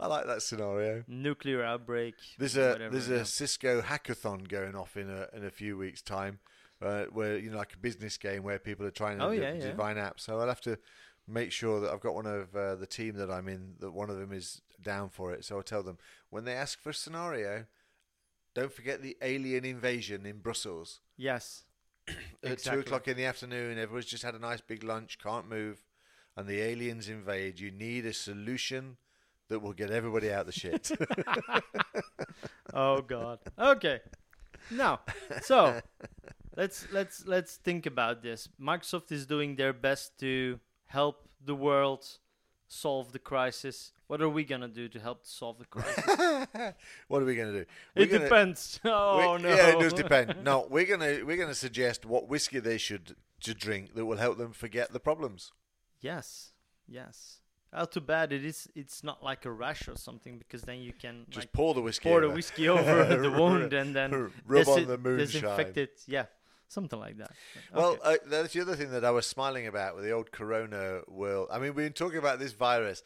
I 0.00 0.06
like 0.08 0.26
that 0.26 0.42
scenario. 0.42 1.04
nuclear 1.06 1.62
outbreak. 1.62 2.14
There's 2.38 2.56
a 2.56 2.70
whatever, 2.72 2.90
there's 2.90 3.08
yeah. 3.08 3.16
a 3.18 3.24
Cisco 3.24 3.82
hackathon 3.82 4.48
going 4.48 4.74
off 4.74 4.96
in 4.96 5.08
a 5.10 5.28
in 5.32 5.44
a 5.44 5.50
few 5.50 5.76
weeks' 5.76 6.02
time, 6.02 6.40
uh, 6.84 7.04
where 7.06 7.36
you 7.38 7.50
know 7.50 7.56
like 7.56 7.72
a 7.74 7.78
business 7.78 8.16
game 8.16 8.42
where 8.42 8.58
people 8.58 8.84
are 8.86 8.90
trying 8.90 9.18
to 9.18 9.24
Oh, 9.24 9.30
de- 9.34 9.40
yeah, 9.40 9.52
yeah. 9.54 9.66
divine 9.66 9.96
apps. 9.96 10.20
So 10.20 10.38
I'll 10.38 10.48
have 10.48 10.60
to 10.62 10.78
make 11.26 11.50
sure 11.52 11.80
that 11.80 11.90
I've 11.90 12.00
got 12.00 12.14
one 12.14 12.26
of 12.26 12.54
uh, 12.54 12.74
the 12.76 12.86
team 12.86 13.16
that 13.16 13.30
I'm 13.30 13.48
in 13.48 13.74
that 13.80 13.92
one 13.92 14.10
of 14.10 14.18
them 14.18 14.32
is 14.32 14.60
down 14.82 15.08
for 15.08 15.32
it. 15.32 15.44
So 15.44 15.56
I'll 15.56 15.62
tell 15.62 15.82
them 15.82 15.98
when 16.30 16.44
they 16.44 16.52
ask 16.52 16.78
for 16.78 16.90
a 16.90 16.94
scenario, 16.94 17.64
don't 18.54 18.72
forget 18.72 19.02
the 19.02 19.16
alien 19.22 19.64
invasion 19.64 20.26
in 20.26 20.38
Brussels 20.38 21.00
Yes. 21.16 21.64
at 22.08 22.14
Exactly. 22.52 22.72
two 22.82 22.86
o'clock 22.86 23.08
in 23.08 23.16
the 23.16 23.24
afternoon. 23.24 23.78
Everyone's 23.78 24.04
just 24.06 24.22
had 24.22 24.34
a 24.34 24.38
nice 24.38 24.60
big 24.60 24.82
lunch, 24.84 25.18
can't 25.18 25.48
move, 25.48 25.82
and 26.36 26.46
the 26.46 26.60
aliens 26.60 27.08
invade. 27.08 27.58
You 27.60 27.70
need 27.70 28.04
a 28.04 28.12
solution 28.12 28.98
that 29.48 29.60
will 29.60 29.72
get 29.72 29.90
everybody 29.90 30.30
out 30.30 30.44
the 30.46 30.52
shit. 30.52 30.90
Oh 32.72 33.02
God. 33.02 33.38
Okay. 33.58 34.00
Now, 34.70 35.00
so 35.42 35.80
let's 36.56 36.86
let's 36.92 37.26
let's 37.26 37.56
think 37.56 37.86
about 37.86 38.22
this. 38.22 38.48
Microsoft 38.60 39.12
is 39.12 39.26
doing 39.26 39.56
their 39.56 39.72
best 39.72 40.18
to 40.20 40.58
help 40.86 41.28
the 41.44 41.54
world 41.54 42.06
solve 42.68 43.12
the 43.12 43.18
crisis. 43.18 43.92
What 44.06 44.20
are 44.20 44.28
we 44.28 44.44
gonna 44.44 44.68
do 44.68 44.88
to 44.88 45.00
help 45.00 45.20
solve 45.26 45.58
the 45.58 45.64
crisis? 45.64 46.04
what 47.08 47.22
are 47.22 47.24
we 47.24 47.34
going 47.36 47.52
to 47.52 47.60
do? 47.60 47.66
We're 47.96 48.02
it 48.02 48.10
gonna- 48.10 48.24
depends. 48.24 48.80
Oh 48.84 49.36
we- 49.36 49.42
no. 49.42 49.48
Yeah, 49.48 49.68
it 49.76 49.80
does 49.80 49.92
depend. 49.94 50.36
No, 50.44 50.66
we're 50.70 50.86
gonna 50.86 51.20
we're 51.24 51.36
gonna 51.38 51.54
suggest 51.54 52.04
what 52.06 52.28
whiskey 52.28 52.60
they 52.60 52.78
should 52.78 53.16
to 53.42 53.54
drink 53.54 53.94
that 53.94 54.04
will 54.06 54.18
help 54.18 54.38
them 54.38 54.52
forget 54.52 54.92
the 54.92 55.00
problems. 55.00 55.52
Yes. 56.00 56.52
Yes. 56.86 57.40
Oh, 57.76 57.86
too 57.86 58.00
bad 58.00 58.32
it 58.32 58.44
is. 58.44 58.68
It's 58.76 59.02
not 59.02 59.22
like 59.24 59.44
a 59.46 59.50
rash 59.50 59.88
or 59.88 59.96
something 59.96 60.38
because 60.38 60.62
then 60.62 60.78
you 60.78 60.92
can 60.92 61.24
Just 61.28 61.46
like 61.46 61.52
pour 61.52 61.74
the 61.74 61.80
whiskey. 61.82 62.08
pour 62.08 62.20
the 62.20 62.26
over. 62.26 62.34
whiskey 62.36 62.68
over 62.68 63.16
the 63.16 63.30
wound 63.40 63.72
and 63.72 63.96
then 63.96 64.30
rub 64.46 64.68
on 64.68 64.86
the 64.86 64.96
moonshine. 64.98 65.26
disinfect 65.42 65.76
it. 65.78 66.00
Yeah, 66.06 66.26
something 66.68 66.98
like 66.98 67.18
that. 67.18 67.32
Well, 67.72 67.98
uh, 68.02 68.16
that's 68.26 68.52
the 68.52 68.60
other 68.60 68.76
thing 68.76 68.90
that 68.90 69.04
I 69.04 69.10
was 69.10 69.26
smiling 69.26 69.66
about 69.66 69.96
with 69.96 70.04
the 70.04 70.12
old 70.12 70.32
Corona 70.32 71.00
world. 71.08 71.48
I 71.50 71.58
mean, 71.58 71.74
we've 71.74 71.86
been 71.86 71.92
talking 71.92 72.18
about 72.18 72.38
this 72.38 72.52
virus. 72.52 73.02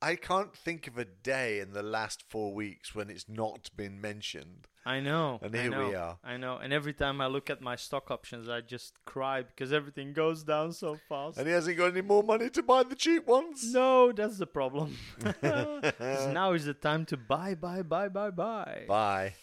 I 0.00 0.16
can't 0.16 0.54
think 0.54 0.88
of 0.88 0.98
a 0.98 1.04
day 1.04 1.60
in 1.60 1.72
the 1.72 1.82
last 1.82 2.24
four 2.28 2.52
weeks 2.52 2.92
when 2.92 3.08
it's 3.08 3.28
not 3.28 3.70
been 3.76 4.00
mentioned. 4.00 4.66
I 4.84 4.98
know. 4.98 5.38
And 5.40 5.54
here 5.54 5.70
we 5.70 5.94
are. 5.94 6.18
I 6.24 6.36
know. 6.36 6.56
And 6.56 6.72
every 6.72 6.92
time 6.92 7.20
I 7.20 7.28
look 7.28 7.50
at 7.50 7.60
my 7.60 7.76
stock 7.76 8.10
options, 8.10 8.48
I 8.48 8.62
just 8.62 8.94
cry 9.04 9.42
because 9.42 9.72
everything 9.72 10.12
goes 10.12 10.42
down 10.42 10.72
so 10.72 10.98
fast. 11.08 11.38
And 11.38 11.46
he 11.46 11.52
hasn't 11.52 11.78
got 11.78 11.92
any 11.92 12.00
more 12.00 12.24
money 12.24 12.50
to 12.50 12.62
buy 12.64 12.82
the 12.82 12.96
cheap 12.96 13.28
ones. 13.28 13.72
no, 13.72 14.10
that's 14.10 14.38
the 14.38 14.46
problem. 14.46 14.96
now 15.42 16.52
is 16.52 16.64
the 16.64 16.74
time 16.74 17.04
to 17.06 17.16
buy, 17.16 17.54
buy, 17.54 17.82
buy, 17.82 18.08
buy, 18.08 18.30
buy. 18.30 18.84
Bye. 18.88 19.34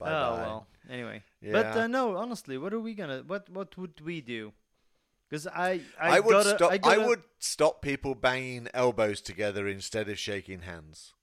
Bye. 0.00 0.10
oh 0.10 0.34
well. 0.36 0.66
Anyway, 0.90 1.22
but 1.42 1.66
uh, 1.66 1.86
no, 1.86 2.16
honestly, 2.16 2.58
what 2.58 2.72
are 2.72 2.80
we 2.80 2.94
gonna? 2.94 3.22
What 3.26 3.48
what 3.50 3.76
would 3.76 4.00
we 4.00 4.20
do? 4.20 4.52
Because 5.28 5.46
I, 5.46 5.82
I, 6.00 6.16
I, 6.16 6.20
would 6.20 6.32
gotta, 6.32 6.56
stop. 6.56 6.70
I, 6.72 6.74
I, 6.74 6.78
gotta- 6.78 7.06
would 7.06 7.22
stop 7.38 7.82
people 7.82 8.16
banging 8.16 8.66
elbows 8.74 9.20
together 9.20 9.68
instead 9.68 10.08
of 10.08 10.18
shaking 10.18 10.62
hands. 10.62 11.14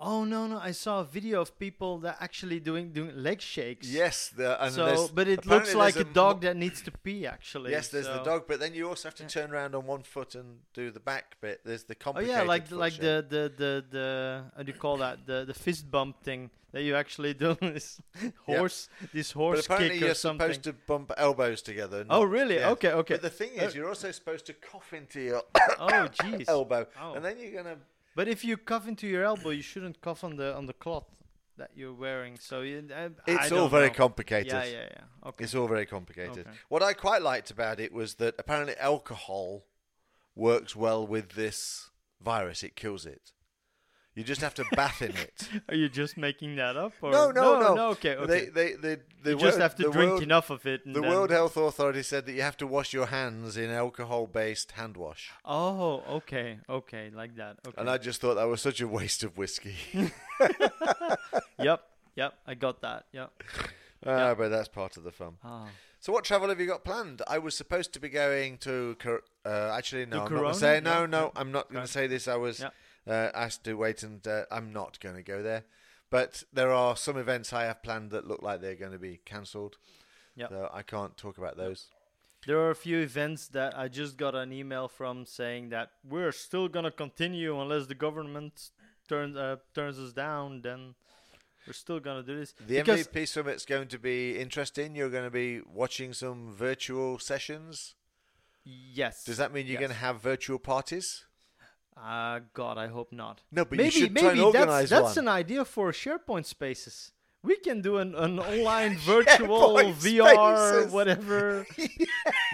Oh 0.00 0.22
no, 0.24 0.46
no! 0.46 0.58
I 0.58 0.70
saw 0.70 1.00
a 1.00 1.04
video 1.04 1.40
of 1.40 1.58
people 1.58 1.98
that 1.98 2.18
actually 2.20 2.60
doing 2.60 2.92
doing 2.92 3.16
leg 3.16 3.40
shakes. 3.40 3.88
Yes, 3.88 4.28
the, 4.28 4.62
and 4.62 4.72
so, 4.72 5.08
but 5.12 5.26
it 5.26 5.44
looks 5.44 5.74
like 5.74 5.94
there's 5.94 6.06
a 6.06 6.12
dog 6.12 6.42
that 6.42 6.56
needs 6.56 6.82
to 6.82 6.92
pee. 6.92 7.26
Actually. 7.26 7.72
Yes, 7.72 7.88
there's 7.88 8.06
the 8.06 8.22
dog, 8.22 8.44
but 8.46 8.60
then 8.60 8.74
you 8.74 8.88
also 8.88 9.08
have 9.08 9.16
to 9.16 9.24
Yeah. 9.24 9.28
turn 9.28 9.50
around 9.52 9.74
on 9.74 9.86
one 9.86 10.04
foot 10.04 10.36
and 10.36 10.58
do 10.72 10.92
the 10.92 11.00
back 11.00 11.36
bit. 11.40 11.62
There's 11.64 11.82
the 11.84 11.96
complicated 11.96 12.36
Oh 12.36 12.42
yeah, 12.42 12.46
like 12.46 12.70
like 12.70 12.92
shape. 12.92 13.02
the, 13.02 13.26
the 13.28 13.52
the 13.56 13.84
the 13.90 14.44
how 14.56 14.62
do 14.62 14.70
you 14.72 14.78
call 14.78 14.98
that 14.98 15.26
the 15.26 15.44
the 15.44 15.54
fist 15.54 15.90
bump 15.90 16.22
thing 16.22 16.50
that 16.72 16.82
you 16.82 16.94
actually 16.94 17.34
do 17.34 17.56
this 17.60 18.00
horse 18.46 18.88
this 19.12 19.32
But 19.32 19.38
horse 19.40 19.64
apparently 19.66 19.90
kick 19.94 20.00
you're 20.02 20.10
or 20.10 20.14
something. 20.14 20.46
supposed 20.52 20.62
to 20.64 20.74
bump 20.86 21.10
elbows 21.16 21.60
together. 21.60 22.06
oh 22.08 22.22
really? 22.22 22.56
yeah. 22.58 22.70
Okay, 22.70 22.92
okay. 22.92 23.14
But 23.14 23.22
the 23.22 23.30
thing 23.30 23.50
Uh, 23.58 23.64
is, 23.64 23.74
you're 23.74 23.88
also 23.88 24.12
supposed 24.12 24.46
to 24.46 24.52
cough 24.52 24.92
into 24.92 25.20
your 25.20 25.42
oh 25.80 26.08
jeez. 26.22 26.44
elbow, 26.48 26.86
Oh. 27.02 27.14
and 27.14 27.24
then 27.24 27.36
you're 27.40 27.52
gonna. 27.62 27.78
But 28.18 28.26
if 28.26 28.44
you 28.44 28.56
cough 28.56 28.88
into 28.88 29.06
your 29.06 29.22
elbow, 29.22 29.50
you 29.50 29.62
shouldn't 29.62 30.00
cough 30.00 30.24
on 30.24 30.34
the 30.34 30.52
on 30.52 30.66
the 30.66 30.72
cloth 30.72 31.04
that 31.56 31.70
you're 31.76 31.94
wearing. 31.94 32.36
So 32.40 32.62
you, 32.62 32.88
I, 32.92 33.04
I 33.04 33.10
It's 33.28 33.52
all 33.52 33.68
very 33.68 33.90
know. 33.90 33.94
complicated. 33.94 34.50
Yeah, 34.50 34.64
yeah, 34.64 34.88
yeah. 34.90 35.28
Okay. 35.28 35.44
It's 35.44 35.54
all 35.54 35.68
very 35.68 35.86
complicated. 35.86 36.44
Okay. 36.48 36.56
What 36.68 36.82
I 36.82 36.94
quite 36.94 37.22
liked 37.22 37.52
about 37.52 37.78
it 37.78 37.92
was 37.92 38.14
that 38.14 38.34
apparently 38.36 38.74
alcohol 38.78 39.66
works 40.34 40.74
well 40.74 41.06
with 41.06 41.34
this 41.36 41.90
virus. 42.20 42.64
It 42.64 42.74
kills 42.74 43.06
it. 43.06 43.30
You 44.18 44.24
just 44.24 44.40
have 44.40 44.54
to 44.54 44.64
bath 44.72 45.00
in 45.00 45.12
it. 45.12 45.48
Are 45.68 45.76
you 45.76 45.88
just 45.88 46.16
making 46.16 46.56
that 46.56 46.76
up? 46.76 46.92
Or? 47.00 47.12
No, 47.12 47.30
no, 47.30 47.74
no. 47.76 47.88
okay, 47.90 48.16
okay. 48.16 48.26
They, 48.26 48.46
they, 48.46 48.72
they, 48.72 48.96
the 49.22 49.30
you 49.30 49.38
just 49.38 49.60
have 49.60 49.76
to 49.76 49.84
drink 49.92 50.10
World, 50.10 50.22
enough 50.24 50.50
of 50.50 50.66
it. 50.66 50.84
And 50.84 50.96
The 50.96 51.02
then... 51.02 51.08
World 51.10 51.30
Health 51.30 51.56
Authority 51.56 52.02
said 52.02 52.26
that 52.26 52.32
you 52.32 52.42
have 52.42 52.56
to 52.56 52.66
wash 52.66 52.92
your 52.92 53.06
hands 53.06 53.56
in 53.56 53.70
alcohol-based 53.70 54.72
hand 54.72 54.96
wash, 54.96 55.30
Oh, 55.44 56.02
okay, 56.16 56.58
okay, 56.68 57.10
like 57.14 57.36
that. 57.36 57.58
Okay. 57.64 57.80
and 57.80 57.88
I 57.88 57.96
just 57.98 58.20
thought 58.20 58.34
that 58.34 58.48
was 58.48 58.60
such 58.60 58.80
a 58.80 58.88
waste 58.88 59.22
of 59.22 59.38
whiskey. 59.38 59.76
yep, 61.60 61.84
yep. 62.16 62.34
I 62.44 62.54
got 62.54 62.82
that. 62.82 63.04
Yep. 63.12 63.30
Ah, 64.04 64.34
but 64.34 64.48
that's 64.48 64.66
part 64.66 64.96
of 64.96 65.04
the 65.04 65.12
fun. 65.12 65.34
Ah. 65.44 65.68
So, 66.00 66.12
what 66.12 66.24
travel 66.24 66.48
have 66.48 66.58
you 66.58 66.66
got 66.66 66.82
planned? 66.82 67.22
I 67.28 67.38
was 67.38 67.56
supposed 67.56 67.92
to 67.92 68.00
be 68.00 68.08
going 68.08 68.58
to. 68.58 68.96
Uh, 69.46 69.72
actually, 69.76 70.06
no, 70.06 70.16
To 70.16 70.22
I'm 70.24 70.32
not 70.32 70.40
going 70.40 70.52
to 70.52 70.58
say 70.58 70.80
no, 70.80 70.90
No, 70.92 71.06
no. 71.06 71.20
no. 71.20 71.32
I'm 71.36 71.52
not 71.52 71.72
going 71.72 71.84
to 71.84 71.90
say 71.90 72.08
this. 72.08 72.26
I 72.26 72.34
was 72.36 72.58
Yeah. 72.58 72.70
Uh, 73.08 73.30
asked 73.34 73.64
to 73.64 73.74
wait, 73.74 74.02
and 74.02 74.26
uh, 74.26 74.44
I'm 74.50 74.72
not 74.72 75.00
going 75.00 75.16
to 75.16 75.22
go 75.22 75.42
there. 75.42 75.64
But 76.10 76.44
there 76.52 76.72
are 76.72 76.96
some 76.96 77.16
events 77.18 77.52
I 77.52 77.64
have 77.64 77.82
planned 77.82 78.10
that 78.12 78.26
look 78.26 78.42
like 78.42 78.60
they're 78.60 78.74
going 78.74 78.92
to 78.92 78.98
be 78.98 79.20
cancelled. 79.24 79.76
Yeah. 80.36 80.48
So 80.48 80.70
I 80.72 80.82
can't 80.82 81.16
talk 81.16 81.36
about 81.38 81.56
those. 81.56 81.88
There 82.46 82.58
are 82.60 82.70
a 82.70 82.74
few 82.76 82.98
events 83.00 83.48
that 83.48 83.76
I 83.76 83.88
just 83.88 84.16
got 84.16 84.34
an 84.36 84.52
email 84.52 84.86
from 84.86 85.26
saying 85.26 85.70
that 85.70 85.90
we're 86.08 86.30
still 86.30 86.68
gonna 86.68 86.92
continue 86.92 87.60
unless 87.60 87.88
the 87.88 87.96
government 87.96 88.70
turns 89.08 89.36
uh, 89.36 89.56
turns 89.74 89.98
us 89.98 90.12
down. 90.12 90.62
Then 90.62 90.94
we're 91.66 91.72
still 91.72 91.98
gonna 91.98 92.22
do 92.22 92.38
this. 92.38 92.52
The 92.52 92.76
Because- 92.78 93.08
MVP 93.08 93.26
summit's 93.26 93.64
going 93.66 93.88
to 93.88 93.98
be 93.98 94.38
interesting. 94.38 94.94
You're 94.94 95.10
going 95.10 95.24
to 95.24 95.30
be 95.32 95.60
watching 95.62 96.12
some 96.12 96.54
virtual 96.54 97.18
sessions. 97.18 97.96
Yes. 98.64 99.24
Does 99.24 99.38
that 99.38 99.52
mean 99.52 99.66
you're 99.66 99.72
Yes. 99.74 99.80
going 99.80 99.90
to 99.92 99.96
have 100.06 100.22
virtual 100.22 100.60
parties? 100.60 101.24
Uh, 102.02 102.40
God, 102.54 102.78
I 102.78 102.86
hope 102.86 103.12
not. 103.12 103.42
No, 103.50 103.64
but 103.64 103.76
maybe 103.78 103.84
you 103.84 103.90
should 103.90 104.16
try 104.16 104.28
and 104.30 104.38
maybe 104.38 104.46
organise 104.46 104.88
that's 104.90 105.02
that's 105.02 105.16
one. 105.16 105.26
an 105.26 105.28
idea 105.28 105.64
for 105.64 105.90
SharePoint 105.92 106.44
Spaces. 106.46 107.12
We 107.42 107.56
can 107.56 107.82
do 107.82 107.98
an, 107.98 108.14
an 108.16 108.38
online 108.52 108.96
virtual 108.98 109.76
VR 109.94 110.72
Spaces. 110.72 110.92
whatever. 110.92 111.66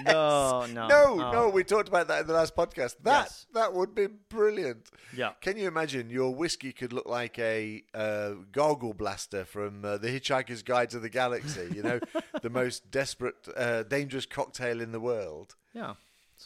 No, 0.05 0.67
no, 0.67 0.89
No, 0.89 1.05
oh, 1.21 1.33
no, 1.33 1.49
we 1.51 1.63
talked 1.65 1.89
about 1.89 2.09
that 2.09 2.23
in 2.23 2.27
the 2.27 2.33
last 2.35 2.55
podcast. 2.57 2.97
That 3.03 3.23
Yes. 3.25 3.47
that 3.55 3.73
would 3.73 3.95
be 3.95 4.09
brilliant. 4.09 4.91
Yeah. 5.17 5.33
Can 5.41 5.57
you 5.57 5.69
imagine 5.69 6.11
your 6.11 6.35
whiskey 6.35 6.73
could 6.73 6.93
look 6.93 7.07
like 7.09 7.39
a 7.39 7.83
uh, 7.95 8.33
gargle 8.53 8.93
blaster 8.93 9.45
from 9.45 9.85
uh, 9.85 9.99
The 9.99 10.09
Hitchhiker's 10.09 10.63
Guide 10.63 10.91
to 10.91 10.99
the 10.99 11.09
Galaxy? 11.09 11.69
You 11.75 11.83
know, 11.83 12.01
the 12.43 12.51
most 12.51 12.91
desperate, 12.91 13.37
uh, 13.57 13.85
dangerous 13.85 14.27
cocktail 14.27 14.81
in 14.81 14.91
the 14.93 15.01
world. 15.01 15.55
Yeah. 15.73 15.95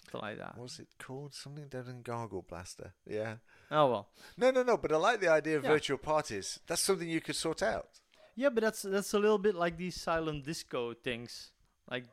Something 0.05 0.21
like 0.29 0.39
that. 0.39 0.57
What 0.57 0.63
was 0.65 0.79
it 0.79 0.89
called? 0.99 1.35
Something 1.35 1.65
other 1.65 1.83
than 1.83 2.03
gargle 2.03 2.43
blaster. 2.49 2.95
Yeah. 3.07 3.37
Oh 3.71 3.91
well. 3.91 4.09
No, 4.37 4.51
no, 4.51 4.63
no. 4.63 4.77
But 4.77 4.93
I 4.93 4.97
like 4.97 5.21
the 5.21 5.29
idea 5.29 5.57
of 5.57 5.65
Yeah. 5.65 5.71
virtual 5.71 5.99
parties. 5.99 6.61
That's 6.67 6.83
something 6.83 7.09
you 7.09 7.21
could 7.21 7.37
sort 7.37 7.63
out. 7.63 7.89
Yeah, 8.37 8.51
but 8.51 8.63
that's 8.63 8.83
that's 8.83 9.13
a 9.15 9.19
little 9.19 9.39
bit 9.39 9.55
like 9.55 9.77
these 9.77 10.01
silent 10.01 10.45
disco 10.45 10.95
things. 10.95 11.51
Like, 11.91 12.05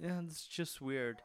yeah, 0.00 0.20
it's 0.24 0.46
just 0.46 0.80
weird. 0.82 1.22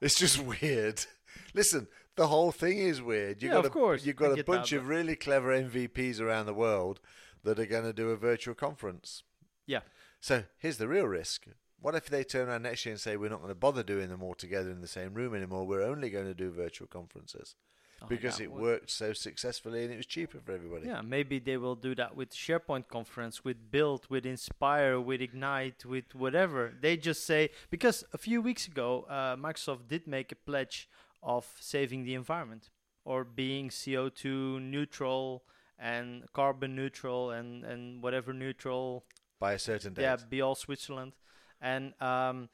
It's 0.00 0.14
just 0.18 0.38
weird. 0.38 1.04
Listen, 1.54 1.86
the 2.16 2.26
whole 2.28 2.50
thing 2.52 2.78
is 2.78 3.00
weird. 3.02 3.42
You've 3.42 3.50
Yeah, 3.50 3.56
got 3.58 3.66
of 3.66 3.70
a, 3.70 3.74
course, 3.74 4.04
You've 4.06 4.16
got 4.16 4.38
a 4.38 4.42
bunch 4.44 4.70
that, 4.70 4.76
of 4.78 4.88
really 4.88 5.16
clever 5.16 5.50
MVPs 5.52 6.20
around 6.20 6.46
the 6.46 6.54
world 6.54 7.00
that 7.44 7.58
are 7.58 7.66
going 7.66 7.84
to 7.84 7.92
do 7.92 8.10
a 8.10 8.16
virtual 8.16 8.54
conference. 8.54 9.22
Yeah. 9.66 9.80
So 10.20 10.44
here's 10.58 10.78
the 10.78 10.88
real 10.88 11.06
risk. 11.06 11.46
What 11.80 11.94
if 11.94 12.06
they 12.10 12.24
turn 12.24 12.48
around 12.48 12.62
next 12.62 12.84
year 12.84 12.92
and 12.92 13.00
say 13.00 13.16
we're 13.16 13.30
not 13.30 13.38
going 13.40 13.48
to 13.50 13.54
bother 13.54 13.82
doing 13.82 14.08
them 14.10 14.22
all 14.22 14.34
together 14.34 14.70
in 14.70 14.80
the 14.80 14.88
same 14.88 15.14
room 15.14 15.34
anymore? 15.34 15.66
We're 15.66 15.82
only 15.82 16.10
going 16.10 16.26
to 16.26 16.34
do 16.34 16.50
virtual 16.50 16.86
conferences 16.88 17.56
Oh, 18.02 18.06
because 18.06 18.40
it 18.40 18.50
would- 18.50 18.62
worked 18.62 18.90
so 18.90 19.12
successfully 19.12 19.84
and 19.84 19.92
it 19.92 19.96
was 19.98 20.06
cheaper 20.06 20.38
for 20.40 20.52
everybody. 20.52 20.86
Yeah, 20.86 21.02
maybe 21.02 21.38
they 21.38 21.56
will 21.58 21.74
do 21.76 21.94
that 21.96 22.16
with 22.16 22.30
SharePoint 22.34 22.88
conference, 22.88 23.44
with 23.44 23.70
Build, 23.70 24.06
with 24.08 24.24
Inspire, 24.24 24.98
with 25.00 25.20
Ignite, 25.20 25.84
with 25.84 26.14
whatever. 26.14 26.72
They 26.80 26.96
just 26.96 27.24
say 27.26 27.50
because 27.70 28.04
a 28.12 28.18
few 28.18 28.40
weeks 28.42 28.66
ago, 28.66 29.04
uh, 29.08 29.36
Microsoft 29.36 29.86
did 29.88 30.06
make 30.06 30.32
a 30.32 30.36
pledge 30.36 30.88
of 31.22 31.46
saving 31.60 32.04
the 32.04 32.14
environment. 32.14 32.70
or 33.04 33.24
being 33.24 33.70
CO2 33.70 34.60
neutral 34.60 35.42
and 35.78 36.30
carbon 36.34 36.76
neutral 36.76 37.30
and 37.30 37.64
and 37.64 38.02
whatever 38.02 38.32
neutral 38.34 39.04
by 39.38 39.52
a 39.54 39.58
certain 39.58 39.94
date. 39.94 40.02
yeah 40.02 40.16
be 40.28 40.40
all 40.42 40.54
Switzerland 40.54 41.12
and 41.60 41.94
um, 42.00 42.48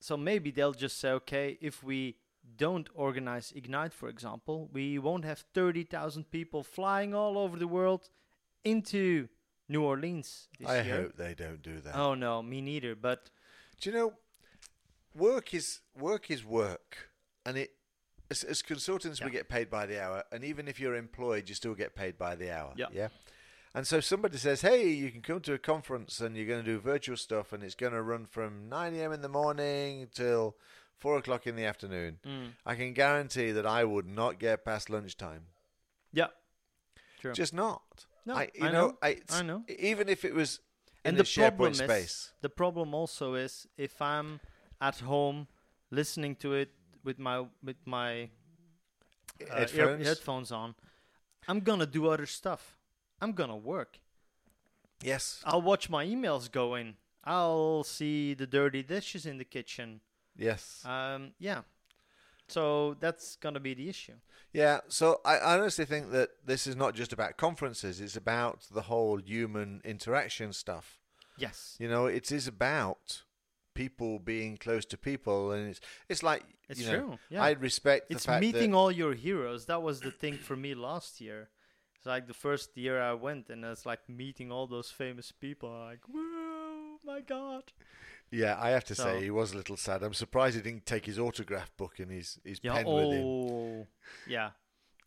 so 0.00 0.16
maybe 0.16 0.50
they'll 0.50 0.72
just 0.72 0.98
say 1.00 1.10
okay 1.10 1.58
if 1.60 1.82
we 1.82 2.16
don't 2.56 2.88
organize 2.94 3.52
ignite 3.54 3.92
for 3.92 4.08
example 4.08 4.68
we 4.72 4.98
won't 4.98 5.24
have 5.24 5.44
30,000 5.54 6.30
people 6.30 6.62
flying 6.62 7.14
all 7.14 7.36
over 7.36 7.58
the 7.58 7.66
world 7.68 8.08
into 8.64 9.28
New 9.68 9.82
Orleans 9.82 10.48
this 10.58 10.68
I 10.68 10.80
year 10.82 10.96
hope 11.02 11.16
they 11.16 11.34
don't 11.34 11.62
do 11.62 11.80
that. 11.80 11.94
oh 11.94 12.14
no 12.14 12.42
me 12.42 12.60
neither 12.60 12.94
but 12.94 13.30
Do 13.80 13.90
you 13.90 13.96
know, 13.96 14.12
work 15.14 15.52
is 15.54 15.80
work 15.94 16.30
is 16.30 16.44
work, 16.44 17.10
and 17.44 17.56
it 17.58 17.70
as, 18.30 18.42
as 18.44 18.62
consultants 18.62 19.22
we 19.22 19.30
get 19.30 19.48
paid 19.48 19.70
by 19.70 19.86
the 19.86 20.02
hour, 20.02 20.24
and 20.32 20.44
even 20.44 20.68
if 20.68 20.80
you're 20.80 20.96
employed, 20.96 21.48
you 21.48 21.54
still 21.54 21.74
get 21.74 21.94
paid 21.94 22.18
by 22.18 22.34
the 22.34 22.50
hour. 22.50 22.72
Yeah. 22.76 22.86
yeah. 22.92 23.08
And 23.74 23.86
so 23.86 24.00
somebody 24.00 24.38
says, 24.38 24.62
"Hey, 24.62 24.88
you 24.88 25.10
can 25.10 25.20
come 25.20 25.40
to 25.40 25.52
a 25.54 25.58
conference, 25.58 26.20
and 26.20 26.36
you're 26.36 26.46
going 26.46 26.64
to 26.64 26.70
do 26.70 26.78
virtual 26.80 27.16
stuff, 27.16 27.52
and 27.52 27.62
it's 27.62 27.74
going 27.74 27.92
to 27.92 28.02
run 28.02 28.26
from 28.26 28.68
9 28.68 28.94
a.m. 28.94 29.12
in 29.12 29.20
the 29.20 29.28
morning 29.28 30.08
till 30.12 30.56
four 30.96 31.18
o'clock 31.18 31.46
in 31.46 31.54
the 31.56 31.64
afternoon." 31.64 32.18
mm, 32.26 32.48
I 32.64 32.74
can 32.74 32.92
guarantee 32.94 33.52
that 33.52 33.66
I 33.66 33.84
would 33.84 34.06
not 34.06 34.38
get 34.38 34.64
past 34.64 34.88
lunchtime. 34.90 35.46
yeah 36.12 36.28
True. 37.20 37.32
Just 37.32 37.52
not. 37.52 38.06
No, 38.24 38.34
I, 38.36 38.50
you 38.54 38.66
I 38.66 38.70
know, 38.72 38.88
know, 38.88 38.98
I, 39.02 39.16
I 39.30 39.42
know. 39.42 39.64
Even 39.78 40.08
if 40.08 40.24
it 40.24 40.34
was 40.34 40.60
in 41.04 41.10
and 41.10 41.18
the, 41.18 41.24
problem 41.24 41.72
SharePoint 41.72 41.72
is 41.72 41.78
space. 41.78 42.32
the 42.42 42.48
problem 42.48 42.94
also 42.94 43.34
is 43.34 43.66
if 43.76 44.00
I'm 44.00 44.40
at 44.80 45.00
home 45.00 45.46
listening 45.90 46.36
to 46.36 46.54
it 46.54 46.70
with 47.04 47.18
my 47.18 47.46
with 47.62 47.76
my 47.86 48.30
uh, 49.42 49.44
ear- 49.44 49.56
Headphones? 49.58 50.06
headphones 50.06 50.52
on, 50.52 50.74
I'm 51.48 51.60
gonna 51.60 51.86
do 51.86 52.08
other 52.08 52.26
stuff. 52.26 52.77
I'm 53.20 53.32
gonna 53.32 53.56
work. 53.56 53.98
Yes. 55.02 55.42
I'll 55.44 55.62
watch 55.62 55.88
my 55.88 56.04
emails 56.04 56.50
going. 56.50 56.96
I'll 57.24 57.84
see 57.84 58.34
the 58.34 58.46
dirty 58.46 58.82
dishes 58.82 59.26
in 59.26 59.38
the 59.38 59.44
kitchen. 59.44 60.00
Yes. 60.36 60.82
Um, 60.84 61.32
yeah. 61.38 61.62
So 62.48 62.96
that's 63.00 63.36
gonna 63.36 63.60
be 63.60 63.74
the 63.74 63.88
issue. 63.88 64.14
Yeah, 64.52 64.80
so 64.88 65.20
I 65.24 65.38
honestly 65.38 65.84
think 65.84 66.10
that 66.12 66.30
this 66.44 66.66
is 66.66 66.74
not 66.74 66.94
just 66.94 67.12
about 67.12 67.36
conferences, 67.36 68.00
it's 68.00 68.16
about 68.16 68.66
the 68.72 68.82
whole 68.82 69.18
human 69.18 69.82
interaction 69.84 70.54
stuff. 70.54 70.98
Yes. 71.36 71.76
You 71.78 71.88
know, 71.88 72.06
it 72.06 72.32
is 72.32 72.48
about 72.48 73.22
people 73.74 74.18
being 74.18 74.56
close 74.56 74.84
to 74.86 74.98
people 74.98 75.52
and 75.52 75.68
it's 75.68 75.80
it's 76.08 76.22
like 76.22 76.42
It's 76.68 76.80
you 76.80 76.86
know, 76.86 76.98
true. 76.98 77.18
Yeah. 77.30 77.44
I 77.44 77.50
respect 77.52 78.10
it's 78.10 78.26
fact 78.26 78.40
meeting 78.40 78.74
all 78.74 78.90
your 78.90 79.14
heroes. 79.14 79.66
That 79.66 79.82
was 79.82 80.00
the 80.00 80.10
thing 80.10 80.34
for 80.38 80.56
me 80.56 80.74
last 80.74 81.20
year. 81.20 81.48
It's 81.98 82.06
like 82.06 82.26
the 82.28 82.34
first 82.34 82.76
year 82.76 83.00
I 83.02 83.12
went, 83.14 83.50
and 83.50 83.64
it's 83.64 83.84
like 83.84 84.08
meeting 84.08 84.52
all 84.52 84.66
those 84.68 84.88
famous 84.90 85.32
people. 85.32 85.68
Like, 85.70 86.00
whoa, 86.06 86.98
my 87.04 87.20
god! 87.20 87.72
Yeah, 88.30 88.56
I 88.60 88.70
have 88.70 88.84
to 88.84 88.94
So- 88.94 89.02
say 89.04 89.22
he 89.22 89.30
was 89.30 89.52
a 89.52 89.56
little 89.56 89.76
sad. 89.76 90.02
I'm 90.04 90.14
surprised 90.14 90.54
he 90.56 90.62
didn't 90.62 90.86
take 90.86 91.06
his 91.06 91.18
autograph 91.18 91.76
book 91.76 91.98
and 91.98 92.10
his 92.12 92.38
his 92.44 92.60
Yeah. 92.62 92.74
pen 92.74 92.86
with 92.86 93.12
him. 93.12 93.24
Oh, 93.24 93.86
yeah. 94.26 94.50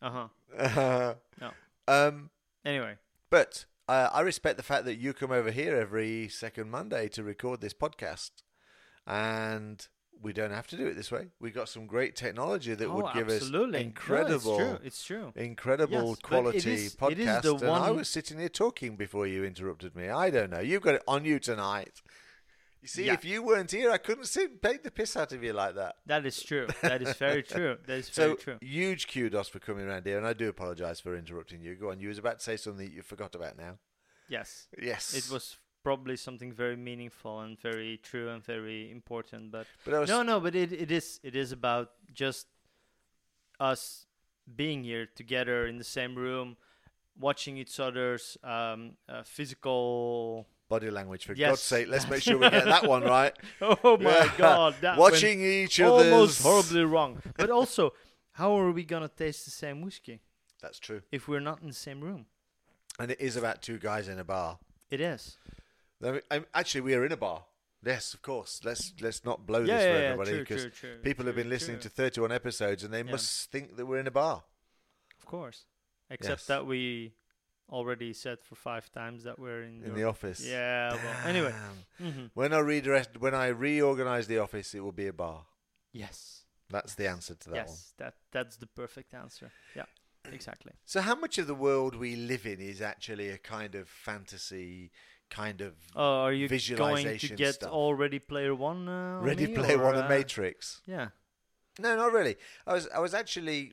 Uh 0.02 0.28
huh. 0.50 1.14
No. 1.40 1.50
Um 1.88 2.30
Anyway, 2.64 2.96
But 3.30 3.64
uh, 3.88 4.10
I 4.12 4.20
respect 4.20 4.56
the 4.56 4.62
fact 4.62 4.84
that 4.84 4.96
you 4.96 5.12
come 5.14 5.32
over 5.32 5.50
here 5.50 5.74
every 5.76 6.28
second 6.28 6.70
Monday 6.70 7.08
to 7.08 7.24
record 7.24 7.60
this 7.60 7.74
podcast, 7.74 8.30
and 9.06 9.88
we 10.20 10.32
don't 10.32 10.52
have 10.52 10.66
to 10.68 10.76
do 10.76 10.86
it 10.86 10.94
this 10.94 11.10
way. 11.10 11.28
We 11.40 11.50
got 11.50 11.68
some 11.68 11.86
great 11.86 12.14
technology 12.16 12.74
that 12.74 12.86
oh, 12.86 12.94
would 12.96 13.12
give 13.14 13.28
absolutely. 13.28 13.78
us 13.78 13.82
No, 13.82 13.86
incredible, 13.86 14.60
it's 14.60 14.66
true. 14.68 14.78
It's 14.84 15.04
true. 15.04 15.32
incredible 15.36 16.08
Yes, 16.10 16.18
quality 16.22 16.72
is- 16.74 16.94
podcast. 16.96 17.10
it 17.12 17.18
is 17.20 17.42
the 17.42 17.54
and 17.56 17.70
I 17.70 17.90
was 17.90 18.08
sitting 18.08 18.38
here 18.38 18.48
talking 18.48 18.96
before 18.96 19.26
you 19.26 19.44
interrupted 19.44 19.96
me. 19.96 20.08
I 20.08 20.30
don't 20.30 20.50
know. 20.50 20.60
You've 20.60 20.82
got 20.82 20.94
it 20.96 21.02
on 21.08 21.24
you 21.24 21.38
tonight. 21.38 22.02
You 22.80 22.88
see, 22.88 23.04
Yeah. 23.06 23.14
if 23.14 23.24
you 23.24 23.42
weren't 23.44 23.70
here, 23.70 23.92
I 23.92 23.98
couldn't 23.98 24.24
sit 24.24 24.50
and 24.50 24.62
take 24.62 24.82
the 24.82 24.90
piss 24.90 25.16
out 25.16 25.30
of 25.32 25.44
you 25.44 25.52
like 25.52 25.76
that. 25.76 25.96
That 26.06 26.26
is 26.26 26.42
true. 26.42 26.66
That 26.82 27.00
is 27.00 27.14
very 27.16 27.42
true. 27.54 27.78
That 27.86 27.98
is 27.98 28.06
So 28.12 28.22
very 28.28 28.36
true. 28.36 28.58
huge 28.60 29.06
kudos 29.12 29.48
for 29.48 29.60
coming 29.60 29.86
around 29.86 30.04
here, 30.04 30.18
and 30.18 30.26
I 30.26 30.32
do 30.32 30.48
apologise 30.48 30.98
for 30.98 31.16
interrupting 31.16 31.62
you. 31.62 31.76
Go 31.76 31.90
on. 31.90 32.00
You 32.00 32.08
was 32.08 32.18
about 32.18 32.38
to 32.40 32.44
say 32.44 32.56
something 32.56 32.84
that 32.86 32.92
you 32.92 33.02
forgot 33.02 33.34
about 33.36 33.56
now. 33.56 33.78
Yes, 34.28 34.66
Yes, 34.80 35.14
it 35.14 35.32
was 35.32 35.58
probably 35.82 36.16
something 36.16 36.52
very 36.52 36.76
meaningful 36.76 37.40
and 37.40 37.58
very 37.60 37.98
true 38.02 38.28
and 38.30 38.42
very 38.44 38.90
important. 38.90 39.50
But 39.52 39.66
But 39.84 40.08
no, 40.08 40.22
no, 40.22 40.40
but 40.40 40.54
it, 40.54 40.72
it 40.72 40.90
is 40.90 41.20
it 41.22 41.34
is 41.36 41.52
about 41.52 41.90
just 42.12 42.46
us 43.60 44.06
being 44.56 44.84
here 44.84 45.06
together 45.14 45.66
in 45.66 45.78
the 45.78 45.84
same 45.84 46.14
room, 46.16 46.56
watching 47.18 47.56
each 47.56 47.78
other's 47.80 48.36
um, 48.42 48.92
uh, 49.08 49.22
physical. 49.22 50.46
body 50.68 50.90
language. 50.90 51.26
For 51.26 51.34
Yes. 51.34 51.50
God's 51.50 51.62
sake, 51.62 51.88
let's 51.88 52.08
make 52.08 52.22
sure 52.22 52.38
we 52.38 52.48
get 52.50 52.64
that 52.64 52.86
one 52.88 53.02
right. 53.16 53.34
Oh 53.60 53.96
my 53.98 54.10
Yeah. 54.24 54.32
God! 54.38 54.74
That 54.80 54.96
Watching 54.98 55.42
each 55.42 55.80
other's. 55.80 56.12
almost 56.12 56.42
horribly 56.42 56.84
wrong. 56.84 57.20
But 57.36 57.50
also, 57.50 57.92
how 58.32 58.56
are 58.58 58.70
we 58.72 58.84
gonna 58.84 59.08
taste 59.08 59.44
the 59.44 59.50
same 59.50 59.82
whiskey 59.82 60.20
That's 60.60 60.78
true. 60.78 61.02
if 61.12 61.28
we're 61.28 61.40
not 61.50 61.60
in 61.62 61.68
the 61.68 61.74
same 61.74 62.00
room? 62.00 62.26
And 62.98 63.10
it 63.10 63.20
is 63.20 63.36
about 63.36 63.62
two 63.62 63.78
guys 63.78 64.08
in 64.08 64.18
a 64.18 64.24
bar. 64.24 64.58
It 64.90 65.00
is. 65.00 65.38
I'm- 66.02 66.46
actually, 66.54 66.80
we 66.82 66.94
are 66.94 67.04
in 67.04 67.12
a 67.12 67.16
bar. 67.16 67.44
Yes, 67.84 68.14
of 68.14 68.22
course. 68.22 68.60
Let's 68.64 68.92
let's 69.00 69.24
not 69.24 69.44
blow 69.46 69.60
yeah, 69.60 69.76
this 69.76 69.84
for 69.84 69.88
yeah, 69.90 70.08
everybody 70.10 70.38
because 70.38 70.62
true, 70.62 70.70
true, 70.70 70.98
people 71.02 71.26
have 71.26 71.34
been 71.34 71.48
listening 71.48 71.78
true. 71.78 71.82
to 71.82 71.88
31 71.88 72.30
episodes 72.32 72.84
and 72.84 72.94
they 72.94 73.02
Yeah. 73.02 73.10
must 73.10 73.50
think 73.50 73.76
that 73.76 73.86
we're 73.86 73.98
in 73.98 74.06
a 74.06 74.12
bar. 74.12 74.44
Of 75.18 75.26
course. 75.26 75.64
Except 76.08 76.40
Yes. 76.42 76.46
that 76.46 76.64
we 76.66 77.14
already 77.68 78.12
said 78.12 78.38
for 78.44 78.54
five 78.54 78.92
times 78.92 79.24
that 79.24 79.38
we're 79.38 79.62
in, 79.62 79.78
in 79.82 79.86
your- 79.86 79.94
the 79.96 80.04
office. 80.04 80.40
Yeah. 80.44 80.94
Well, 80.94 81.26
anyway. 81.26 81.54
Damn. 81.98 82.12
hmm 82.12 82.26
When 82.34 82.52
I 82.52 82.58
redirect, 82.58 83.16
when 83.16 83.34
I 83.34 83.46
reorganize 83.48 84.28
the 84.28 84.38
office, 84.38 84.74
it 84.74 84.80
will 84.80 84.92
be 84.92 85.08
a 85.08 85.12
bar. 85.12 85.46
Yes. 85.90 86.44
That's 86.68 86.94
the 86.94 87.08
answer 87.08 87.34
to 87.34 87.50
that 87.50 87.66
one. 87.66 87.74
yes. 87.74 87.94
That 87.98 88.14
that's 88.30 88.56
the 88.58 88.66
perfect 88.66 89.12
answer. 89.14 89.50
Yeah. 89.74 89.86
Exactly. 90.26 90.72
So, 90.84 91.00
how 91.00 91.16
much 91.16 91.36
of 91.38 91.48
the 91.48 91.54
world 91.54 91.96
we 91.96 92.14
live 92.14 92.46
in 92.46 92.60
is 92.60 92.80
actually 92.80 93.28
a 93.28 93.38
kind 93.38 93.74
of 93.74 93.88
fantasy, 93.88 94.92
kind 95.32 95.60
of 95.62 95.72
Oh, 95.96 96.20
are 96.24 96.32
you 96.32 96.46
going 96.48 97.18
to 97.18 97.28
get 97.34 97.54
stuff. 97.54 97.72
all 97.72 97.94
Ready 97.94 98.18
Player 98.18 98.54
One? 98.54 98.88
Uh, 98.88 99.20
Ready 99.22 99.46
me, 99.46 99.54
Player 99.54 99.80
or, 99.80 99.84
One 99.84 99.94
and 99.94 100.04
uh, 100.04 100.08
Matrix? 100.08 100.82
Yeah. 100.86 101.08
No, 101.78 101.96
not 101.96 102.12
really. 102.12 102.36
I 102.66 102.74
was 102.74 102.88
I 102.94 103.00
was 103.00 103.14
actually 103.14 103.72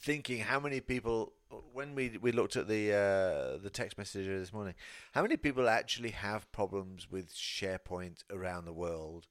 thinking 0.00 0.40
how 0.40 0.58
many 0.58 0.80
people 0.80 1.32
when 1.72 1.94
we 1.94 2.18
we 2.20 2.32
looked 2.32 2.56
at 2.56 2.66
the 2.66 2.92
uh, 2.92 3.62
the 3.62 3.70
text 3.70 3.96
messenger 3.98 4.38
this 4.38 4.52
morning, 4.52 4.74
how 5.12 5.22
many 5.22 5.36
people 5.36 5.68
actually 5.68 6.10
have 6.10 6.50
problems 6.50 7.10
with 7.10 7.32
SharePoint 7.34 8.24
around 8.30 8.64
the 8.64 8.72
world, 8.72 9.28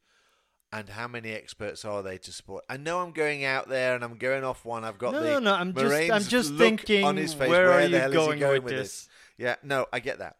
and 0.71 0.89
how 0.89 1.07
many 1.09 1.31
experts 1.31 1.83
are 1.83 2.01
they 2.01 2.17
to 2.19 2.31
support? 2.31 2.63
I 2.69 2.77
know 2.77 2.99
I'm 3.01 3.11
going 3.11 3.43
out 3.43 3.67
there 3.67 3.95
and 3.95 4.03
I'm 4.03 4.17
going 4.17 4.43
off 4.45 4.63
one. 4.63 4.85
I've 4.85 4.97
got 4.97 5.13
No, 5.13 5.21
the 5.21 5.29
no, 5.31 5.39
no. 5.39 5.53
I'm 5.55 5.73
just, 5.73 6.11
I'm 6.11 6.23
just 6.23 6.53
thinking. 6.55 7.03
on 7.03 7.17
his 7.17 7.33
face. 7.33 7.49
Where, 7.49 7.67
Where 7.67 7.79
are 7.79 7.81
the 7.83 7.89
you 7.89 7.97
hell 7.97 8.09
is 8.11 8.13
he 8.13 8.17
going, 8.25 8.39
going 8.39 8.63
with 8.63 8.71
with 8.71 8.73
this? 8.79 9.09
Yeah, 9.37 9.55
no, 9.63 9.87
I 9.91 9.99
get 9.99 10.19
that. 10.19 10.37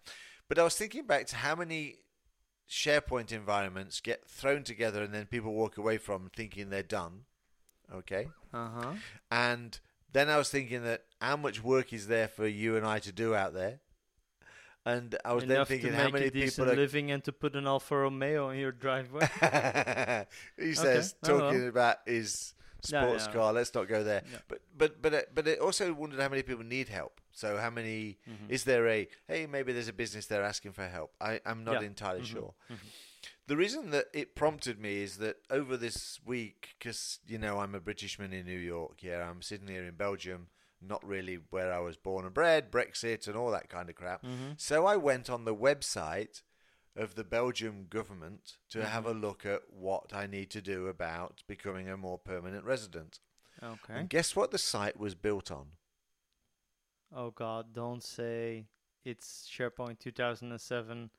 But 0.52 0.60
I 0.60 0.64
was 0.64 0.76
thinking 0.76 1.06
back 1.06 1.28
to 1.28 1.38
how 1.38 1.56
many 1.56 2.00
SharePoint 2.70 3.32
environments 3.32 4.02
get 4.02 4.28
thrown 4.28 4.64
together 4.64 5.02
and 5.02 5.14
then 5.14 5.26
people 5.26 5.54
walk 5.54 5.78
away 5.78 5.98
from 5.98 6.30
thinking 6.36 6.70
they're 6.70 6.84
done. 6.84 7.22
Okay. 7.96 8.28
Uh 8.54 8.68
huh. 8.68 8.94
And 9.32 9.80
then 10.12 10.30
I 10.30 10.36
was 10.36 10.50
thinking 10.50 10.84
that 10.84 11.04
how 11.22 11.38
much 11.38 11.64
work 11.64 11.94
is 11.94 12.08
there 12.08 12.28
for 12.28 12.46
you 12.46 12.76
and 12.76 12.86
I 12.86 13.00
to 13.00 13.14
do 13.14 13.34
out 13.34 13.54
there? 13.54 13.80
And 14.86 15.16
I 15.24 15.32
was 15.32 15.46
Enough 15.46 15.70
then 15.70 15.80
thinking 15.80 15.94
how 15.94 16.10
many 16.10 16.30
people 16.30 16.70
are. 16.70 16.76
living 16.76 17.12
and 17.12 17.24
to 17.24 17.32
put 17.32 17.56
an 17.56 17.66
Alfa 17.66 17.96
Romeo 17.96 18.50
in 18.50 18.60
your 18.60 18.74
driveway. 18.74 19.30
he 20.60 20.74
says 20.74 21.16
well. 21.24 21.40
talking 21.40 21.70
about 21.70 22.00
his 22.06 22.56
sports 22.82 23.26
car. 23.28 23.54
Let's 23.54 23.74
not 23.74 23.88
go 23.88 24.04
there. 24.04 24.24
But 24.50 24.60
but 24.78 25.02
but 25.02 25.14
uh, 25.14 25.22
but 25.34 25.48
it 25.48 25.60
also 25.60 25.94
wondered 25.94 26.20
how 26.20 26.28
many 26.28 26.42
people 26.42 26.66
need 26.66 26.90
help. 26.90 27.21
So 27.34 27.58
how 27.58 27.70
many 27.70 28.20
Mhm. 28.28 28.50
is 28.50 28.64
there 28.66 28.88
a 28.88 29.08
hey 29.28 29.46
maybe 29.48 29.74
there's 29.74 29.88
a 29.88 29.94
business 29.94 30.26
they're 30.28 30.44
asking 30.44 30.74
for 30.74 30.88
help. 30.88 31.14
I 31.22 31.40
I'm 31.46 31.64
not 31.64 31.82
Yeah. 31.82 31.88
entirely 31.88 32.22
Mhm. 32.22 32.26
sure. 32.32 32.56
Mhm. 32.70 32.78
The 33.48 33.58
reason 33.58 33.90
that 33.92 34.08
it 34.14 34.36
prompted 34.36 34.80
me 34.80 35.02
is 35.04 35.18
that 35.18 35.38
over 35.50 35.76
this 35.78 36.20
week, 36.24 36.76
because 36.78 37.20
you 37.26 37.38
know 37.38 37.60
I'm 37.60 37.76
a 37.76 37.80
Britishman 37.82 38.34
in 38.34 38.46
New 38.46 38.58
York. 38.60 39.04
Yeah, 39.04 39.30
I'm 39.30 39.42
sitting 39.42 39.68
here 39.68 39.84
in 39.84 39.96
Belgium, 39.96 40.50
not 40.80 41.04
really 41.06 41.36
where 41.36 41.72
I 41.74 41.80
was 41.80 41.98
born 41.98 42.26
and 42.26 42.34
bred, 42.34 42.72
Brexit 42.72 43.28
and 43.28 43.36
all 43.36 43.52
that 43.52 43.70
kind 43.70 43.90
of 43.90 43.96
crap. 43.96 44.24
Mhm. 44.24 44.60
So 44.60 44.86
I 44.86 44.96
went 44.96 45.30
on 45.30 45.46
the 45.46 45.56
website 45.56 46.42
of 46.96 47.16
the 47.16 47.24
Belgium 47.24 47.88
government 47.88 48.58
to 48.70 48.86
have 48.86 49.06
a 49.06 49.14
look 49.14 49.46
at 49.46 49.70
what 49.72 50.14
I 50.14 50.28
need 50.28 50.50
to 50.52 50.62
do 50.62 50.88
about 50.88 51.44
becoming 51.48 51.88
a 51.90 51.96
more 51.98 52.18
permanent 52.20 52.66
resident. 52.66 53.20
Okay. 53.62 53.94
And 53.94 54.10
guess 54.10 54.36
what 54.36 54.52
the 54.52 54.58
site 54.58 54.98
was 54.98 55.14
built 55.16 55.52
on? 55.52 55.74
Oh 57.16 57.32
God! 57.32 57.74
Don't 57.74 58.04
say 58.04 58.68
it's 59.04 59.50
SharePoint 59.52 60.00
2007 60.00 61.10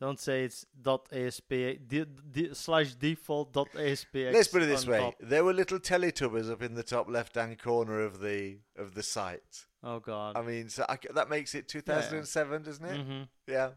Don't 0.00 0.18
say 0.20 0.44
it's 0.44 0.66
.asp 1.12 1.48
d, 1.48 2.04
d, 2.30 2.50
slash 2.52 2.94
default 2.94 3.52
.aspx. 3.52 4.32
Let's 4.32 4.48
put 4.48 4.62
it 4.62 4.66
this 4.66 4.86
way: 4.86 4.98
top. 4.98 5.14
there 5.20 5.44
were 5.44 5.52
little 5.54 5.78
Teletubbies 5.78 6.50
up 6.50 6.62
in 6.62 6.74
the 6.74 6.82
top 6.82 7.08
left-hand 7.08 7.58
corner 7.58 8.00
of 8.00 8.20
the 8.20 8.58
of 8.76 8.94
the 8.94 9.02
site. 9.02 9.66
Oh 9.82 10.00
god. 10.00 10.36
I 10.36 10.42
mean, 10.42 10.68
so 10.68 10.84
I 10.88 10.98
that 11.14 11.30
makes 11.30 11.54
it 11.54 11.68
2007, 11.68 12.62
doesn't 12.62 12.84
it? 12.84 13.00
hmm 13.00 13.22
Yeah, 13.46 13.70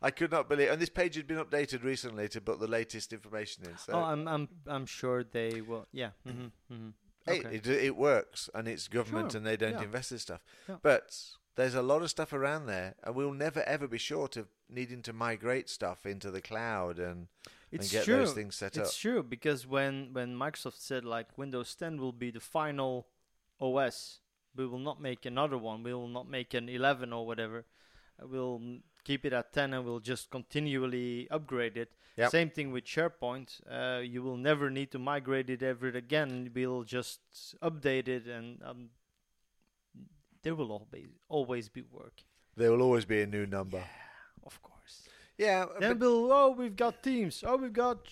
I 0.00 0.10
could 0.10 0.30
not 0.32 0.48
believe. 0.48 0.70
And 0.70 0.80
this 0.80 0.88
page 0.88 1.14
had 1.16 1.26
been 1.26 1.38
updated 1.44 1.84
recently 1.84 2.28
to 2.28 2.40
put 2.40 2.58
the 2.60 2.66
latest 2.66 3.12
information 3.12 3.64
in. 3.64 3.76
So 3.78 3.92
Oh, 3.92 4.02
I'm 4.02 4.26
I'm 4.26 4.48
I'm 4.66 4.86
sure 4.86 5.22
they 5.22 5.60
will. 5.60 5.86
Yeah. 5.92 6.10
Mm-hmm. 6.26 6.74
hmm 6.74 6.88
hey, 7.26 7.40
okay. 7.40 7.56
it, 7.56 7.66
it 7.66 7.96
works, 7.96 8.48
and 8.54 8.66
it's 8.68 8.88
government, 8.88 9.32
Sure, 9.32 9.38
and 9.38 9.46
they 9.46 9.56
don't 9.56 9.74
yeah. 9.74 9.82
invest 9.82 10.12
in 10.12 10.18
stuff. 10.18 10.42
Yeah. 10.68 10.76
But 10.82 11.16
there's 11.56 11.74
a 11.74 11.82
lot 11.82 12.02
of 12.02 12.10
stuff 12.10 12.32
around 12.32 12.66
there, 12.66 12.94
and 13.02 13.14
we'll 13.14 13.32
never 13.32 13.62
ever 13.64 13.86
be 13.88 13.98
short 13.98 14.36
of 14.36 14.48
needing 14.68 15.02
to 15.02 15.12
migrate 15.12 15.68
stuff 15.68 16.06
into 16.06 16.30
the 16.30 16.40
cloud 16.40 16.98
and, 16.98 17.26
and 17.26 17.26
It's 17.72 17.90
get 17.92 18.04
true. 18.04 18.18
those 18.18 18.32
things 18.32 18.56
set 18.56 18.68
It's 18.68 18.78
up. 18.78 18.84
It's 18.86 18.96
true 18.96 19.22
because 19.22 19.66
when 19.66 20.12
when 20.12 20.36
Microsoft 20.36 20.78
said 20.80 21.04
like 21.04 21.36
Windows 21.36 21.74
10 21.74 22.00
will 22.00 22.12
be 22.12 22.30
the 22.30 22.40
final 22.40 23.06
OS, 23.60 24.20
we 24.56 24.66
will 24.66 24.78
not 24.78 25.00
make 25.00 25.26
another 25.26 25.58
one. 25.58 25.82
We 25.82 25.92
will 25.92 26.08
not 26.08 26.28
make 26.28 26.54
an 26.54 26.68
11 26.68 27.12
or 27.12 27.26
whatever. 27.26 27.64
We'll 28.22 28.60
keep 29.04 29.24
it 29.24 29.32
at 29.32 29.52
10 29.52 29.74
and 29.74 29.84
we'll 29.84 30.00
just 30.00 30.30
continually 30.30 31.28
upgrade 31.30 31.76
it. 31.76 31.92
Yep. 32.16 32.30
Same 32.30 32.50
thing 32.50 32.72
with 32.72 32.84
SharePoint. 32.84 33.60
Uh, 33.70 34.00
you 34.00 34.22
will 34.22 34.36
never 34.36 34.68
need 34.70 34.90
to 34.92 34.98
migrate 34.98 35.48
it 35.48 35.62
ever 35.62 35.88
again. 35.88 36.50
We'll 36.54 36.82
just 36.84 37.20
update 37.62 38.08
it 38.08 38.26
and 38.26 38.60
um, 38.62 38.90
there 40.42 40.54
will 40.54 40.72
always 40.72 41.08
always 41.28 41.68
be 41.68 41.82
work. 41.82 42.22
There 42.56 42.70
will 42.72 42.82
always 42.82 43.04
be 43.04 43.22
a 43.22 43.26
new 43.26 43.46
number. 43.46 43.82
Of 44.44 44.60
course. 44.62 45.08
Yeah, 45.38 45.66
Then 45.78 45.98
we'll, 45.98 46.30
oh, 46.30 46.50
we've 46.50 46.76
got 46.76 47.02
Teams. 47.02 47.42
Oh, 47.46 47.56
we've 47.56 47.72
got 47.72 48.06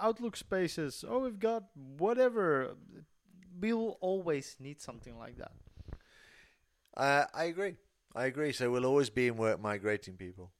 Outlook 0.00 0.36
Spaces. 0.36 1.04
Oh, 1.08 1.20
we've 1.20 1.38
got 1.38 1.64
whatever. 1.98 2.74
We'll 3.60 3.96
always 4.00 4.56
need 4.58 4.80
something 4.80 5.16
like 5.16 5.36
that. 5.38 5.52
uh, 6.96 7.26
I 7.32 7.44
agree. 7.44 7.76
I 8.16 8.24
agree. 8.26 8.52
So 8.52 8.70
we'll 8.70 8.86
always 8.86 9.10
be 9.10 9.28
in 9.28 9.36
work 9.36 9.60
migrating 9.60 10.14
people. 10.16 10.50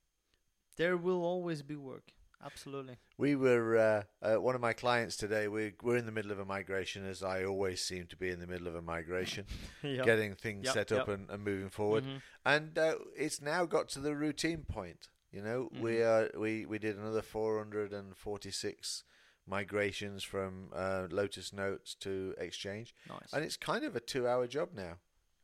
There 0.76 0.96
will 0.96 1.24
always 1.24 1.62
be 1.62 1.74
work. 1.74 2.12
Absolutely. 2.44 2.96
We 3.18 3.34
were 3.34 3.76
uh, 3.76 4.02
uh, 4.22 4.40
one 4.40 4.54
of 4.54 4.60
my 4.60 4.72
clients 4.72 5.16
today. 5.16 5.48
We 5.48 5.72
we're 5.82 5.96
in 5.96 6.06
the 6.06 6.12
middle 6.12 6.30
of 6.30 6.38
a 6.38 6.44
migration, 6.44 7.04
as 7.06 7.22
I 7.22 7.44
always 7.44 7.82
seem 7.82 8.06
to 8.08 8.16
be 8.16 8.30
in 8.30 8.40
the 8.40 8.46
middle 8.46 8.68
of 8.68 8.74
a 8.74 8.82
migration, 8.82 9.46
yeah. 9.82 10.04
getting 10.04 10.34
things 10.34 10.66
Yep, 10.66 10.74
set 10.74 10.92
up 10.92 11.08
yep. 11.08 11.18
and, 11.18 11.30
and 11.30 11.42
moving 11.44 11.70
forward. 11.70 12.04
Mhm. 12.04 12.20
And 12.44 12.78
uh, 12.78 12.96
it's 13.16 13.40
now 13.40 13.64
got 13.64 13.88
to 13.90 14.00
the 14.00 14.14
routine 14.14 14.64
point. 14.68 15.08
You 15.32 15.42
know, 15.42 15.68
we 15.80 15.94
Mhm. 15.96 16.06
are 16.34 16.38
we 16.38 16.66
we 16.66 16.78
did 16.78 16.96
another 16.96 17.22
446 17.22 19.04
migrations 19.46 20.22
from 20.22 20.70
uh, 20.74 21.06
Lotus 21.10 21.52
Notes 21.52 21.94
to 21.96 22.34
Exchange, 22.38 22.94
Nice. 23.08 23.32
and 23.32 23.44
it's 23.44 23.56
kind 23.56 23.84
of 23.84 23.96
a 23.96 24.00
two-hour 24.00 24.46
job 24.46 24.70
now. 24.74 24.98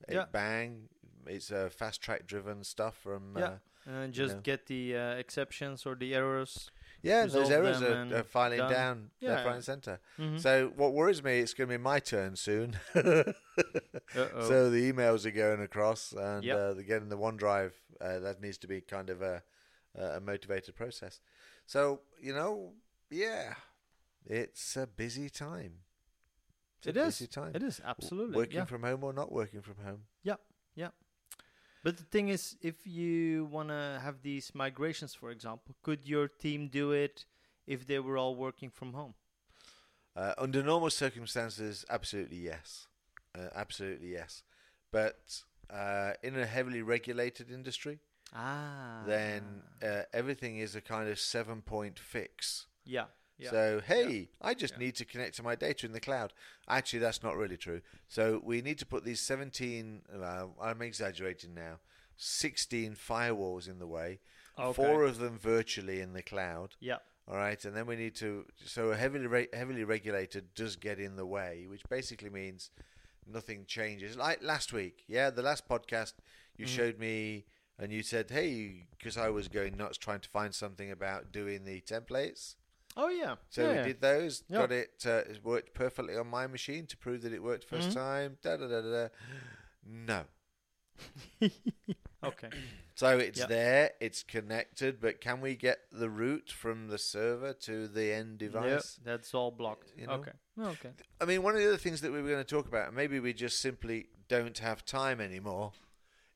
It 0.09 0.15
Yeah. 0.15 0.27
Bang! 0.31 0.89
It's 1.27 1.51
uh, 1.53 1.69
fast 1.71 2.01
track 2.03 2.27
driven 2.27 2.65
stuff 2.65 2.97
from. 2.97 3.37
Yeah. 3.39 3.45
Uh, 3.45 3.59
and 3.85 4.13
just 4.13 4.37
know. 4.37 4.41
get 4.43 4.67
the 4.67 4.97
uh, 4.97 5.15
exceptions 5.15 5.85
or 5.87 5.95
the 5.97 6.15
errors. 6.15 6.71
Yeah, 7.03 7.27
those 7.27 7.51
errors 7.51 7.83
are, 7.83 8.17
are 8.17 8.23
filing 8.23 8.59
done. 8.59 8.73
down 8.73 8.97
left, 9.21 9.41
Yeah. 9.41 9.45
right, 9.47 9.55
and 9.57 9.65
centre. 9.65 10.01
Mhm. 10.19 10.41
So 10.41 10.73
what 10.77 10.93
worries 10.93 11.23
me, 11.23 11.41
it's 11.41 11.55
going 11.55 11.69
to 11.69 11.79
be 11.79 11.83
my 11.83 11.99
turn 12.01 12.37
soon. 12.37 12.79
So 14.15 14.71
the 14.71 14.93
emails 14.93 15.25
are 15.25 15.31
going 15.31 15.63
across, 15.63 16.13
and 16.13 16.45
Yep. 16.45 16.59
uh, 16.59 16.75
they're 16.75 16.83
getting 16.85 17.09
the 17.09 17.17
OneDrive. 17.19 17.73
Uh, 18.01 18.19
that 18.19 18.41
needs 18.43 18.59
to 18.59 18.67
be 18.67 18.81
kind 18.81 19.09
of 19.11 19.23
a, 19.23 19.43
a 19.95 20.21
motivated 20.21 20.75
process. 20.75 21.21
So 21.67 22.01
you 22.21 22.35
know, 22.35 22.75
yeah, 23.11 23.55
it's 24.27 24.77
a 24.77 24.87
busy 24.87 25.31
time. 25.31 25.79
It's 26.79 26.89
It 26.89 26.97
a 26.97 27.01
is. 27.07 27.19
busy 27.19 27.27
time. 27.29 27.53
it 27.55 27.63
is 27.63 27.81
absolutely. 27.85 28.37
working 28.37 28.57
yeah. 28.57 28.65
from 28.65 28.83
home 28.83 29.05
or 29.05 29.13
not 29.13 29.31
working 29.33 29.63
from 29.63 29.77
home. 29.85 30.03
But 31.83 31.97
the 31.97 32.05
thing 32.05 32.29
is, 32.29 32.57
if 32.63 32.87
you 32.87 33.47
want 33.47 33.69
to 33.69 34.01
have 34.03 34.23
these 34.23 34.55
migrations, 34.55 35.15
for 35.15 35.31
example, 35.31 35.75
could 35.83 36.07
your 36.07 36.29
team 36.29 36.69
do 36.69 36.93
it 36.93 37.25
if 37.67 37.87
they 37.87 37.99
were 37.99 38.17
all 38.17 38.37
working 38.37 38.71
from 38.71 38.93
home? 38.93 39.15
Uh, 40.15 40.35
under 40.39 40.63
normal 40.63 40.91
circumstances, 40.91 41.85
absolutely 41.91 42.37
yes, 42.37 42.87
uh, 43.37 43.49
absolutely 43.55 44.13
yes. 44.13 44.43
But 44.93 45.43
uh, 45.71 46.13
in 46.23 46.39
a 46.39 46.47
heavily 46.47 46.83
regulated 46.83 47.51
industry, 47.51 47.99
Ah. 48.35 49.03
then 49.07 49.63
uh, 49.83 50.03
everything 50.13 50.59
is 50.59 50.75
a 50.77 50.81
kind 50.81 51.09
of 51.09 51.19
seven-point 51.19 51.99
fix. 51.99 52.67
yeah. 52.85 53.07
Yeah. 53.43 53.51
So, 53.51 53.81
hey, 53.85 54.29
I 54.41 54.55
just 54.55 54.75
Yeah. 54.75 54.81
need 54.81 54.95
to 54.97 55.05
connect 55.05 55.37
to 55.37 55.43
my 55.43 55.55
data 55.55 55.87
in 55.87 55.93
the 55.93 56.01
cloud. 56.01 56.33
Actually, 56.69 57.01
that's 57.01 57.23
not 57.23 57.37
really 57.37 57.57
true. 57.57 57.83
So, 58.09 58.41
we 58.45 58.63
need 58.63 58.79
to 58.79 58.87
put 58.87 59.05
these 59.05 59.21
17, 59.21 60.03
uh, 60.15 60.47
I'm 60.61 60.83
exaggerating 60.83 61.55
now, 61.55 61.81
16 62.17 62.95
firewalls 62.95 63.69
in 63.69 63.79
the 63.79 63.87
way, 63.87 64.21
Okay. 64.59 64.73
four 64.75 65.05
of 65.05 65.19
them 65.19 65.39
virtually 65.39 66.01
in 66.01 66.13
the 66.13 66.23
cloud. 66.23 66.77
Yeah. 66.81 66.99
All 67.29 67.37
right, 67.37 67.63
and 67.65 67.75
then 67.77 67.87
we 67.87 67.97
need 67.97 68.15
to. 68.17 68.47
So, 68.65 68.93
heavily 68.93 69.27
re- 69.27 69.49
heavily 69.53 69.85
regulated 69.85 70.55
does 70.55 70.77
get 70.77 70.99
in 70.99 71.17
the 71.17 71.25
way, 71.27 71.67
which 71.69 71.83
basically 71.89 72.31
means 72.31 72.71
nothing 73.27 73.65
changes. 73.67 74.17
Like 74.17 74.43
last 74.43 74.73
week, 74.73 75.05
yeah, 75.07 75.31
the 75.31 75.43
last 75.43 75.69
podcast, 75.69 76.15
you 76.57 76.67
Mhm. 76.67 76.77
showed 76.77 76.99
me 76.99 77.47
and 77.79 77.93
you 77.93 78.03
said, 78.03 78.31
hey, 78.31 78.87
because 78.91 79.17
I 79.17 79.29
was 79.31 79.49
going 79.49 79.77
nuts 79.77 79.97
trying 79.99 80.21
to 80.21 80.29
find 80.29 80.55
something 80.55 80.91
about 80.91 81.31
doing 81.33 81.65
the 81.65 81.81
templates. 81.81 82.57
Oh 82.97 83.09
yeah. 83.09 83.37
So 83.51 83.63
yeah. 83.63 83.83
we 83.83 83.89
did 83.89 84.01
those, 84.01 84.45
Yeah. 84.49 84.59
got 84.59 84.73
it, 84.73 85.05
uh, 85.07 85.23
it 85.31 85.41
worked 85.45 85.75
perfectly 85.75 86.17
on 86.17 86.27
my 86.29 86.47
machine 86.47 86.87
to 86.87 86.97
prove 86.97 87.23
that 87.23 87.33
it 87.33 87.43
worked 87.43 87.65
1st 87.65 87.91
Mhm. 87.91 87.95
time. 87.95 88.39
Da 88.43 88.57
da 88.57 88.67
da 88.69 88.81
da. 88.83 89.09
No. 89.85 90.25
okay. 92.25 92.49
So 92.95 93.19
it's 93.19 93.39
Yeah. 93.41 93.47
there, 93.47 93.91
it's 94.01 94.23
connected, 94.23 95.01
but 95.01 95.21
can 95.23 95.41
we 95.41 95.57
get 95.57 95.79
the 95.91 96.11
route 96.11 96.51
from 96.53 96.89
the 96.89 96.99
server 96.99 97.55
to 97.55 97.89
the 97.89 98.13
end 98.13 98.37
device? 98.39 98.99
Yep, 98.99 99.07
that's 99.07 99.33
all 99.35 99.51
blocked. 99.51 99.93
You 99.97 100.07
know? 100.07 100.13
Okay. 100.17 100.33
Okay. 100.61 100.91
I 101.19 101.25
mean, 101.25 101.43
one 101.43 101.55
of 101.55 101.61
the 101.63 101.67
other 101.69 101.79
things 101.79 102.03
that 102.03 102.13
we 102.13 102.21
were 102.21 102.29
going 102.29 102.45
to 102.45 102.55
talk 102.55 102.69
about, 102.69 102.89
and 102.89 102.95
maybe 102.97 103.19
we 103.19 103.33
just 103.33 103.61
simply 103.61 104.09
don't 104.29 104.59
have 104.59 104.85
time 104.85 105.23
anymore, 105.23 105.73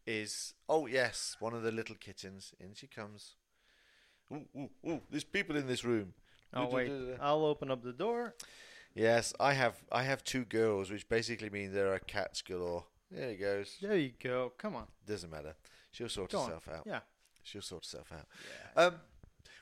is 0.07 0.55
oh 0.67 0.87
yes, 0.87 1.37
one 1.41 1.53
of 1.53 1.63
the 1.63 1.71
little 1.71 1.95
kittens, 1.95 2.55
in 2.59 2.73
she 2.75 2.87
comes. 2.87 3.35
Ooh, 4.33 4.47
ooh, 4.57 4.71
ooh! 4.89 5.03
There's 5.11 5.25
people 5.25 5.57
in 5.57 5.67
this 5.67 5.85
room. 5.85 6.15
Oh 6.55 6.69
wait, 6.69 6.91
I'll 7.21 7.45
open 7.45 7.71
up 7.71 7.83
the 7.83 7.93
door. 7.93 8.35
Yes, 8.95 9.35
I 9.39 9.53
have. 9.53 9.75
I 9.93 10.05
have 10.05 10.25
two 10.25 10.45
girls, 10.45 10.91
which 10.91 11.09
basically 11.09 11.51
means 11.51 11.75
there 11.75 11.93
are 11.93 11.99
cats 11.99 12.41
galore. 12.43 12.85
There 13.11 13.31
he 13.31 13.37
goes. 13.37 13.77
There 13.83 13.97
you 13.97 14.13
go. 14.23 14.53
Come 14.59 14.75
on. 14.75 14.87
Doesn't 15.07 15.31
matter. 15.31 15.55
She'll 15.93 16.09
sort 16.09 16.31
Go 16.31 16.39
on. 16.41 16.47
herself 16.47 16.69
out. 16.75 16.83
Yeah. 16.87 17.01
She'll 17.43 17.63
sort 17.63 17.85
herself 17.85 18.11
out. 18.13 18.27
Yeah. 18.77 18.83
Um, 18.87 18.95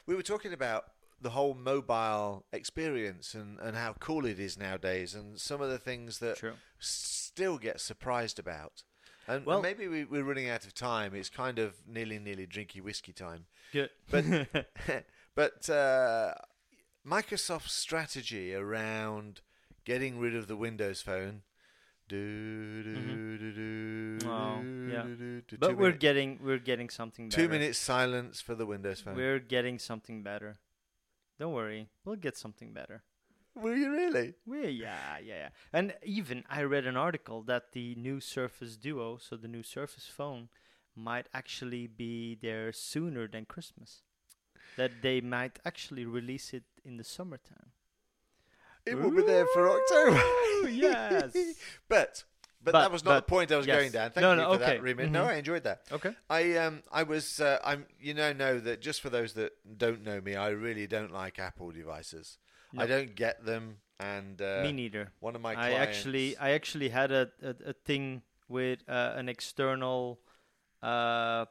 we 0.07 0.15
were 0.15 0.23
talking 0.23 0.53
about 0.53 0.85
the 1.21 1.31
whole 1.31 1.55
mobile 1.55 2.45
experience 2.53 3.35
and, 3.35 3.59
and 3.61 3.77
how 3.77 3.95
cool 3.99 4.25
it 4.25 4.39
is 4.39 4.57
nowadays, 4.59 5.15
and 5.15 5.39
some 5.39 5.61
of 5.61 5.69
the 5.71 5.79
things 5.79 6.19
that 6.21 6.37
True. 6.37 6.55
still 6.79 7.59
get 7.59 7.81
surprised 7.81 8.39
about. 8.39 8.83
And, 9.27 9.39
and 9.39 9.47
Well- 9.47 9.63
maybe 9.63 9.89
we, 9.89 10.05
we're 10.05 10.25
running 10.25 10.49
out 10.49 10.65
of 10.65 10.75
time. 10.75 11.15
It's 11.15 11.29
kind 11.31 11.59
of 11.59 11.75
nearly, 11.87 12.19
nearly 12.19 12.47
drinky 12.47 12.81
whiskey 12.81 13.13
time. 13.13 13.47
Good. 13.73 13.91
But 14.11 14.25
but 15.35 15.69
uh, 15.71 16.35
Microsoft's 17.07 17.73
strategy 17.73 18.55
around 18.55 19.41
getting 19.85 20.19
rid 20.19 20.35
of 20.35 20.47
the 20.47 20.57
Windows 20.57 21.03
Phone. 21.03 21.43
Do, 22.09 22.83
do, 22.83 22.95
mm-hmm. 22.95 24.19
do, 24.19 24.29
Oh, 24.29 24.63
yeah. 24.91 25.41
but 25.59 25.77
we're 25.79 25.93
getting 25.93 26.39
we're 26.43 26.59
getting 26.59 26.91
something 26.91 27.29
better. 27.31 27.43
two 27.43 27.49
minutes 27.49 27.79
silence 27.79 28.41
for 28.43 28.55
the 28.55 28.67
Windows 28.67 29.01
Phone. 29.01 29.17
We're 29.17 29.39
getting 29.39 29.79
something 29.79 30.23
better. 30.23 30.59
Don't 31.39 31.53
worry, 31.53 31.89
we'll 32.05 32.17
get 32.17 32.37
something 32.37 32.73
better. 32.73 33.03
Were 33.55 33.75
you 33.75 33.91
really? 33.91 34.35
We 34.47 34.69
yeah, 34.69 35.19
yeah, 35.25 35.35
yeah. 35.37 35.49
And 35.73 35.95
even 36.03 36.45
I 36.51 36.63
read 36.63 36.87
an 36.87 36.97
article 36.97 37.43
that 37.45 37.73
the 37.73 37.95
new 37.95 38.21
Surface 38.21 38.77
Duo, 38.77 39.17
so 39.17 39.37
the 39.37 39.49
new 39.49 39.63
Surface 39.63 40.07
phone, 40.07 40.49
might 40.95 41.27
actually 41.33 41.87
be 41.87 42.35
there 42.41 42.73
sooner 42.73 43.27
than 43.29 43.45
Christmas. 43.47 44.03
That 44.77 44.91
they 45.03 45.21
might 45.21 45.59
actually 45.65 46.05
release 46.05 46.53
it 46.53 46.65
in 46.85 46.97
the 46.97 47.05
summertime. 47.05 47.71
It 48.87 48.97
will 48.99 49.11
be 49.11 49.23
there 49.23 49.47
for 49.55 49.71
October. 49.71 50.21
Yes. 50.69 51.33
but, 51.89 52.25
but 52.63 52.73
But- 52.73 52.73
that 52.73 52.91
was 52.93 53.05
not 53.05 53.11
but- 53.11 53.17
the 53.27 53.31
point 53.31 53.53
I 53.53 53.57
was 53.57 53.67
yes. 53.67 53.77
going 53.79 53.93
down. 53.93 54.11
Thank 54.11 54.23
No, 54.23 54.31
you 54.33 54.37
no, 54.37 54.45
for 54.49 54.63
okay. 54.63 54.73
that 54.75 54.83
remit. 54.83 55.11
No, 55.11 55.23
Mhm. 55.25 55.29
I 55.29 55.35
enjoyed 55.35 55.65
that. 55.65 55.83
Okay. 55.93 56.15
I 56.31 56.57
um 56.57 56.83
I 56.91 57.03
was 57.03 57.41
uh, 57.41 57.59
I'm 57.65 57.87
you 58.01 58.15
know 58.15 58.33
know 58.33 58.59
that 58.61 58.81
just 58.81 59.01
for 59.01 59.11
those 59.11 59.35
that 59.35 59.53
don't 59.79 60.03
know 60.03 60.21
me, 60.21 60.35
I 60.37 60.49
really 60.49 60.87
don't 60.87 61.13
like 61.13 61.39
Apple 61.39 61.71
devices. 61.71 62.39
I 62.77 62.87
don't 62.87 63.15
get 63.15 63.45
them, 63.45 63.77
and 64.01 64.41
uh, 64.43 64.63
Me 64.65 64.73
neither. 64.73 65.13
one 65.21 65.37
of 65.37 65.41
my 65.43 65.55
I 65.55 65.73
actually 65.75 66.37
I 66.39 66.51
actually 66.51 66.89
had 66.89 67.13
a 67.13 67.31
a, 67.43 67.55
a 67.71 67.73
thing 67.73 68.23
with 68.49 68.81
uh, 68.89 69.13
an 69.17 69.29
external 69.29 70.19
uh, 70.83 71.45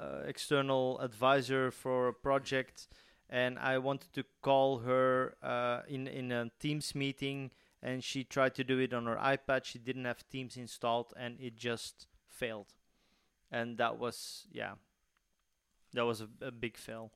uh, 0.00 0.22
external 0.26 0.98
advisor 1.00 1.70
for 1.70 2.08
a 2.08 2.14
project, 2.14 2.88
and 3.28 3.58
I 3.58 3.78
wanted 3.78 4.12
to 4.14 4.24
call 4.42 4.78
her 4.80 5.36
uh, 5.42 5.82
in 5.88 6.06
in 6.08 6.32
a 6.32 6.50
Teams 6.60 6.94
meeting, 6.94 7.52
and 7.82 8.02
she 8.04 8.24
tried 8.24 8.54
to 8.56 8.64
do 8.64 8.78
it 8.78 8.94
on 8.94 9.06
her 9.06 9.16
iPad. 9.16 9.64
She 9.64 9.78
didn't 9.78 10.06
have 10.06 10.28
Teams 10.28 10.56
installed, 10.56 11.12
and 11.16 11.40
it 11.40 11.56
just 11.56 12.06
failed, 12.28 12.74
and 13.50 13.78
that 13.78 13.98
was 13.98 14.46
yeah, 14.52 14.74
that 15.92 16.04
was 16.04 16.20
a, 16.20 16.28
a 16.40 16.50
big 16.50 16.76
fail. 16.76 17.12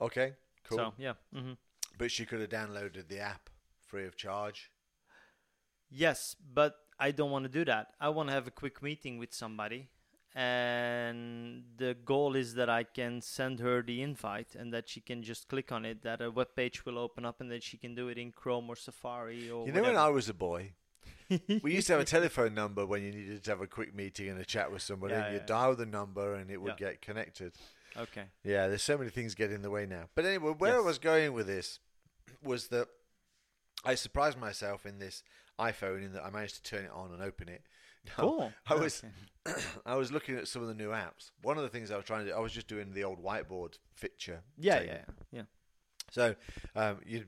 Okay, 0.00 0.34
cool. 0.64 0.78
So 0.78 0.92
yeah. 0.98 1.14
hmm 1.32 1.52
But 1.98 2.10
she 2.10 2.24
could 2.26 2.40
have 2.40 2.50
downloaded 2.50 3.08
the 3.08 3.20
app 3.20 3.50
free 3.86 4.06
of 4.06 4.16
charge. 4.16 4.70
Yes, 5.90 6.36
but 6.54 6.76
I 6.98 7.10
don't 7.10 7.30
want 7.30 7.44
to 7.44 7.48
do 7.48 7.64
that. 7.64 7.94
I 8.00 8.08
want 8.10 8.28
to 8.28 8.32
have 8.34 8.46
a 8.46 8.50
quick 8.50 8.82
meeting 8.82 9.18
with 9.18 9.34
somebody. 9.34 9.88
And 10.34 11.64
the 11.76 11.96
goal 12.04 12.36
is 12.36 12.54
that 12.54 12.70
I 12.70 12.84
can 12.84 13.20
send 13.20 13.58
her 13.58 13.82
the 13.82 14.00
invite 14.00 14.54
and 14.54 14.72
that 14.72 14.88
she 14.88 15.00
can 15.00 15.22
just 15.22 15.48
click 15.48 15.72
on 15.72 15.84
it, 15.84 16.02
that 16.02 16.20
a 16.20 16.30
web 16.30 16.48
page 16.54 16.86
will 16.86 16.98
open 16.98 17.24
up 17.24 17.40
and 17.40 17.50
that 17.50 17.64
she 17.64 17.76
can 17.76 17.94
do 17.96 18.08
it 18.08 18.16
in 18.16 18.30
Chrome 18.30 18.70
or 18.70 18.76
Safari 18.76 19.50
or 19.50 19.66
You 19.66 19.72
know, 19.72 19.82
when. 19.82 19.96
I 19.96 20.08
was 20.08 20.28
a 20.28 20.34
boy, 20.34 20.72
we 21.62 21.74
used 21.74 21.88
to 21.88 21.94
have 21.94 22.02
a 22.02 22.04
telephone 22.04 22.54
number 22.54 22.86
when 22.86 23.02
you 23.02 23.10
needed 23.10 23.42
to 23.42 23.50
have 23.50 23.60
a 23.60 23.66
quick 23.66 23.92
meeting 23.94 24.28
and 24.28 24.38
a 24.40 24.44
chat 24.44 24.70
with 24.70 24.82
somebody. 24.82 25.14
Yeah, 25.14 25.24
and 25.24 25.34
you 25.34 25.40
yeah. 25.40 25.46
dial 25.46 25.74
the 25.74 25.86
number 25.86 26.34
and 26.34 26.48
it 26.48 26.60
would 26.62 26.76
get 26.76 27.02
connected. 27.02 27.52
Okay. 27.96 28.24
Yeah, 28.44 28.68
there's 28.68 28.82
so 28.82 28.96
many 28.96 29.10
things 29.10 29.34
get 29.34 29.50
in 29.50 29.62
the 29.62 29.70
way 29.70 29.84
now. 29.84 30.04
But 30.14 30.26
anyway, 30.26 30.54
where 30.56 30.76
I 30.76 30.80
was 30.80 30.98
going 30.98 31.32
with 31.32 31.48
this 31.48 31.80
was 32.42 32.68
that 32.68 32.86
I 33.84 33.96
surprised 33.96 34.38
myself 34.38 34.86
in 34.86 34.98
this 34.98 35.22
iPhone 35.58 36.04
in 36.04 36.12
that 36.12 36.24
I 36.24 36.30
managed 36.30 36.56
to 36.56 36.62
turn 36.62 36.84
it 36.84 36.90
on 36.92 37.12
and 37.12 37.22
open 37.22 37.48
it. 37.48 37.62
Now, 38.06 38.24
Cool. 38.24 38.52
I 38.66 38.74
was 38.74 39.02
Okay. 39.46 39.60
I 39.86 39.94
was 39.96 40.12
looking 40.12 40.36
at 40.36 40.48
some 40.48 40.62
of 40.62 40.68
the 40.68 40.74
new 40.74 40.90
apps. 40.90 41.30
One 41.42 41.56
of 41.56 41.62
the 41.62 41.68
things 41.68 41.90
I 41.90 41.96
was 41.96 42.04
trying 42.04 42.24
to 42.24 42.30
do, 42.30 42.36
I 42.36 42.40
was 42.40 42.52
just 42.52 42.68
doing 42.68 42.92
the 42.92 43.04
old 43.04 43.22
whiteboard 43.22 43.78
feature. 43.94 44.40
Yeah, 44.58 44.78
thing. 44.78 44.88
yeah, 44.88 45.04
yeah. 45.32 45.42
So 46.10 46.34
um, 46.76 46.98
you 47.06 47.24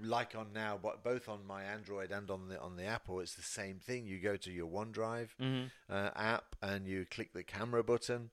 like 0.00 0.36
on 0.36 0.52
now, 0.52 0.78
but 0.80 1.02
both 1.02 1.28
on 1.28 1.44
my 1.46 1.64
Android 1.64 2.12
and 2.12 2.30
on 2.30 2.48
the 2.48 2.60
on 2.60 2.76
the 2.76 2.84
Apple, 2.84 3.20
it's 3.20 3.34
the 3.34 3.42
same 3.42 3.78
thing. 3.80 4.06
You 4.06 4.18
go 4.20 4.36
to 4.36 4.50
your 4.50 4.68
OneDrive 4.68 5.28
hmm 5.40 5.64
uh, 5.90 6.10
app 6.14 6.54
and 6.62 6.86
you 6.86 7.06
click 7.10 7.32
the 7.32 7.42
camera 7.42 7.82
button, 7.82 8.30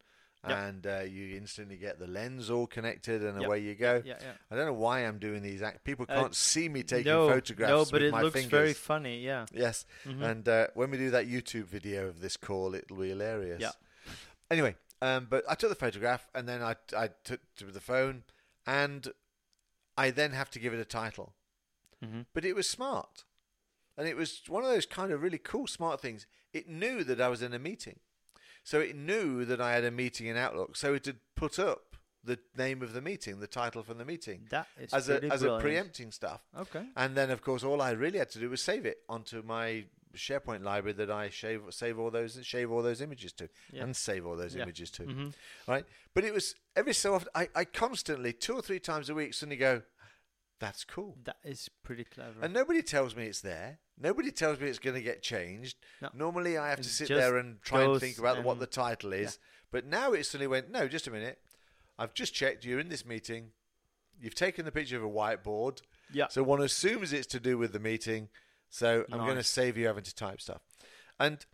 Yep. 0.48 0.58
and 0.58 0.88
uh, 0.88 1.00
you 1.02 1.36
instantly 1.38 1.78
get 1.78 1.98
the 2.00 2.08
lens 2.08 2.50
all 2.50 2.68
connected, 2.68 3.24
and 3.24 3.40
Yep. 3.40 3.48
away 3.48 3.60
you 3.60 3.76
go. 3.76 4.02
Yeah, 4.06 4.18
yeah. 4.22 4.34
I 4.52 4.56
don't 4.56 4.66
know 4.66 4.74
why 4.74 5.00
I'm 5.02 5.18
doing 5.20 5.42
these. 5.42 5.62
Act- 5.62 5.84
People 5.84 6.06
Uh, 6.10 6.16
can't 6.22 6.36
see 6.36 6.70
me 6.70 6.84
taking 6.84 7.12
no, 7.12 7.30
photographs 7.30 7.70
no, 7.72 7.86
but 7.86 7.92
with 7.94 8.02
it 8.04 8.12
my 8.12 8.22
looks 8.22 8.34
fingers. 8.34 8.52
very 8.52 8.74
funny. 8.74 9.20
Yeah. 9.20 9.46
yes, 9.52 9.86
Mhm. 10.06 10.22
and 10.22 10.48
uh, 10.50 10.68
when 10.74 10.92
we 10.92 10.98
do 10.98 11.10
that 11.12 11.28
YouTube 11.28 11.66
video 11.66 12.08
of 12.08 12.20
this 12.22 12.38
call, 12.38 12.76
it'll 12.76 12.98
be 12.98 13.10
hilarious. 13.10 13.62
Yeah. 13.62 13.72
Anyway, 14.52 14.76
um, 15.02 15.28
but 15.30 15.44
I 15.50 15.56
took 15.56 15.70
the 15.70 15.76
photograph 15.76 16.30
and 16.36 16.48
then 16.48 16.62
I 16.62 16.76
I 16.96 17.10
took 17.24 17.42
to 17.56 17.66
the 17.72 17.82
phone, 17.82 18.24
and 18.66 19.12
I 19.98 20.12
then 20.12 20.32
have 20.34 20.50
to 20.52 20.60
give 20.60 20.74
it 20.74 20.80
a 20.80 20.86
title. 20.86 21.34
hmm 22.04 22.22
But 22.34 22.46
it 22.46 22.54
was 22.56 22.70
smart, 22.70 23.24
and 23.98 24.08
it 24.08 24.16
was 24.16 24.44
one 24.48 24.64
of 24.64 24.70
those 24.70 24.86
kind 24.86 25.12
of 25.12 25.22
really 25.22 25.38
cool 25.40 25.66
smart 25.68 26.02
things. 26.02 26.28
It 26.54 26.68
knew 26.70 27.04
that 27.04 27.20
I 27.20 27.28
was 27.30 27.42
in 27.42 27.54
a 27.54 27.60
meeting, 27.60 28.00
so 28.66 28.82
it 28.82 28.96
knew 28.98 29.46
that 29.46 29.62
I 29.62 29.72
had 29.72 29.86
a 29.86 29.92
meeting 29.92 30.28
in 30.28 30.36
Outlook. 30.36 30.76
So 30.76 30.94
it 30.94 31.06
had 31.06 31.20
put 31.36 31.58
up 31.58 31.96
the 32.24 32.40
name 32.58 32.82
of 32.82 32.92
the 32.94 33.02
meeting, 33.02 33.40
the 33.40 33.48
title 33.48 33.84
from 33.84 33.98
the 34.00 34.06
meeting, 34.06 34.48
That 34.50 34.68
is 34.78 34.94
as 34.94 35.08
a 35.10 35.24
as 35.32 35.44
a 35.44 35.60
preempting 35.60 36.12
stuff. 36.12 36.42
Okay. 36.60 36.86
And 36.98 37.16
then, 37.16 37.30
of 37.32 37.42
course, 37.42 37.64
all 37.64 37.82
I 37.82 37.92
really 37.92 38.20
had 38.20 38.32
to 38.32 38.40
do 38.40 38.50
was 38.50 38.62
save 38.62 38.86
it 38.86 38.98
onto 39.08 39.42
my 39.44 39.86
SharePoint 40.16 40.64
library 40.64 40.94
that 40.94 41.12
I 41.12 41.30
shave 41.30 41.62
save 41.70 42.00
all 42.00 42.10
those 42.10 42.40
shave 42.44 42.72
all 42.72 42.82
those 42.82 43.02
images 43.02 43.32
to, 43.34 43.48
Yeah. 43.72 43.84
and 43.84 43.96
save 43.96 44.26
all 44.26 44.36
those 44.36 44.56
Yeah. 44.56 44.64
images 44.64 44.90
to. 44.92 45.04
hmm 45.04 45.30
Right? 45.68 45.86
But 46.16 46.24
it 46.24 46.34
was 46.34 46.56
every 46.76 46.94
so 46.94 47.14
often. 47.16 47.30
I, 47.36 47.50
I 47.54 47.66
constantly 47.66 48.34
two 48.34 48.54
or 48.56 48.62
three 48.62 48.80
times 48.80 49.10
a 49.10 49.14
week 49.14 49.34
suddenly 49.34 49.58
go, 49.58 49.84
"That's 50.66 50.84
cool," 50.84 51.18
That 51.24 51.38
is 51.44 51.70
pretty 51.84 52.04
clever. 52.04 52.42
and 52.42 52.54
nobody 52.54 52.82
tells 52.82 53.16
me 53.16 53.26
it's 53.28 53.42
there. 53.42 53.80
Nobody 53.98 54.32
tells 54.32 54.60
me 54.60 54.68
it's 54.68 54.80
going 54.80 54.96
to 54.96 55.02
get 55.02 55.22
changed. 55.22 55.78
No. 56.02 56.10
Normally, 56.14 56.58
I 56.58 56.70
have 56.70 56.82
to 56.82 56.90
sit 56.90 57.08
there 57.08 57.38
and 57.38 57.62
try 57.62 57.84
and 57.84 58.00
think 58.00 58.18
about 58.18 58.44
what 58.44 58.60
the 58.60 58.68
title 58.68 59.14
is. 59.14 59.40
But 59.72 59.86
now 59.86 60.14
it 60.14 60.26
suddenly 60.26 60.48
went, 60.48 60.72
"No, 60.72 60.88
just 60.88 61.08
a 61.08 61.12
minute. 61.12 61.40
I've 61.98 62.14
just 62.14 62.34
checked. 62.34 62.66
You're 62.66 62.80
in 62.80 62.90
this 62.90 63.06
meeting. 63.06 63.52
You've 64.20 64.36
taken 64.36 64.66
the 64.66 64.72
picture 64.72 64.98
of 64.98 65.04
a 65.04 65.10
whiteboard." 65.10 65.82
yeah. 66.12 66.28
So 66.30 66.44
one 66.44 66.62
assumes 66.62 67.14
it's 67.14 67.28
to 67.28 67.40
do 67.40 67.58
with 67.58 67.72
the 67.74 67.80
meeting. 67.80 68.30
So 68.70 69.06
I'm 69.12 69.20
going 69.20 69.38
to 69.38 69.44
save 69.44 69.78
you 69.78 69.88
having 69.88 70.04
to 70.04 70.16
type 70.16 70.42
stuff. 70.42 70.62
And 71.20 71.46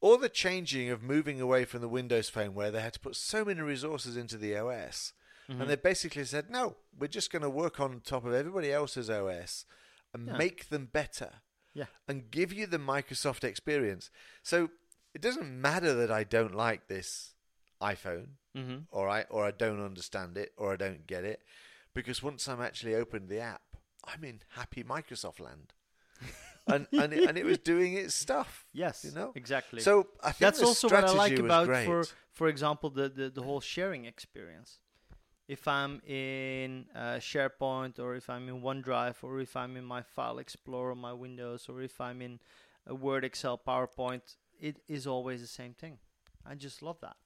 all 0.00 0.16
the 0.16 0.28
changing 0.28 0.90
of 0.90 1.02
moving 1.02 1.40
away 1.40 1.64
from 1.64 1.80
the 1.82 1.88
Windows 1.88 2.28
phone 2.28 2.54
where 2.54 2.70
they 2.70 2.80
had 2.80 2.94
to 2.94 3.00
put 3.00 3.16
so 3.16 3.44
many 3.44 3.60
resources 3.60 4.16
into 4.16 4.36
the 4.38 4.56
OS. 4.56 5.12
Mhm. 5.50 5.60
And 5.60 5.70
they 5.70 5.76
basically 5.76 6.24
said, 6.24 6.48
no, 6.50 6.76
we're 6.96 7.08
just 7.08 7.32
going 7.32 7.42
to 7.42 7.50
work 7.50 7.80
on 7.80 8.00
top 8.00 8.24
of 8.24 8.32
everybody 8.32 8.72
else's 8.72 9.10
OS 9.10 9.66
and 10.14 10.26
Yeah. 10.28 10.36
make 10.36 10.68
them 10.68 10.86
better 10.86 11.42
Yeah. 11.74 11.86
and 12.06 12.30
give 12.30 12.52
you 12.52 12.66
the 12.66 12.78
Microsoft 12.78 13.42
experience. 13.44 14.10
So 14.42 14.70
it 15.12 15.20
doesn't 15.20 15.60
matter 15.60 15.92
that 15.94 16.10
I 16.10 16.22
don't 16.24 16.54
like 16.54 16.86
this 16.88 17.34
iPhone 17.80 18.36
hmm 18.54 18.78
all 18.92 19.06
right, 19.06 19.26
or 19.30 19.44
I 19.46 19.52
don't 19.52 19.80
understand 19.84 20.36
it, 20.36 20.52
or 20.56 20.72
I 20.72 20.76
don't 20.76 21.06
get 21.06 21.24
it, 21.24 21.42
because 21.94 22.20
once 22.22 22.48
I'm 22.48 22.60
actually 22.60 22.94
opened 22.96 23.28
the 23.28 23.38
app, 23.40 23.62
I'm 24.04 24.24
in 24.24 24.42
happy 24.50 24.82
Microsoft 24.84 25.38
land, 25.40 25.72
and 26.66 26.86
and 26.92 27.12
it, 27.12 27.28
and 27.28 27.38
it 27.38 27.44
was 27.44 27.58
doing 27.58 27.94
its 27.94 28.14
stuff. 28.14 28.66
Yes. 28.72 29.04
you 29.04 29.12
know? 29.12 29.32
Exactly. 29.36 29.80
So 29.80 30.08
I 30.20 30.32
think 30.32 30.38
That's 30.40 30.62
also 30.62 30.88
what 30.88 31.04
I 31.04 31.12
like 31.12 31.38
about 31.38 31.66
great. 31.66 31.86
for 31.86 32.04
for 32.32 32.48
example 32.48 32.90
the, 32.90 33.08
the 33.08 33.30
the 33.30 33.42
whole 33.42 33.60
sharing 33.60 34.04
experience. 34.04 34.80
If 35.50 35.66
I'm 35.66 36.00
in 36.06 36.86
uh, 36.94 37.18
SharePoint 37.18 37.98
or 37.98 38.14
if 38.14 38.30
I'm 38.30 38.48
in 38.48 38.62
OneDrive 38.62 39.16
or 39.22 39.40
if 39.40 39.56
I'm 39.56 39.76
in 39.76 39.84
my 39.84 40.02
File 40.02 40.38
Explorer, 40.38 40.92
on 40.92 40.98
my 40.98 41.12
Windows, 41.12 41.66
or 41.68 41.82
if 41.82 42.00
I'm 42.00 42.22
in 42.22 42.38
a 42.86 42.94
Word, 42.94 43.24
Excel, 43.24 43.58
PowerPoint, 43.58 44.36
it 44.60 44.76
is 44.86 45.06
always 45.08 45.40
the 45.40 45.48
same 45.48 45.74
thing. 45.74 45.98
I 46.46 46.54
just 46.54 46.82
love 46.82 46.98
that. 47.00 47.16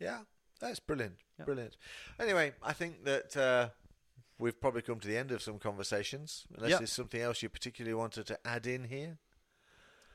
yeah, 0.00 0.20
that's 0.60 0.80
brilliant, 0.80 1.16
Yeah. 1.38 1.44
brilliant. 1.44 1.76
Anyway, 2.18 2.54
I 2.62 2.72
think 2.72 3.04
that 3.04 3.36
uh, 3.36 3.68
we've 4.38 4.58
probably 4.58 4.80
come 4.82 4.98
to 5.00 5.08
the 5.08 5.18
end 5.18 5.30
of 5.30 5.42
some 5.42 5.58
conversations. 5.58 6.46
Unless 6.56 6.70
Yeah. 6.70 6.78
there's 6.78 6.92
something 6.92 7.20
else 7.20 7.42
you 7.42 7.50
particularly 7.50 7.94
wanted 7.94 8.26
to 8.28 8.38
add 8.46 8.66
in 8.66 8.84
here. 8.84 9.18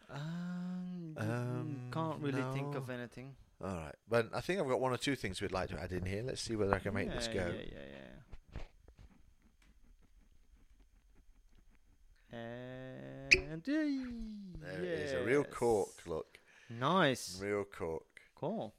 Um, 0.10 1.14
Um, 1.18 1.90
can't 1.92 2.20
really 2.20 2.46
think 2.52 2.74
of 2.76 2.90
anything. 2.90 3.36
All 3.62 3.74
right, 3.76 3.96
but 4.08 4.30
I 4.34 4.40
think 4.40 4.62
I've 4.62 4.68
got 4.70 4.80
one 4.80 4.94
or 4.94 4.98
two 4.98 5.16
things 5.16 5.42
we'd 5.42 5.52
like 5.52 5.70
to 5.70 5.80
add 5.80 5.92
in 5.92 6.06
here. 6.06 6.24
Let's 6.26 6.42
see 6.42 6.56
whether 6.56 6.74
I 6.74 6.80
can 6.80 6.94
make 6.94 7.10
this 7.12 7.28
go. 7.28 7.34
Yeah, 7.54 7.62
yeah, 7.72 7.80
yeah. 7.94 8.62
And 13.34 13.62
uh, 13.68 13.72
There 14.62 14.84
it 14.84 15.00
is, 15.00 15.12
a 15.14 15.24
real 15.24 15.44
cork. 15.44 15.90
Look, 16.06 16.40
Nice. 16.70 17.40
real 17.42 17.64
cork. 17.66 18.04
Cool. 18.36 18.74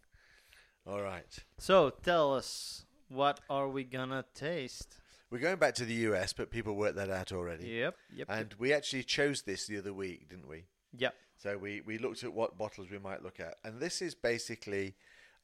All 0.86 1.02
right. 1.02 1.38
So 1.58 1.90
tell 1.90 2.34
us, 2.34 2.84
what 3.08 3.40
are 3.50 3.68
we 3.68 3.84
gonna 3.84 4.24
taste? 4.34 4.96
We're 5.30 5.38
going 5.38 5.56
back 5.56 5.74
to 5.74 5.84
the 5.84 5.94
US, 5.94 6.32
but 6.32 6.50
people 6.50 6.74
worked 6.74 6.96
that 6.96 7.10
out 7.10 7.32
already. 7.32 7.66
Yep. 7.68 7.96
Yep. 8.14 8.26
And 8.30 8.54
we 8.58 8.72
actually 8.72 9.04
chose 9.04 9.42
this 9.42 9.66
the 9.66 9.78
other 9.78 9.92
week, 9.92 10.28
didn't 10.28 10.48
we? 10.48 10.64
Yep. 10.96 11.14
So 11.36 11.56
we, 11.56 11.80
we 11.80 11.98
looked 11.98 12.22
at 12.24 12.32
what 12.32 12.58
bottles 12.58 12.90
we 12.90 12.98
might 12.98 13.22
look 13.22 13.40
at. 13.40 13.56
And 13.64 13.80
this 13.80 14.02
is 14.02 14.14
basically 14.14 14.94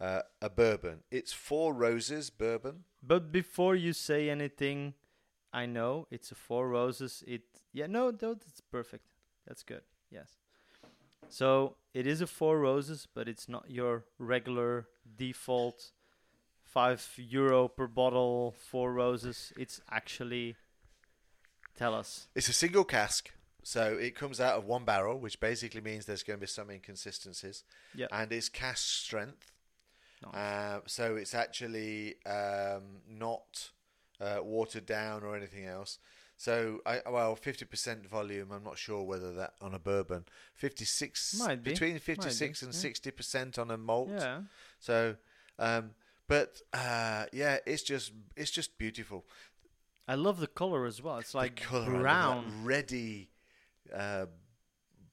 uh, 0.01 0.23
a 0.43 0.51
bourbon. 0.51 1.01
It's 1.11 1.33
Four 1.33 1.73
Roses 1.73 2.31
bourbon. 2.31 2.85
But 3.03 3.33
before 3.33 3.75
you 3.77 3.93
say 3.93 4.29
anything, 4.29 4.95
I 5.53 5.67
know 5.67 6.07
it's 6.11 6.31
a 6.31 6.35
Four 6.35 6.69
Roses. 6.69 7.25
It 7.27 7.43
yeah 7.73 7.87
no 7.87 8.11
no 8.11 8.35
that's 8.35 8.61
perfect. 8.61 9.07
That's 9.47 9.63
good. 9.63 9.83
Yes. 10.11 10.37
So 11.29 11.77
it 11.95 12.07
is 12.07 12.21
a 12.21 12.27
Four 12.27 12.59
Roses, 12.59 13.09
but 13.13 13.29
it's 13.29 13.49
not 13.49 13.71
your 13.71 14.05
regular 14.19 14.87
default 15.17 15.93
five 16.63 17.09
euro 17.17 17.69
per 17.69 17.87
bottle 17.87 18.55
Four 18.59 18.93
Roses. 18.93 19.53
It's 19.57 19.81
actually 19.91 20.57
tell 21.75 21.95
us. 21.95 22.29
It's 22.35 22.49
a 22.49 22.53
single 22.53 22.85
cask. 22.85 23.31
So 23.67 23.97
it 24.01 24.15
comes 24.15 24.41
out 24.41 24.57
of 24.57 24.65
one 24.65 24.85
barrel, 24.85 25.19
which 25.19 25.41
basically 25.41 25.81
means 25.81 26.07
there's 26.07 26.23
going 26.23 26.39
to 26.39 26.41
be 26.41 26.47
some 26.47 26.71
inconsistencies. 26.71 27.65
And 28.13 28.31
it's 28.31 28.49
cask 28.49 28.87
strength. 28.87 29.51
Nice. 30.23 30.35
Uh, 30.35 30.81
so 30.87 31.17
it's 31.17 31.35
actually 31.35 32.15
um, 32.25 33.03
not 33.11 33.71
uh, 34.21 34.39
watered 34.41 34.87
down 34.87 35.25
or 35.25 35.35
anything 35.35 35.67
else. 35.67 35.99
So 36.37 36.79
I 36.87 37.01
well, 37.11 37.35
fifty 37.35 37.65
percent 37.65 38.07
volume. 38.07 38.53
I'm 38.53 38.63
not 38.63 38.79
sure 38.79 39.03
whether 39.03 39.33
that 39.33 39.55
on 39.61 39.75
a 39.75 39.81
bourbon. 39.81 40.27
Fifty 40.55 40.85
six 40.85 41.37
Might 41.37 41.65
be. 41.65 41.73
between 41.73 41.99
fifty 41.99 42.31
six 42.31 42.61
be, 42.61 42.67
and 42.67 42.75
yeah. 42.75 42.81
sixty 42.81 43.11
percent 43.11 43.59
on 43.59 43.73
a 43.73 43.77
malt. 43.77 44.11
Yeah. 44.13 44.43
So, 44.79 45.17
um, 45.59 45.91
but 46.29 46.63
uh, 46.73 47.25
yeah, 47.33 47.59
it's 47.67 47.83
just 47.83 48.13
it's 48.37 48.53
just 48.53 48.79
beautiful. 48.79 49.25
I 50.07 50.15
love 50.15 50.39
the 50.39 50.47
color 50.47 50.87
as 50.87 51.03
well. 51.03 51.19
It's 51.19 51.35
like 51.35 51.59
the 51.59 51.63
colour, 51.67 51.83
I 51.83 51.87
love 51.87 51.95
that 51.95 52.01
brown. 52.01 52.65
reddy, 52.65 53.31
uh, 53.95 54.27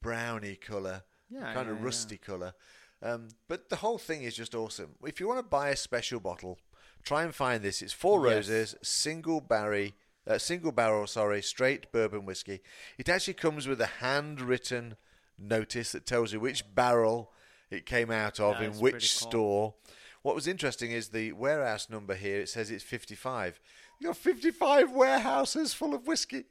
browny 0.01 0.55
color, 0.55 1.03
Yeah. 1.29 1.53
kind 1.53 1.67
yeah, 1.67 1.73
of 1.73 1.79
yeah. 1.79 1.85
rusty 1.85 2.17
color. 2.17 2.53
Um, 3.01 3.29
but 3.47 3.69
the 3.69 3.77
whole 3.77 3.97
thing 3.97 4.23
is 4.23 4.35
just 4.35 4.55
awesome. 4.55 4.95
If 5.05 5.19
you 5.19 5.27
want 5.27 5.39
to 5.39 5.43
buy 5.43 5.69
a 5.69 5.75
special 5.75 6.19
bottle, 6.19 6.59
try 7.03 7.23
and 7.23 7.35
find 7.35 7.61
this. 7.63 7.81
It's 7.81 7.91
Four 7.93 8.25
Yes. 8.27 8.35
Roses, 8.49 8.75
single 8.81 9.41
barry, 9.41 9.93
uh, 10.25 10.37
single 10.37 10.71
barrel, 10.71 11.05
sorry, 11.07 11.41
straight 11.41 11.91
bourbon 11.91 12.25
whiskey. 12.25 12.61
It 12.97 13.09
actually 13.09 13.33
comes 13.33 13.67
with 13.67 13.81
a 13.81 13.87
handwritten 13.99 14.95
notice 15.37 15.91
that 15.91 16.05
tells 16.05 16.31
you 16.31 16.39
which 16.39 16.73
barrel 16.73 17.31
it 17.69 17.85
came 17.85 18.09
out 18.11 18.39
of 18.39 18.61
Yeah, 18.61 18.67
in 18.67 18.73
which 18.79 19.19
cool. 19.19 19.29
store. 19.29 19.73
What 20.21 20.35
was 20.35 20.47
interesting 20.47 20.91
is 20.91 21.09
the 21.09 21.33
warehouse 21.33 21.89
number 21.89 22.15
here. 22.15 22.39
It 22.39 22.47
says 22.47 22.71
it's 22.71 22.83
55. 22.83 23.59
You 23.99 24.07
got 24.07 24.17
55 24.17 24.91
warehouses 24.91 25.73
full 25.73 25.93
of 25.93 26.07
whiskey, 26.07 26.45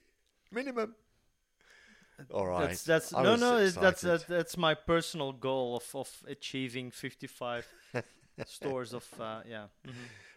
minimum. 0.51 0.95
All 2.31 2.47
right. 2.47 2.69
That's 2.69 2.85
that's 2.85 3.15
I 3.15 3.23
no 3.23 3.37
no 3.37 3.59
it- 3.59 3.75
that's 3.75 4.01
that's 4.03 4.25
that's 4.25 4.57
my 4.57 4.75
personal 4.75 5.33
goal 5.33 5.77
of 5.77 5.95
of 5.95 6.09
achieving 6.29 6.91
55 6.91 7.67
stores 8.47 8.93
of 8.93 9.07
uh, 9.21 9.41
yeah. 9.49 9.67
mhm. 9.87 9.93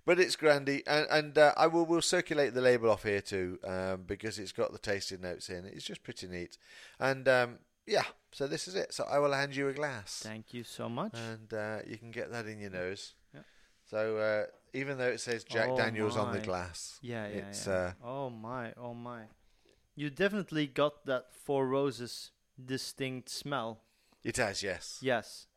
But 0.06 0.20
it's 0.20 0.36
grandy, 0.36 0.84
and, 0.86 1.08
and 1.10 1.38
uh, 1.38 1.54
I 1.58 1.66
will 1.66 1.86
will 1.86 2.02
circulate 2.02 2.54
the 2.54 2.62
label 2.62 2.92
off 2.92 3.04
here 3.04 3.22
too, 3.22 3.58
um, 3.64 4.04
because 4.06 4.38
it's 4.38 4.52
got 4.52 4.72
the 4.72 4.78
tasting 4.78 5.22
notes 5.22 5.50
in. 5.50 5.66
It's 5.66 5.84
just 5.84 6.04
pretty 6.04 6.28
neat, 6.28 6.58
and 7.00 7.28
um, 7.28 7.60
yeah. 7.88 8.04
So 8.32 8.46
this 8.48 8.68
is 8.68 8.76
it. 8.76 8.94
So 8.94 9.06
I 9.06 9.18
will 9.18 9.34
hand 9.34 9.56
you 9.56 9.68
a 9.70 9.74
glass, 9.74 10.20
Thank 10.24 10.54
you 10.54 10.64
so 10.64 10.88
much. 10.90 11.14
and 11.18 11.52
uh, 11.54 11.80
you 11.88 11.98
can 11.98 12.12
get 12.12 12.32
that 12.32 12.46
in 12.46 12.60
your 12.60 12.70
nose. 12.70 13.16
Yeah. 13.34 13.40
So 13.90 14.18
uh, 14.18 14.46
even 14.78 14.98
though 15.00 15.08
it 15.10 15.22
says 15.22 15.44
Jack 15.44 15.70
Oh 15.72 15.78
Daniels 15.78 16.18
on 16.18 16.34
the 16.34 16.40
glass, 16.40 17.00
yeah 17.02 17.28
yeah 17.28 17.36
it's, 17.50 17.66
yeah. 17.66 17.74
uh, 17.74 18.08
oh 18.08 18.30
my 18.30 18.74
oh 18.78 18.94
my. 18.94 19.22
You 19.96 20.10
definitely 20.10 20.68
got 20.68 21.06
that 21.06 21.34
Four 21.34 21.68
Roses 21.68 22.32
distinct 22.64 23.30
smell. 23.30 23.80
it 24.24 24.38
has 24.38 24.64
yes. 24.64 25.00
Yes. 25.02 25.48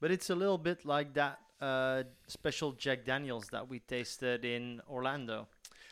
But 0.00 0.10
it's 0.10 0.30
a 0.30 0.34
little 0.34 0.58
bit 0.58 0.84
like 0.84 1.14
that 1.14 1.38
uh, 1.60 2.02
special 2.26 2.72
Jack 2.72 3.04
Daniels 3.04 3.48
that 3.48 3.68
we 3.68 3.80
tasted 3.80 4.44
in 4.44 4.80
Orlando. 4.88 5.48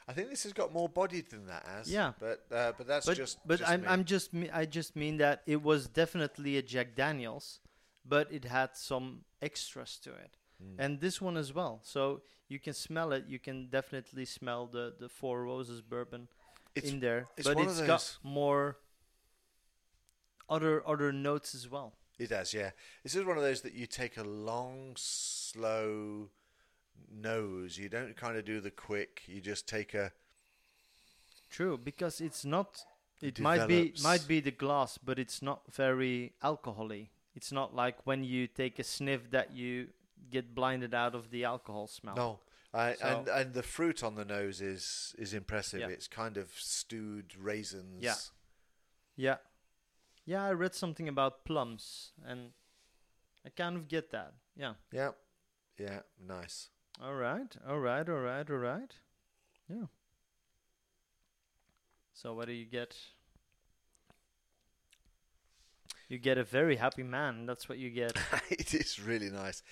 I 0.06 0.12
think 0.12 0.28
this 0.28 0.42
has 0.42 0.52
got 0.52 0.72
more 0.72 0.88
body 0.88 1.22
than 1.22 1.46
that 1.46 1.66
has. 1.66 1.90
Yeah. 1.90 2.12
but 2.20 2.44
uh, 2.52 2.72
but 2.76 2.86
that's 2.86 3.06
but 3.06 3.16
just. 3.16 3.38
but 3.46 3.58
just 3.60 3.70
I'm 3.70 3.80
me. 3.80 3.86
I'm 3.88 4.04
just 4.04 4.30
I 4.52 4.66
just 4.66 4.94
mean 4.96 5.16
that 5.18 5.42
it 5.46 5.62
was 5.62 5.88
definitely 5.88 6.58
a 6.58 6.62
Jack 6.62 6.94
Daniels, 6.94 7.60
but 8.04 8.30
it 8.30 8.44
had 8.44 8.76
some 8.76 9.24
extras 9.40 9.98
to 10.04 10.10
it, 10.10 10.36
Mm. 10.62 10.76
and 10.78 11.00
this 11.00 11.20
one 11.20 11.36
as 11.36 11.52
well. 11.52 11.80
So 11.82 12.22
you 12.48 12.60
can 12.60 12.74
smell 12.74 13.12
it. 13.12 13.24
You 13.26 13.38
can 13.40 13.68
definitely 13.70 14.26
smell 14.26 14.66
the 14.66 14.94
the 15.00 15.08
Four 15.08 15.42
Roses 15.44 15.80
bourbon 15.80 16.28
It's- 16.74 16.92
in 16.92 17.00
there, 17.00 17.26
it's 17.36 17.46
but 17.46 17.58
it's 17.58 17.80
got 17.82 18.18
more 18.22 18.78
other 20.48 20.86
other 20.86 21.12
notes 21.12 21.54
as 21.54 21.68
well. 21.68 21.94
It 22.18 22.28
does, 22.28 22.54
yeah. 22.54 22.70
This 23.02 23.16
is 23.16 23.24
one 23.24 23.36
of 23.36 23.42
those 23.42 23.62
that 23.62 23.74
you 23.74 23.86
take 23.86 24.16
a 24.16 24.22
long, 24.22 24.94
slow 24.96 26.30
nose. 27.10 27.76
You 27.76 27.88
don't 27.88 28.16
kind 28.16 28.36
of 28.36 28.44
do 28.44 28.60
the 28.60 28.70
quick. 28.70 29.22
You 29.26 29.40
just 29.40 29.66
take 29.68 29.94
a. 29.94 30.12
True, 31.50 31.76
because 31.76 32.20
it's 32.20 32.44
not. 32.44 32.84
It 33.20 33.34
develops. 33.36 33.60
might 33.60 33.68
be 33.68 33.94
might 34.02 34.28
be 34.28 34.40
the 34.40 34.50
glass, 34.50 34.98
but 34.98 35.18
it's 35.18 35.42
not 35.42 35.72
very 35.72 36.34
alcoholy. 36.42 37.08
It's 37.34 37.50
not 37.50 37.74
like 37.74 38.06
when 38.06 38.22
you 38.22 38.46
take 38.46 38.78
a 38.78 38.84
sniff 38.84 39.30
that 39.30 39.52
you 39.52 39.88
get 40.30 40.54
blinded 40.54 40.94
out 40.94 41.14
of 41.14 41.30
the 41.30 41.44
alcohol 41.44 41.86
smell. 41.86 42.16
No, 42.16 42.38
I, 42.74 42.94
So- 42.94 43.06
and 43.06 43.28
and 43.28 43.54
the 43.54 43.62
fruit 43.62 44.02
on 44.02 44.14
the 44.16 44.24
nose 44.24 44.60
is 44.60 45.14
is 45.18 45.32
impressive. 45.32 45.80
Yeah. 45.80 45.88
It's 45.88 46.08
kind 46.08 46.36
of 46.36 46.50
stewed 46.58 47.36
raisins. 47.36 48.02
Yeah. 48.02 48.14
Yeah. 49.16 49.36
Yeah, 50.26 50.44
I 50.44 50.52
read 50.52 50.74
something 50.74 51.08
about 51.08 51.44
plums 51.44 52.12
and 52.26 52.52
I 53.46 53.50
kind 53.50 53.76
of 53.76 53.88
get 53.88 54.10
that. 54.10 54.32
Yeah. 54.56 54.74
yeah, 54.92 55.10
yeah. 55.78 56.00
Nice. 56.18 56.70
All 57.02 57.14
right. 57.14 57.54
All 57.68 57.78
right. 57.78 58.08
All 58.08 58.20
right. 58.20 58.50
All 58.50 58.56
right. 58.56 58.92
Yeah. 59.68 59.86
So 62.14 62.34
what 62.34 62.46
do 62.46 62.52
you 62.52 62.64
get? 62.64 62.96
You 66.08 66.18
get 66.18 66.38
a 66.38 66.44
very 66.44 66.76
happy 66.76 67.02
man. 67.02 67.46
That's 67.46 67.68
what 67.68 67.78
you 67.78 67.90
get. 67.90 68.16
it 68.50 68.74
is 68.74 69.00
really 69.00 69.30
nice. 69.30 69.62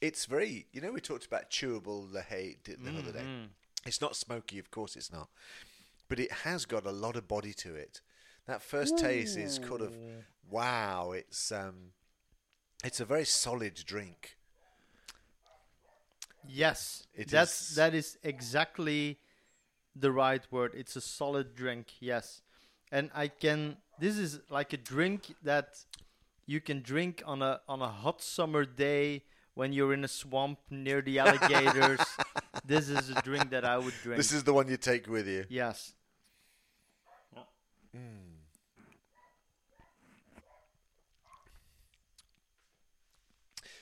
It's 0.00 0.26
very. 0.26 0.66
You 0.72 0.80
know, 0.80 0.92
we 0.92 1.00
talked 1.00 1.26
about 1.26 1.50
chewable 1.50 2.12
the 2.12 2.22
hay 2.22 2.58
the 2.64 2.74
other 2.98 3.12
day. 3.12 3.20
Mhm. 3.24 3.48
It's 3.86 4.00
not 4.00 4.16
smoky, 4.16 4.58
of 4.58 4.70
course 4.70 4.96
it's 4.96 5.12
not, 5.12 5.28
but 6.08 6.18
it 6.18 6.32
has 6.44 6.66
got 6.66 6.84
a 6.86 6.90
lot 6.90 7.16
of 7.16 7.28
body 7.28 7.54
to 7.54 7.74
it. 7.74 8.00
That 8.46 8.60
first 8.62 8.98
taste 8.98 9.36
is 9.36 9.58
kind 9.58 9.80
of 9.80 9.94
wow. 10.48 11.12
It's 11.12 11.50
um, 11.52 11.92
it's 12.84 13.00
a 13.00 13.04
very 13.04 13.24
solid 13.24 13.74
drink. 13.86 14.36
Yes, 16.48 17.06
It 17.14 17.28
that's 17.28 17.70
is- 17.70 17.76
that 17.76 17.94
is 17.94 18.18
exactly 18.22 19.18
the 19.96 20.12
right 20.12 20.46
word. 20.52 20.74
It's 20.74 20.94
a 20.96 21.00
solid 21.00 21.54
drink. 21.56 21.94
Yes, 22.00 22.42
and 22.92 23.10
I 23.14 23.28
can. 23.28 23.78
This 23.98 24.16
is 24.18 24.40
like 24.50 24.72
a 24.72 24.76
drink 24.76 25.34
that 25.42 25.84
you 26.46 26.60
can 26.60 26.82
drink 26.82 27.22
on 27.26 27.42
a 27.42 27.60
on 27.68 27.82
a 27.82 27.88
hot 27.88 28.22
summer 28.22 28.64
day 28.64 29.24
when 29.56 29.72
you're 29.72 29.92
in 29.94 30.04
a 30.04 30.08
swamp 30.08 30.58
near 30.70 31.00
the 31.02 31.18
alligators. 31.24 31.98
this 32.64 32.88
is 32.88 33.10
a 33.10 33.14
drink 33.22 33.50
that 33.50 33.64
I 33.64 33.78
would 33.78 33.94
drink. 34.02 34.18
This 34.18 34.30
is 34.32 34.44
the 34.44 34.52
one 34.52 34.68
you 34.68 34.76
take 34.76 35.08
with 35.08 35.26
you. 35.26 35.44
yes. 35.48 35.92
Hmm. 37.92 38.36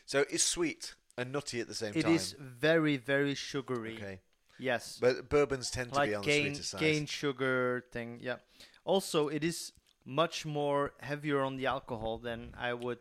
So 0.07 0.25
it's 0.31 0.43
sweet 0.45 0.95
and 1.17 1.33
nutty 1.33 1.61
at 1.61 1.69
the 1.69 1.75
same 1.75 1.93
It 1.95 2.03
time. 2.03 2.13
It 2.13 2.17
is 2.17 2.37
very 2.39 2.97
very 2.97 3.35
sugary. 3.35 3.95
okay, 3.97 4.21
Yes. 4.59 4.99
but 5.01 5.29
bourbons 5.29 5.71
tend 5.71 5.91
to 5.93 5.97
like 5.99 6.11
be 6.11 6.15
on 6.15 6.23
the 6.25 6.41
sweeter 6.43 6.63
side. 6.63 6.81
cane 6.81 7.07
sugar 7.07 7.85
thing. 7.91 8.19
Yeah. 8.23 8.37
Also, 8.85 9.29
it 9.29 9.43
is 9.43 9.73
much 10.05 10.45
more 10.45 10.93
heavier 11.01 11.41
on 11.41 11.57
the 11.57 11.67
alcohol 11.67 12.19
than 12.19 12.55
I 12.59 12.75
would 12.75 12.99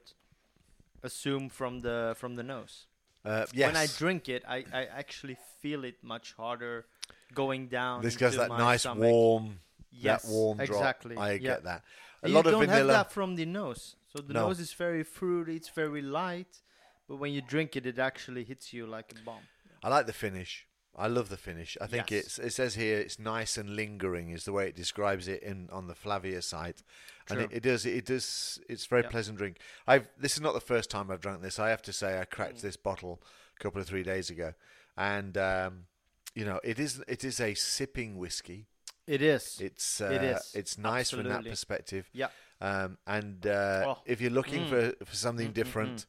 assume 1.04 1.49
from 1.49 1.82
the 1.82 2.16
from 2.18 2.36
the 2.36 2.43
nose. 2.43 2.88
Uh, 3.26 3.45
yes, 3.54 3.68
When 3.68 3.78
I 3.78 3.88
drink 3.88 4.28
it, 4.28 4.43
I, 4.47 4.66
I 4.74 4.84
actually 4.86 5.38
feel 5.62 5.86
it 5.86 5.95
much 6.04 6.34
harder 6.34 6.86
going 7.34 7.68
down. 7.70 8.01
this 8.01 8.18
goes 8.18 8.34
into 8.34 8.47
that 8.49 8.58
nice 8.58 8.82
stomach. 8.82 9.04
warm, 9.10 9.60
yes, 9.91 10.24
that 10.24 10.30
warm 10.32 10.58
drop. 10.58 10.68
exactly. 10.70 11.16
I 11.16 11.32
yeah. 11.34 11.38
get 11.38 11.64
that. 11.64 11.84
A 12.24 12.28
you 12.30 12.36
lot 12.36 12.43
don't 12.45 12.56
of 12.56 12.60
vanilla. 12.62 12.78
have 12.78 12.88
that 12.88 13.12
from 13.14 13.36
the 13.36 13.45
nose. 13.45 13.95
So 14.12 14.22
the 14.22 14.34
No. 14.34 14.47
nose 14.47 14.60
is 14.60 14.74
very 14.74 15.04
fruity. 15.04 15.56
It's 15.56 15.70
very 15.70 16.01
light, 16.01 16.60
but 17.08 17.16
when 17.18 17.32
you 17.32 17.41
drink 17.41 17.76
it, 17.76 17.86
it 17.86 17.97
actually 17.97 18.43
hits 18.43 18.74
you 18.74 18.86
like 18.88 19.12
a 19.12 19.20
bomb. 19.26 19.43
I 19.84 19.89
like 19.89 20.06
the 20.06 20.14
finish. 20.14 20.66
I 20.95 21.07
love 21.07 21.29
the 21.29 21.37
finish. 21.37 21.75
I 21.81 21.87
think 21.87 22.11
Yes. 22.11 22.25
it's. 22.25 22.39
It 22.39 22.53
says 22.53 22.75
here 22.75 22.99
it's 22.99 23.17
nice 23.17 23.57
and 23.57 23.75
lingering 23.75 24.29
is 24.29 24.45
the 24.45 24.51
way 24.53 24.67
it 24.67 24.75
describes 24.75 25.27
it 25.27 25.41
in 25.41 25.69
on 25.71 25.87
the 25.87 25.95
Flaviar 25.95 26.43
site, 26.43 26.83
and 27.29 27.39
it, 27.41 27.49
it 27.51 27.63
does. 27.63 27.85
It 27.85 28.05
does. 28.05 28.59
It's 28.69 28.85
very 28.85 29.01
Yeah. 29.03 29.09
pleasant 29.09 29.37
drink. 29.39 29.57
I've. 29.87 30.07
This 30.17 30.33
is 30.33 30.41
not 30.41 30.53
the 30.53 30.61
first 30.61 30.89
time 30.91 31.09
I've 31.09 31.21
drunk 31.21 31.41
this. 31.41 31.57
I 31.57 31.69
have 31.69 31.81
to 31.83 31.93
say 31.93 32.19
I 32.19 32.25
cracked 32.25 32.57
Mm. 32.57 32.61
this 32.61 32.77
bottle 32.77 33.23
a 33.59 33.63
couple 33.63 33.81
of 33.81 33.87
three 33.87 34.03
days 34.03 34.29
ago, 34.29 34.53
and 34.95 35.35
um, 35.37 35.87
you 36.35 36.45
know 36.45 36.59
it 36.63 36.77
is. 36.79 37.01
It 37.07 37.23
is 37.23 37.39
a 37.39 37.55
sipping 37.55 38.17
whiskey. 38.17 38.67
It 39.07 39.21
is. 39.21 39.59
It's. 39.59 39.99
Uh, 39.99 40.05
It 40.11 40.23
is, 40.23 40.51
It's 40.55 40.77
nice 40.77 41.09
from 41.09 41.23
that 41.23 41.43
perspective. 41.43 42.07
yeah. 42.13 42.29
Um, 42.61 42.97
and 43.07 43.45
uh, 43.47 43.83
Oh. 43.97 44.01
if 44.05 44.21
you're 44.21 44.31
looking 44.31 44.65
Mm. 44.67 44.69
for 44.99 45.05
for 45.05 45.15
something 45.15 45.47
Mm, 45.47 45.51
mm, 45.51 45.55
different, 45.55 46.05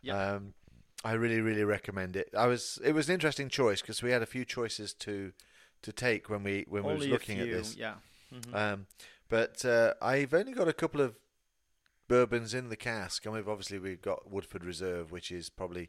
Yeah. 0.00 0.34
um, 0.36 0.54
I 1.04 1.12
really 1.12 1.40
really 1.40 1.64
recommend 1.64 2.16
it. 2.16 2.28
I 2.36 2.46
was 2.46 2.78
it 2.84 2.92
was 2.92 3.08
an 3.08 3.14
interesting 3.14 3.48
choice 3.48 3.80
because 3.80 4.02
we 4.02 4.10
had 4.12 4.22
a 4.22 4.26
few 4.26 4.44
choices 4.44 4.94
to 4.94 5.32
to 5.82 5.92
take 5.92 6.30
when 6.30 6.42
we 6.44 6.64
when 6.68 6.84
we 6.84 6.90
Only 6.92 7.06
was 7.06 7.12
looking 7.12 7.38
few. 7.38 7.46
at 7.46 7.50
this. 7.52 7.76
Yeah. 7.76 7.94
Mhm. 8.32 8.54
Um, 8.54 8.86
but 9.28 9.64
uh, 9.64 9.94
I've 10.00 10.32
only 10.34 10.52
got 10.52 10.68
a 10.68 10.72
couple 10.72 11.00
of 11.00 11.16
bourbons 12.08 12.54
in 12.54 12.68
the 12.68 12.76
cask, 12.76 13.24
and 13.24 13.34
we've 13.34 13.48
obviously 13.48 13.78
we've 13.78 14.02
got 14.02 14.30
Woodford 14.30 14.64
Reserve, 14.64 15.10
which 15.10 15.30
is 15.32 15.48
probably 15.50 15.88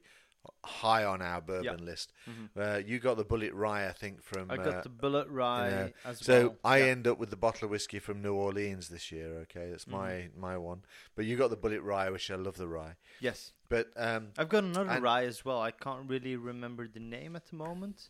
high 0.65 1.03
on 1.03 1.21
our 1.21 1.41
bourbon 1.41 1.85
list. 1.85 2.11
Mhm. 2.27 2.49
Uh, 2.55 2.77
you 2.79 2.99
got 2.99 3.17
the 3.17 3.25
Bulleit 3.25 3.51
Rye, 3.53 3.87
I 3.87 3.91
think, 3.91 4.21
from. 4.21 4.49
I 4.51 4.55
uh, 4.55 4.57
got 4.63 4.83
the 4.83 4.89
Bulleit 4.89 5.27
rye 5.29 5.69
yeah. 5.69 5.87
as 6.05 6.19
so 6.19 6.41
well. 6.49 6.57
I 6.63 6.77
yeah. 6.79 6.85
end 6.85 7.07
up 7.07 7.17
with 7.17 7.29
the 7.29 7.35
bottle 7.37 7.65
of 7.65 7.71
whiskey 7.71 7.99
from 7.99 8.21
New 8.21 8.33
Orleans 8.33 8.89
this 8.89 9.11
year. 9.11 9.39
Okay, 9.43 9.69
that's 9.71 9.87
my 9.87 10.09
Mm-hmm. 10.11 10.39
my 10.41 10.57
one. 10.57 10.83
But 11.15 11.25
you 11.25 11.37
got 11.37 11.49
the 11.49 11.57
Bulleit 11.57 11.83
Rye, 11.83 12.09
which 12.09 12.29
I 12.31 12.35
love 12.35 12.57
the 12.57 12.67
rye. 12.67 12.95
yes. 13.19 13.53
But 13.69 13.89
um, 13.95 14.27
I've 14.37 14.49
got 14.49 14.63
another 14.65 14.89
And- 14.91 15.03
rye 15.03 15.25
as 15.25 15.43
well. 15.43 15.59
I 15.61 15.71
can't 15.71 16.07
really 16.07 16.35
remember 16.35 16.87
the 16.87 16.99
name 16.99 17.35
at 17.35 17.47
the 17.47 17.55
moment, 17.55 18.09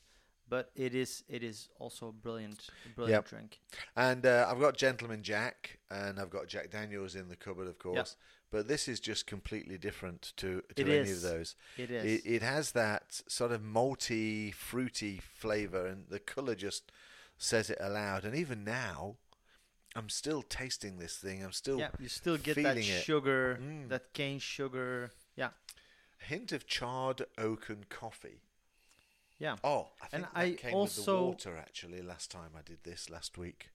but 0.49 0.71
it 0.75 0.93
is 0.93 1.23
it 1.29 1.41
is 1.43 1.69
also 1.79 2.09
a 2.09 2.11
brilliant 2.11 2.67
brilliant 2.95 3.25
Yep. 3.25 3.29
drink. 3.29 3.59
and 3.95 4.25
uh, 4.25 4.45
I've 4.49 4.59
got 4.59 4.75
Gentleman 4.75 5.23
Jack, 5.23 5.79
and 5.89 6.19
I've 6.19 6.29
got 6.29 6.47
Jack 6.47 6.71
Daniels 6.71 7.15
in 7.15 7.29
the 7.29 7.36
cupboard, 7.38 7.67
of 7.67 7.77
course. 7.79 8.17
But 8.54 8.68
this 8.68 8.88
is 8.88 8.99
just 8.99 9.26
completely 9.26 9.80
different 9.80 10.32
to 10.38 10.62
to 10.76 10.82
It 10.84 10.88
any 10.88 11.10
is. 11.10 11.24
of 11.24 11.32
those. 11.32 11.56
It 11.76 11.89
is. 11.89 12.06
It, 12.06 12.22
it 12.36 12.41
has 12.43 12.72
that 12.74 13.22
sort 13.28 13.51
of 13.51 13.62
malty, 13.64 14.54
fruity 14.54 15.20
flavour, 15.36 15.88
and 15.88 16.06
the 16.08 16.20
colour 16.20 16.54
just 16.54 16.91
says 17.39 17.72
it 17.72 17.80
aloud. 17.82 18.24
And 18.26 18.36
even 18.36 18.64
now, 18.64 19.16
I'm 19.95 20.08
still 20.08 20.43
tasting 20.43 20.99
this 20.99 21.18
thing. 21.18 21.43
I'm 21.43 21.51
still 21.51 21.80
yeah, 21.80 21.89
you 21.99 22.08
still 22.10 22.38
get 22.38 22.56
that 22.62 22.78
it. 22.78 22.84
sugar, 22.84 23.58
Mm. 23.60 23.89
that 23.89 24.14
cane 24.14 24.38
sugar. 24.39 25.12
Yeah. 25.36 25.49
hint 26.20 26.51
of 26.51 26.68
charred 26.68 27.26
oak 27.38 27.70
and 27.70 27.89
coffee. 27.89 28.39
Yeah. 29.39 29.58
Oh, 29.64 29.89
I 29.99 30.08
think 30.08 30.14
And 30.14 30.24
that 30.26 30.32
I 30.36 30.51
came 30.54 30.72
with 30.72 30.74
also- 30.76 31.18
the 31.18 31.24
water 31.24 31.58
actually 31.58 32.01
last 32.04 32.30
time 32.30 32.51
I 32.56 32.62
did 32.62 32.84
this 32.84 33.10
last 33.10 33.36
week. 33.38 33.70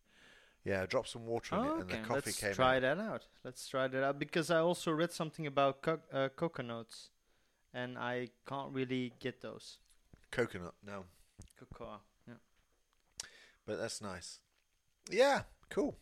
Yeah, 0.69 0.85
drop 0.85 1.07
some 1.07 1.25
water 1.25 1.55
in 1.57 1.61
Oh, 1.62 1.64
it 1.64 1.73
and 1.81 1.83
okay. 1.91 2.01
the 2.03 2.07
coffee 2.07 2.33
came. 2.33 2.49
Let's 2.49 2.57
try 2.57 2.77
out. 2.77 2.83
that 2.83 2.99
out. 2.99 3.27
Let's 3.43 3.66
try 3.69 3.89
that 3.89 4.05
out 4.05 4.19
because 4.19 4.51
I 4.51 4.59
also 4.59 4.91
read 4.93 5.12
something 5.12 5.47
about 5.47 5.81
co- 5.81 6.03
uh, 6.12 6.29
coconuts, 6.37 7.09
and 7.73 7.97
I 7.97 8.29
can't 8.47 8.71
really 8.75 9.14
get 9.19 9.41
those. 9.41 9.79
Coconut, 10.31 10.75
no. 10.85 11.05
Cocoa. 11.59 12.01
Yeah. 12.27 12.35
But 13.64 13.79
that's 13.79 14.03
nice. 14.03 14.41
Yeah, 15.11 15.45
cool. 15.71 15.97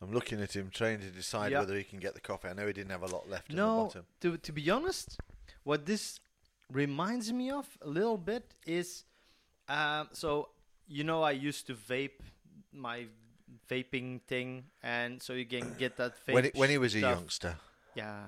I'm 0.00 0.12
looking 0.12 0.40
at 0.40 0.54
him 0.54 0.70
trying 0.72 1.00
to 1.00 1.10
decide 1.10 1.52
Yeah. 1.52 1.60
whether 1.60 1.76
he 1.76 1.84
can 1.84 1.98
get 1.98 2.14
the 2.14 2.20
coffee. 2.20 2.48
I 2.48 2.52
know 2.52 2.66
he 2.66 2.72
didn't 2.72 2.90
have 2.92 3.02
a 3.02 3.06
lot 3.14 3.28
left 3.28 3.50
in 3.50 3.56
the 3.56 3.62
No, 3.62 3.84
bottom. 3.84 4.06
to 4.20 4.36
to 4.38 4.52
be 4.52 4.70
honest, 4.70 5.18
what 5.64 5.84
this 5.86 6.20
reminds 6.70 7.32
me 7.32 7.50
of 7.50 7.66
a 7.80 7.88
little 7.88 8.18
bit 8.18 8.54
is, 8.66 9.04
um, 9.68 10.08
so 10.12 10.48
you 10.88 11.04
know 11.04 11.22
I 11.22 11.32
used 11.32 11.66
to 11.68 11.74
vape 11.74 12.20
my 12.72 13.06
vaping 13.70 14.22
thing, 14.22 14.64
and 14.82 15.22
so 15.22 15.32
you 15.32 15.46
can 15.46 15.74
get 15.78 15.96
that 15.96 16.14
vape 16.26 16.34
When 16.34 16.44
he, 16.44 16.50
when 16.54 16.70
he 16.70 16.78
was 16.78 16.94
a 16.94 17.00
youngster. 17.00 17.56
Yeah. 17.94 18.24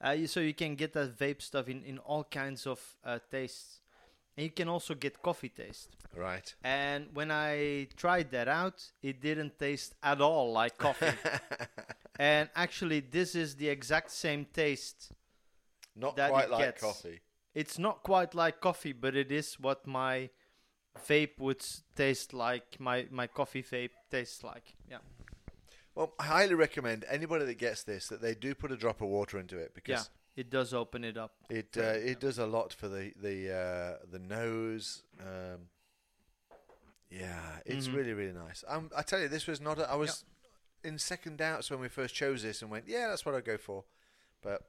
Uh, 0.00 0.26
so 0.26 0.40
you 0.40 0.54
can 0.54 0.74
get 0.74 0.92
that 0.92 1.16
vape 1.18 1.40
stuff 1.40 1.68
in, 1.68 1.82
in 1.84 1.98
all 1.98 2.24
kinds 2.24 2.66
of 2.66 2.78
uh, 3.04 3.18
tastes. 3.30 3.80
And 4.36 4.44
you 4.44 4.50
can 4.50 4.68
also 4.68 4.94
get 4.94 5.22
coffee 5.22 5.48
taste. 5.48 5.90
Right. 6.14 6.52
And 6.62 7.06
when 7.14 7.30
I 7.30 7.88
tried 7.96 8.30
that 8.32 8.48
out, 8.48 8.82
it 9.02 9.20
didn't 9.20 9.58
taste 9.58 9.94
at 10.02 10.20
all 10.20 10.52
like 10.52 10.76
coffee. 10.76 11.12
and 12.18 12.48
actually, 12.54 13.00
this 13.00 13.34
is 13.34 13.54
the 13.56 13.68
exact 13.68 14.10
same 14.10 14.46
taste. 14.52 15.12
Not 15.96 16.16
That 16.16 16.30
quite 16.30 16.44
it 16.46 16.50
like 16.50 16.64
gets. 16.64 16.82
coffee. 16.82 17.20
It's 17.54 17.78
not 17.78 18.02
quite 18.02 18.34
like 18.34 18.60
coffee, 18.60 18.92
but 18.92 19.14
it 19.14 19.30
is 19.30 19.54
what 19.60 19.86
my 19.86 20.30
vape 21.08 21.38
would 21.38 21.64
taste 21.96 22.32
like. 22.34 22.76
My, 22.78 23.06
my 23.10 23.26
coffee 23.26 23.62
vape 23.62 23.90
tastes 24.10 24.42
like. 24.44 24.74
Yeah. 24.90 24.98
Well, 25.94 26.12
I 26.18 26.24
highly 26.24 26.54
recommend 26.54 27.04
anybody 27.08 27.44
that 27.44 27.58
gets 27.58 27.82
this 27.84 28.08
that 28.08 28.20
they 28.20 28.34
do 28.34 28.54
put 28.54 28.72
a 28.72 28.76
drop 28.76 29.00
of 29.00 29.08
water 29.08 29.38
into 29.38 29.56
it 29.58 29.74
because 29.74 29.92
Yeah. 29.92 30.02
It 30.36 30.50
does 30.50 30.74
open 30.74 31.04
it 31.04 31.16
up. 31.16 31.30
it 31.48 31.68
uh, 31.76 31.82
it 31.82 32.04
yeah. 32.08 32.14
does 32.18 32.38
a 32.40 32.46
lot 32.46 32.72
for 32.72 32.88
the 32.88 33.12
the 33.22 33.54
uh, 33.54 34.04
the 34.10 34.18
nose. 34.18 35.04
Um, 35.20 35.68
yeah, 37.08 37.60
it's 37.64 37.86
Mhm. 37.86 37.94
really 37.94 38.12
really 38.14 38.32
nice. 38.32 38.64
Um, 38.66 38.90
I 38.96 39.02
tell 39.02 39.20
you, 39.20 39.28
this 39.28 39.46
was 39.46 39.60
not. 39.60 39.78
A, 39.78 39.88
I 39.88 39.94
was 39.94 40.24
in 40.82 40.98
second 40.98 41.38
doubts 41.38 41.70
when 41.70 41.78
we 41.78 41.88
first 41.88 42.16
chose 42.16 42.42
this 42.42 42.62
and 42.62 42.70
went, 42.70 42.88
yeah, 42.88 43.06
that's 43.06 43.24
what 43.24 43.36
I'd 43.36 43.44
go 43.44 43.56
for. 43.56 43.84
But 44.42 44.62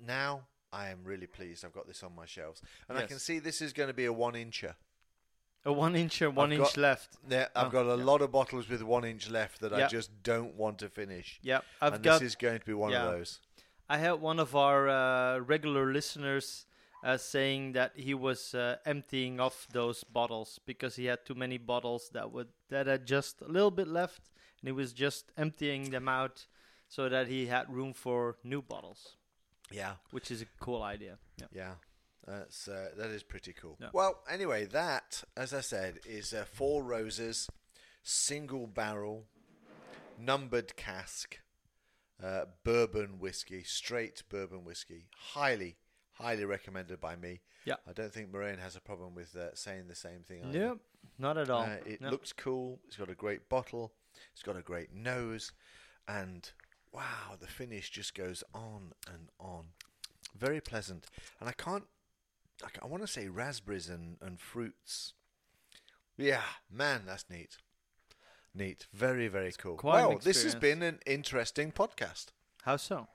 now 0.00 0.46
I 0.72 0.88
am 0.88 1.04
really 1.04 1.26
pleased. 1.26 1.66
I've 1.66 1.74
got 1.74 1.86
this 1.86 2.02
on 2.02 2.14
my 2.16 2.24
shelves, 2.24 2.62
and 2.88 2.96
I 2.96 3.04
can 3.04 3.18
see 3.18 3.38
this 3.40 3.60
is 3.60 3.74
going 3.74 3.88
to 3.88 3.94
be 3.94 4.06
a 4.06 4.12
one 4.12 4.32
incher. 4.32 4.74
A 5.68 5.72
one 5.72 5.92
incher, 5.94 6.32
one 6.32 6.50
I've 6.52 6.58
inch 6.60 6.68
got- 6.74 6.76
left. 6.88 7.10
Yeah, 7.28 7.48
I've 7.54 7.66
Oh, 7.66 7.70
got 7.70 7.86
a 7.94 7.96
yeah. 7.98 8.04
lot 8.10 8.20
of 8.22 8.32
bottles 8.32 8.68
with 8.70 8.82
one 8.82 9.04
inch 9.04 9.28
left 9.28 9.60
that 9.60 9.72
I 9.74 9.86
just 9.86 10.10
don't 10.22 10.54
want 10.54 10.78
to 10.78 10.88
finish. 10.88 11.38
Yep. 11.42 11.64
I've 11.82 11.94
and 11.94 12.02
got 12.02 12.20
this 12.20 12.28
is 12.30 12.36
going 12.36 12.60
to 12.60 12.64
be 12.64 12.72
one 12.72 12.92
yeah. 12.92 13.04
of 13.04 13.12
those. 13.12 13.40
I 13.88 13.98
had 13.98 14.12
one 14.30 14.38
of 14.40 14.56
our 14.56 14.88
uh, 14.88 15.38
regular 15.54 15.92
listeners 15.92 16.66
uh, 17.04 17.16
saying 17.18 17.72
that 17.72 17.92
he 17.96 18.14
was 18.14 18.54
uh, 18.54 18.76
emptying 18.86 19.40
off 19.40 19.66
those 19.72 20.04
bottles 20.04 20.58
because 20.64 20.96
he 20.96 21.04
had 21.04 21.24
too 21.26 21.34
many 21.34 21.58
bottles 21.58 22.10
that 22.14 22.32
would 22.32 22.48
that 22.70 22.86
had 22.86 23.06
just 23.06 23.42
a 23.42 23.48
little 23.48 23.70
bit 23.70 23.88
left, 23.88 24.22
and 24.60 24.68
he 24.68 24.72
was 24.72 24.92
just 24.94 25.32
emptying 25.36 25.90
them 25.90 26.08
out 26.08 26.46
so 26.88 27.08
that 27.10 27.28
he 27.28 27.46
had 27.46 27.64
room 27.72 27.92
for 27.92 28.36
new 28.42 28.62
bottles, 28.62 29.16
Yeah, 29.70 29.92
which 30.12 30.30
is 30.30 30.40
a 30.42 30.46
cool 30.60 30.82
idea. 30.82 31.18
Yeah. 31.36 31.46
yeah. 31.52 31.74
That's 32.28 32.68
uh, 32.68 32.90
that 32.96 33.10
is 33.10 33.22
pretty 33.22 33.52
cool. 33.54 33.76
Yeah. 33.80 33.88
Well, 33.92 34.20
anyway, 34.30 34.66
that 34.66 35.24
as 35.36 35.54
I 35.54 35.60
said 35.60 36.00
is 36.06 36.32
uh, 36.34 36.44
four 36.52 36.82
roses, 36.82 37.48
single 38.02 38.66
barrel, 38.66 39.24
numbered 40.18 40.76
cask, 40.76 41.38
uh, 42.22 42.42
bourbon 42.64 43.18
whiskey, 43.18 43.62
straight 43.62 44.22
bourbon 44.28 44.64
whiskey. 44.64 45.06
Highly, 45.16 45.76
highly 46.12 46.44
recommended 46.44 47.00
by 47.00 47.16
me. 47.16 47.40
Yeah. 47.64 47.76
I 47.88 47.92
don't 47.92 48.12
think 48.12 48.30
Marijn 48.32 48.58
has 48.60 48.76
a 48.76 48.80
problem 48.80 49.14
with 49.14 49.34
uh, 49.36 49.54
saying 49.54 49.88
the 49.88 49.94
same 49.94 50.20
thing. 50.22 50.42
either. 50.48 50.58
Yep. 50.58 50.76
Not 51.18 51.38
at 51.38 51.50
all. 51.50 51.62
Uh, 51.62 51.76
it 51.86 52.00
No. 52.00 52.10
looks 52.10 52.32
cool. 52.32 52.80
It's 52.86 52.96
got 52.96 53.10
a 53.10 53.14
great 53.14 53.48
bottle. 53.48 53.92
It's 54.32 54.42
got 54.42 54.56
a 54.56 54.62
great 54.62 54.92
nose, 54.92 55.52
and 56.06 56.50
wow, 56.92 57.36
the 57.38 57.46
finish 57.46 57.90
just 57.90 58.14
goes 58.14 58.42
on 58.52 58.92
and 59.06 59.28
on. 59.38 59.66
Very 60.36 60.60
pleasant, 60.60 61.06
and 61.40 61.48
I 61.48 61.52
can't. 61.52 61.84
I, 62.64 62.68
I 62.82 62.86
want 62.86 63.02
to 63.02 63.06
say 63.06 63.28
raspberries 63.28 63.88
and, 63.88 64.16
and 64.20 64.40
fruits. 64.40 65.14
Yeah, 66.16 66.42
man, 66.70 67.02
that's 67.06 67.24
neat. 67.30 67.56
Neat. 68.54 68.86
Very, 68.92 69.28
very 69.28 69.52
cool. 69.56 69.76
quite 69.76 70.06
well, 70.06 70.18
this 70.18 70.42
has 70.42 70.54
been 70.54 70.82
an 70.82 70.98
interesting 71.06 71.70
podcast 71.70 72.26
How 72.62 72.76
so? 72.76 73.06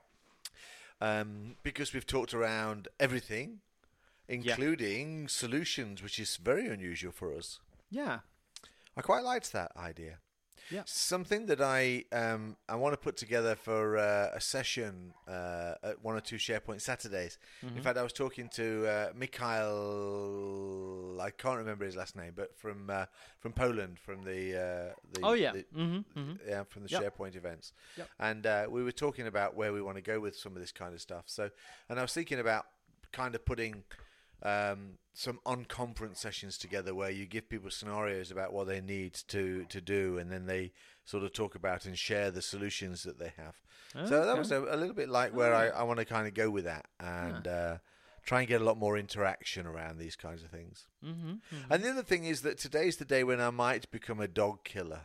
um, 1.00 1.56
because 1.62 1.92
we've 1.92 2.06
talked 2.06 2.32
around 2.32 2.88
everything, 2.98 3.60
including 4.28 5.28
solutions, 5.28 6.02
which 6.02 6.18
is 6.18 6.36
very 6.36 6.66
unusual 6.66 7.12
for 7.12 7.34
us. 7.34 7.60
Yeah. 7.90 8.20
I 8.96 9.02
quite 9.02 9.24
liked 9.24 9.52
that 9.52 9.72
idea. 9.76 10.18
Yeah. 10.70 10.82
Something 10.86 11.46
that 11.46 11.60
I 11.60 12.04
um, 12.12 12.56
I 12.68 12.76
want 12.76 12.92
to 12.94 12.96
put 12.96 13.16
together 13.16 13.54
for 13.54 13.98
uh, 13.98 14.30
a 14.34 14.40
session 14.40 15.12
uh, 15.28 15.74
at 15.82 16.02
one 16.02 16.16
or 16.16 16.20
two 16.20 16.36
SharePoint 16.36 16.80
Saturdays. 16.80 17.38
Mm-hmm. 17.64 17.76
In 17.76 17.82
fact, 17.82 17.98
I 17.98 18.02
was 18.02 18.12
talking 18.12 18.48
to 18.54 18.86
uh, 18.86 19.12
Mikhail. 19.94 21.20
I 21.20 21.30
can't 21.30 21.58
remember 21.58 21.84
his 21.84 21.96
last 21.96 22.16
name, 22.16 22.32
but 22.34 22.56
from 22.56 22.90
uh, 22.90 23.06
from 23.40 23.52
Poland, 23.52 23.98
from 23.98 24.22
the, 24.22 24.56
uh, 24.56 24.94
the 25.12 25.20
Oh 25.22 25.32
yeah. 25.34 25.52
the- 25.52 25.64
mm-hmm, 25.76 26.18
mm-hmm. 26.18 26.32
yeah, 26.48 26.64
from 26.64 26.84
the 26.84 26.88
Yep. 26.90 27.02
SharePoint 27.02 27.36
events. 27.36 27.72
Yep. 27.96 28.08
And 28.18 28.46
uh, 28.46 28.66
we 28.70 28.82
were 28.82 28.92
talking 28.92 29.26
about 29.26 29.54
where 29.56 29.72
we 29.72 29.82
want 29.82 29.96
to 29.96 30.02
go 30.02 30.20
with 30.20 30.36
some 30.36 30.54
of 30.54 30.60
this 30.60 30.72
kind 30.72 30.94
of 30.94 31.00
stuff. 31.00 31.24
So, 31.26 31.50
and 31.88 31.98
I 31.98 32.02
was 32.02 32.12
thinking 32.12 32.38
about 32.40 32.66
kind 33.12 33.34
of 33.34 33.44
putting 33.44 33.84
um, 34.42 34.98
some 35.12 35.38
on-conference 35.46 36.20
sessions 36.20 36.58
together 36.58 36.94
where 36.94 37.10
you 37.10 37.24
give 37.26 37.48
people 37.48 37.70
scenarios 37.70 38.30
about 38.30 38.52
what 38.52 38.66
they 38.66 38.80
need 38.80 39.14
to 39.28 39.64
to 39.68 39.80
do, 39.80 40.18
and 40.18 40.30
then 40.30 40.46
they 40.46 40.72
sort 41.04 41.22
of 41.22 41.32
talk 41.32 41.54
about 41.54 41.86
and 41.86 41.98
share 41.98 42.30
the 42.30 42.42
solutions 42.42 43.02
that 43.04 43.18
they 43.18 43.32
have. 43.36 43.56
so 44.08 44.24
that 44.24 44.36
was 44.36 44.50
a, 44.50 44.60
a 44.60 44.76
little 44.76 44.94
bit 44.94 45.08
like 45.08 45.34
where 45.34 45.54
I, 45.54 45.68
I 45.68 45.82
want 45.84 45.98
to 46.00 46.04
kind 46.04 46.26
of 46.26 46.34
go 46.34 46.50
with 46.50 46.64
that 46.64 46.86
and 46.98 47.46
uh, 47.46 47.76
try 48.24 48.40
and 48.40 48.48
get 48.48 48.60
a 48.60 48.64
lot 48.64 48.78
more 48.78 48.96
interaction 48.98 49.66
around 49.66 49.98
these 49.98 50.16
kinds 50.16 50.42
of 50.42 50.50
things. 50.50 50.86
Mm-hmm. 51.04 51.34
And 51.70 51.82
the 51.82 51.90
other 51.90 52.02
thing 52.02 52.24
is 52.24 52.42
that 52.42 52.58
today's 52.58 52.96
the 52.96 53.04
day 53.04 53.22
when 53.22 53.40
I 53.40 53.50
might 53.50 53.90
become 53.90 54.20
a 54.20 54.28
dog 54.28 54.64
killer. 54.64 55.02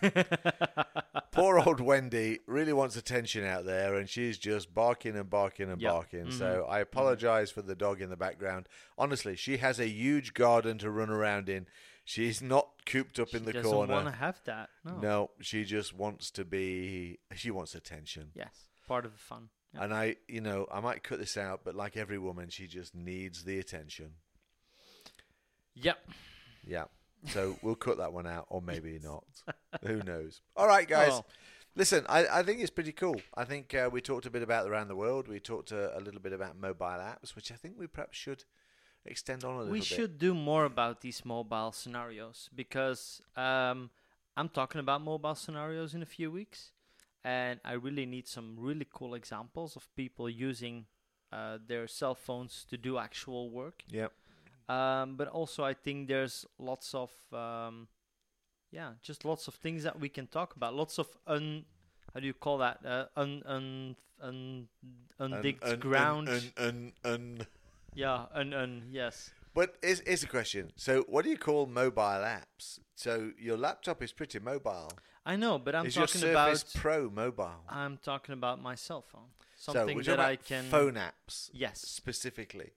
Poor 1.32 1.58
old 1.60 1.80
Wendy 1.80 2.40
really 2.46 2.72
wants 2.72 2.96
attention 2.96 3.44
out 3.44 3.64
there, 3.64 3.94
and 3.94 4.08
she's 4.08 4.38
just 4.38 4.74
barking 4.74 5.16
and 5.16 5.30
barking 5.30 5.70
and 5.70 5.80
Yep. 5.80 5.92
barking. 5.92 6.30
So 6.32 6.44
mm-hmm. 6.44 6.70
I 6.70 6.74
mm-hmm. 6.74 6.82
apologize 6.82 7.50
for 7.50 7.62
the 7.62 7.74
dog 7.74 8.00
in 8.00 8.10
the 8.10 8.16
background. 8.16 8.68
Honestly, 8.96 9.36
she 9.36 9.58
has 9.58 9.78
a 9.78 9.88
huge 9.88 10.34
garden 10.34 10.78
to 10.78 10.90
run 10.90 11.10
around 11.10 11.48
in. 11.48 11.66
She's 12.04 12.40
not 12.40 12.68
cooped 12.86 13.18
up 13.18 13.34
in 13.34 13.44
the 13.44 13.52
doesn't 13.52 13.70
corner. 13.70 13.92
want 13.92 14.06
to 14.06 14.12
have 14.12 14.40
that. 14.46 14.70
No. 14.84 14.98
No, 14.98 15.30
she 15.40 15.64
just 15.64 15.94
wants 15.94 16.30
to 16.32 16.44
be. 16.44 17.18
She 17.34 17.50
wants 17.50 17.74
attention. 17.74 18.30
Yes. 18.34 18.68
Part 18.86 19.04
of 19.04 19.12
the 19.12 19.18
fun. 19.18 19.50
Yeah. 19.74 19.84
And 19.84 19.94
I, 19.94 20.16
you 20.26 20.40
know, 20.40 20.66
I 20.72 20.80
might 20.80 21.02
cut 21.02 21.18
this 21.18 21.36
out, 21.36 21.60
but 21.64 21.74
like 21.74 21.96
every 21.96 22.18
woman, 22.18 22.48
she 22.48 22.66
just 22.66 22.94
needs 22.94 23.44
the 23.44 23.58
attention. 23.58 24.14
Yep. 25.74 25.98
Yeah. 26.66 26.84
So 27.26 27.56
we'll 27.62 27.74
cut 27.74 27.98
that 27.98 28.12
one 28.12 28.26
out, 28.26 28.46
or 28.48 28.62
maybe 28.62 28.98
not. 29.02 29.24
Who 29.84 30.02
knows? 30.02 30.40
All 30.56 30.66
right, 30.66 30.88
guys. 30.88 31.12
Oh. 31.12 31.24
Listen, 31.76 32.04
I, 32.08 32.26
I 32.40 32.42
think 32.42 32.60
it's 32.60 32.70
pretty 32.70 32.92
cool. 32.92 33.20
I 33.36 33.44
think 33.44 33.72
uh, 33.74 33.88
we 33.92 34.00
talked 34.00 34.26
a 34.26 34.30
bit 34.30 34.42
about 34.42 34.68
around 34.68 34.88
the 34.88 34.96
world. 34.96 35.28
We 35.28 35.38
talked 35.38 35.72
uh, 35.72 35.90
a 35.94 36.00
little 36.00 36.20
bit 36.20 36.32
about 36.32 36.58
mobile 36.58 36.86
apps, 36.86 37.36
which 37.36 37.52
I 37.52 37.54
think 37.54 37.74
we 37.78 37.86
perhaps 37.86 38.16
should 38.16 38.44
extend 39.04 39.44
on 39.44 39.50
a 39.50 39.58
little 39.58 39.66
bit. 39.66 39.72
we 39.72 39.78
bit. 39.78 39.86
should 39.86 40.18
do 40.18 40.34
more 40.34 40.64
about 40.64 41.00
these 41.02 41.24
mobile 41.24 41.72
scenarios 41.72 42.50
because 42.54 43.22
um, 43.36 43.90
I'm 44.36 44.48
talking 44.48 44.80
about 44.80 45.02
mobile 45.02 45.34
scenarios 45.34 45.94
in 45.94 46.02
a 46.02 46.06
few 46.06 46.30
weeks, 46.30 46.72
and 47.24 47.60
I 47.64 47.72
really 47.72 48.06
need 48.06 48.26
some 48.26 48.56
really 48.58 48.86
cool 48.92 49.14
examples 49.14 49.76
of 49.76 49.88
people 49.94 50.28
using 50.28 50.86
uh, 51.32 51.58
their 51.64 51.86
cell 51.86 52.14
phones 52.14 52.64
to 52.70 52.76
do 52.76 52.98
actual 52.98 53.50
work. 53.50 53.82
Yep. 53.90 54.12
Um, 54.68 55.16
but 55.16 55.28
also, 55.28 55.64
I 55.64 55.74
think 55.74 56.08
there's 56.08 56.44
lots 56.58 56.94
of 56.94 57.10
um, 57.32 57.88
yeah, 58.70 58.92
just 59.02 59.24
lots 59.24 59.48
of 59.48 59.54
things 59.54 59.82
that 59.84 59.98
we 59.98 60.08
can 60.08 60.26
talk 60.26 60.56
about. 60.56 60.74
Lots 60.74 60.98
of 60.98 61.06
un 61.26 61.64
how 62.14 62.20
do 62.20 62.26
you 62.26 62.34
call 62.34 62.58
that? 62.58 62.78
Uh, 62.84 63.06
un 63.16 63.42
un 63.46 63.96
un 64.22 64.68
undigged 65.18 65.62
Un- 65.64 65.72
un- 65.72 65.78
ground. 65.80 66.28
un- 66.28 66.52
un- 66.58 66.92
un- 67.04 67.46
yeah, 67.94 68.26
un 68.34 68.52
un 68.52 68.88
yes. 68.90 69.30
But 69.54 69.76
here's, 69.82 70.00
here's 70.06 70.22
a 70.22 70.26
question. 70.28 70.70
So, 70.76 71.02
what 71.08 71.24
do 71.24 71.30
you 71.30 71.38
call 71.38 71.66
mobile 71.66 72.02
apps? 72.22 72.78
So 72.94 73.32
your 73.38 73.56
laptop 73.56 74.02
is 74.02 74.12
pretty 74.12 74.38
mobile. 74.38 74.90
I 75.26 75.36
know, 75.36 75.58
but 75.58 75.74
I'm 75.74 75.86
is 75.86 75.96
your 75.96 76.06
talking 76.06 76.20
Surface 76.20 76.62
about 76.62 76.80
Pro 76.80 77.10
mobile? 77.10 77.64
I'm 77.68 77.98
talking 77.98 78.32
about 78.34 78.62
my 78.62 78.74
cell 78.76 79.02
phone. 79.02 79.30
so 79.56 79.72
Something 79.72 79.96
we're 79.96 80.02
that 80.04 80.20
I 80.20 80.36
can 80.36 80.64
phone 80.64 80.94
apps 80.94 81.50
Yes. 81.52 81.80
specifically. 81.80 82.70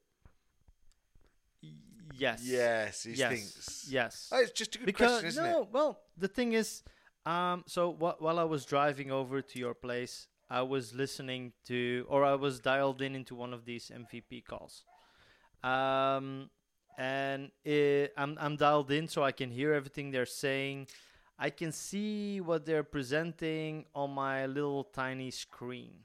Yes. 2.18 2.42
Yes, 2.44 3.02
he 3.04 3.12
Yes. 3.12 3.30
thinks. 3.32 3.86
Yes. 3.90 4.28
Oh, 4.32 4.40
it's 4.40 4.52
just 4.52 4.74
a 4.74 4.78
good 4.78 4.86
because 4.86 5.10
question, 5.22 5.28
isn't 5.28 5.44
no, 5.44 5.62
it? 5.62 5.68
well, 5.72 6.00
the 6.16 6.28
thing 6.28 6.52
is, 6.52 6.82
um, 7.26 7.64
so 7.66 7.92
wh- 7.92 8.20
while 8.20 8.38
I 8.38 8.44
was 8.44 8.64
driving 8.64 9.10
over 9.10 9.40
to 9.42 9.58
your 9.58 9.74
place, 9.74 10.26
I 10.50 10.62
was 10.62 10.92
listening 10.94 11.52
to, 11.66 12.04
or 12.08 12.24
I 12.24 12.34
was 12.34 12.60
dialed 12.60 13.00
in 13.00 13.14
into 13.14 13.34
one 13.34 13.52
of 13.54 13.64
these 13.64 13.90
MVP 13.90 14.44
calls, 14.44 14.84
um, 15.62 16.50
and 16.98 17.50
it, 17.64 18.12
I'm 18.16 18.36
I'm 18.40 18.56
dialed 18.56 18.90
in 18.90 19.08
so 19.08 19.22
I 19.24 19.32
can 19.32 19.50
hear 19.50 19.72
everything 19.72 20.10
they're 20.10 20.26
saying. 20.26 20.88
I 21.38 21.50
can 21.50 21.72
see 21.72 22.40
what 22.40 22.66
they're 22.66 22.84
presenting 22.84 23.86
on 23.94 24.10
my 24.10 24.46
little 24.46 24.84
tiny 24.84 25.30
screen. 25.30 26.04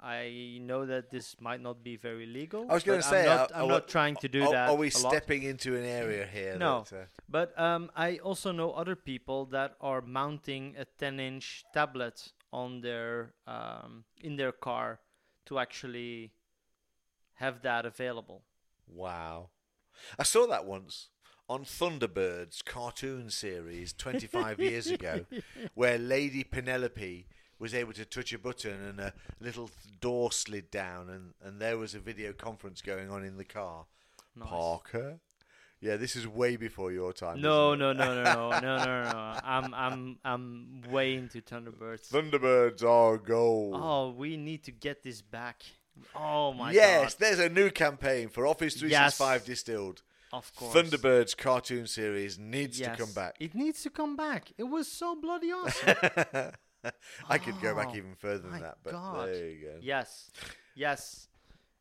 I 0.00 0.58
know 0.60 0.86
that 0.86 1.10
this 1.10 1.36
might 1.40 1.60
not 1.60 1.82
be 1.82 1.96
very 1.96 2.26
legal. 2.26 2.66
I 2.70 2.74
was 2.74 2.84
gonna 2.84 3.02
say, 3.02 3.22
I'm 3.22 3.36
not, 3.36 3.52
I'm 3.54 3.64
are 3.64 3.68
not 3.68 3.88
trying 3.88 4.16
to 4.16 4.28
do 4.28 4.44
are, 4.44 4.52
that. 4.52 4.70
are 4.70 4.76
we 4.76 4.90
a 4.90 4.98
lot. 4.98 5.12
stepping 5.12 5.42
into 5.42 5.76
an 5.76 5.84
area 5.84 6.26
here? 6.26 6.56
No. 6.56 6.84
that, 6.88 6.96
uh, 6.96 7.04
But 7.28 7.58
um, 7.58 7.90
I 7.96 8.18
also 8.18 8.52
know 8.52 8.72
other 8.72 8.94
people 8.94 9.46
that 9.46 9.74
are 9.80 10.00
mounting 10.00 10.76
a 10.78 10.86
10-inch 11.02 11.64
tablet 11.74 12.32
on 12.52 12.80
their 12.80 13.34
um, 13.46 14.04
in 14.22 14.36
their 14.36 14.52
car 14.52 15.00
to 15.46 15.58
actually 15.58 16.32
have 17.34 17.62
that 17.62 17.84
available. 17.86 18.42
wow. 18.86 19.50
I 20.18 20.22
saw 20.22 20.46
that 20.46 20.64
once 20.64 21.08
on 21.48 21.64
Thunderbirds 21.64 22.64
cartoon 22.64 23.30
series 23.30 23.92
25 23.92 24.60
years 24.60 24.86
ago, 24.88 25.24
where 25.74 25.98
Lady 25.98 26.44
Penelope 26.44 27.26
was 27.58 27.74
able 27.74 27.92
to 27.94 28.04
touch 28.04 28.32
a 28.32 28.38
button 28.38 28.80
and 28.88 29.00
a 29.00 29.12
little 29.40 29.68
th- 29.68 30.00
door 30.00 30.30
slid 30.32 30.70
down, 30.70 31.08
and, 31.10 31.34
and 31.42 31.60
there 31.60 31.76
was 31.78 31.94
a 31.94 31.98
video 31.98 32.32
conference 32.32 32.80
going 32.82 33.10
on 33.10 33.24
in 33.24 33.36
the 33.36 33.44
car. 33.44 33.86
Nice. 34.36 34.48
Parker? 34.48 35.18
Yeah, 35.80 35.96
this 35.96 36.16
is 36.16 36.26
way 36.26 36.56
before 36.56 36.90
your 36.90 37.12
time. 37.12 37.40
No, 37.40 37.68
isn't 37.72 37.78
no, 37.80 37.92
no, 37.92 38.14
no, 38.14 38.24
no, 38.24 38.50
no, 38.50 38.60
no, 38.60 39.02
no. 39.04 39.34
I'm, 39.44 39.72
I'm, 39.74 40.18
I'm 40.24 40.82
way 40.90 41.14
into 41.14 41.40
Thunderbirds. 41.40 42.08
Thunderbirds 42.10 42.82
are 42.82 43.16
gold. 43.16 43.74
Oh, 43.76 44.10
we 44.10 44.36
need 44.36 44.64
to 44.64 44.72
get 44.72 45.02
this 45.04 45.20
back. 45.22 45.62
Oh 46.14 46.52
my 46.52 46.66
God. 46.72 46.74
yes, 46.74 47.14
god! 47.14 47.20
there's 47.20 47.38
a 47.40 47.48
new 47.48 47.70
campaign 47.70 48.28
for 48.28 48.46
Office 48.46 48.74
365 48.74 49.40
Yes. 49.40 49.46
distilled. 49.46 50.02
Of 50.32 50.54
course. 50.54 50.74
Thunderbirds 50.74 51.36
cartoon 51.36 51.86
series 51.86 52.38
needs 52.38 52.78
Yes. 52.78 52.96
to 52.96 53.04
come 53.04 53.12
back. 53.12 53.36
It 53.40 53.54
needs 53.54 53.82
to 53.84 53.90
come 53.90 54.14
back. 54.16 54.52
It 54.58 54.64
was 54.64 54.86
so 54.90 55.14
bloody 55.16 55.50
awesome. 55.52 55.96
I 57.28 57.38
could 57.38 57.60
go 57.60 57.74
back 57.74 57.88
Oh, 57.92 57.96
even 57.96 58.14
further 58.16 58.48
than 58.48 58.60
that, 58.60 58.78
but 58.82 58.92
God. 58.92 59.28
there 59.28 59.48
you 59.48 59.64
go. 59.64 59.74
Yes, 59.80 60.30
yes. 60.74 61.28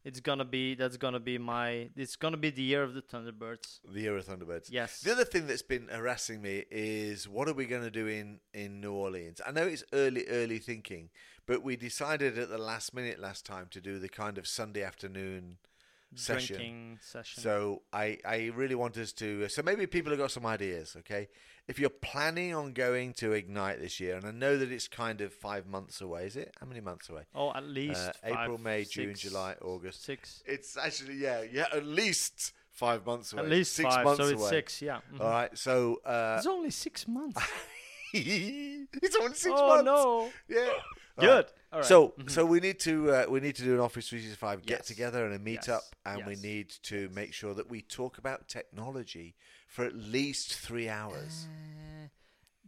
It's 0.06 0.22
gonna 0.22 0.45
be. 0.45 0.74
That's 0.76 0.95
gonna 0.95 1.20
be 1.20 1.38
my. 1.38 1.89
It's 1.98 2.16
gonna 2.16 2.38
be 2.38 2.50
the 2.50 2.62
year 2.62 2.82
of 2.82 2.93
the 2.93 3.02
Thunderbirds. 3.02 3.80
The 3.91 4.02
year 4.02 4.16
of 4.16 4.26
Thunderbirds. 4.26 4.68
Yes. 4.70 5.02
The 5.02 5.12
other 5.12 5.26
thing 5.26 5.48
that's 5.48 5.62
been 5.64 5.89
harassing 5.91 6.41
me 6.41 6.64
is 6.72 7.28
what 7.28 7.50
are 7.50 7.54
we 7.54 7.66
going 7.66 7.82
to 7.84 7.91
do 7.91 8.08
in, 8.08 8.39
in 8.54 8.80
New 8.80 8.93
Orleans? 8.93 9.41
I 9.45 9.52
know 9.52 9.64
it's 9.64 9.84
early, 9.91 10.26
early 10.28 10.60
thinking, 10.60 11.10
but 11.45 11.62
we 11.62 11.76
decided 11.76 12.38
at 12.38 12.48
the 12.48 12.58
last 12.58 12.93
minute 12.93 13.20
last 13.20 13.45
time 13.45 13.68
to 13.72 13.82
do 13.82 14.00
the 14.00 14.08
kind 14.08 14.38
of 14.38 14.48
Sunday 14.48 14.82
afternoon 14.84 15.58
session. 16.16 16.56
Drinking 16.56 17.00
session. 17.02 17.43
So 17.43 17.82
I, 17.91 18.18
I 18.24 18.52
really 18.56 18.76
want 18.76 18.95
us 18.98 19.12
to. 19.14 19.50
So 19.50 19.62
maybe 19.62 19.88
people 19.88 20.12
have 20.12 20.20
got 20.20 20.32
some 20.32 20.45
ideas. 20.45 20.95
Okay, 21.00 21.28
if 21.68 21.78
you're 21.80 21.89
planning 21.89 22.53
on 22.55 22.74
going 22.74 23.13
to 23.15 23.34
Ignite 23.34 23.80
this 23.82 23.99
year, 23.99 24.15
and 24.15 24.26
I 24.26 24.32
know 24.32 24.57
that 24.57 24.72
it's 24.72 24.88
kind 24.88 25.22
of 25.22 25.34
five 25.34 25.65
months 25.68 25.99
away. 26.01 26.26
Is 26.26 26.36
it? 26.36 26.53
How 26.59 26.65
many 26.68 26.82
months 26.82 27.09
away? 27.09 27.24
oh, 27.36 27.51
at 27.53 27.63
least 27.63 27.99
Uh, 28.07 28.13
five, 28.24 28.43
April, 28.43 28.57
May, 28.57 28.84
June, 28.86 29.13
July, 29.15 29.55
August. 29.61 30.03
Six. 30.03 30.43
It's 30.45 30.78
actually 30.78 31.15
yeah, 31.15 31.41
yeah, 31.51 31.65
at 31.74 31.86
least 31.86 32.53
five 32.72 33.05
months 33.05 33.34
away. 33.34 33.43
At 33.43 33.49
least 33.49 33.74
six 33.74 33.93
five. 33.93 34.05
months 34.05 34.20
away. 34.20 34.30
so 34.30 34.34
it's 34.34 34.41
away. 34.43 34.49
six. 34.49 34.82
Yeah. 34.82 34.99
mhm. 35.13 35.22
All 35.22 35.30
right, 35.30 35.57
so 35.57 35.99
uh, 36.05 36.36
It's 36.38 36.47
only 36.47 36.70
six 36.72 37.07
months. 37.07 37.41
it's 38.13 39.15
only 39.20 39.34
six 39.36 39.53
oh 39.57 39.68
months. 39.68 39.84
no. 39.86 40.30
Yeah. 40.47 40.70
All 41.18 41.26
Good. 41.26 41.28
right. 41.36 41.45
All 41.74 41.80
right. 41.80 41.86
So, 41.88 42.09
Mhm. 42.18 42.30
so 42.30 42.45
we 42.45 42.59
need 42.59 42.80
to 42.82 43.11
uh, 43.11 43.26
we 43.30 43.39
need 43.39 43.55
to 43.55 43.63
do 43.63 43.74
an 43.74 43.80
Office 43.80 44.07
365 44.09 44.65
get 44.65 44.86
together 44.86 45.26
and 45.26 45.34
a 45.36 45.39
meet 45.39 45.68
up, 45.68 45.82
Yes. 46.05 46.15
and 46.18 46.26
we 46.26 46.36
need 46.36 46.70
to 46.84 47.09
make 47.09 47.34
sure 47.34 47.53
that 47.55 47.70
we 47.70 47.82
talk 47.82 48.18
about 48.18 48.47
technology 48.47 49.36
for 49.78 49.86
at 49.86 49.95
least 49.95 50.47
three 50.67 50.89
hours. 50.89 51.45
Uh, 51.47 52.07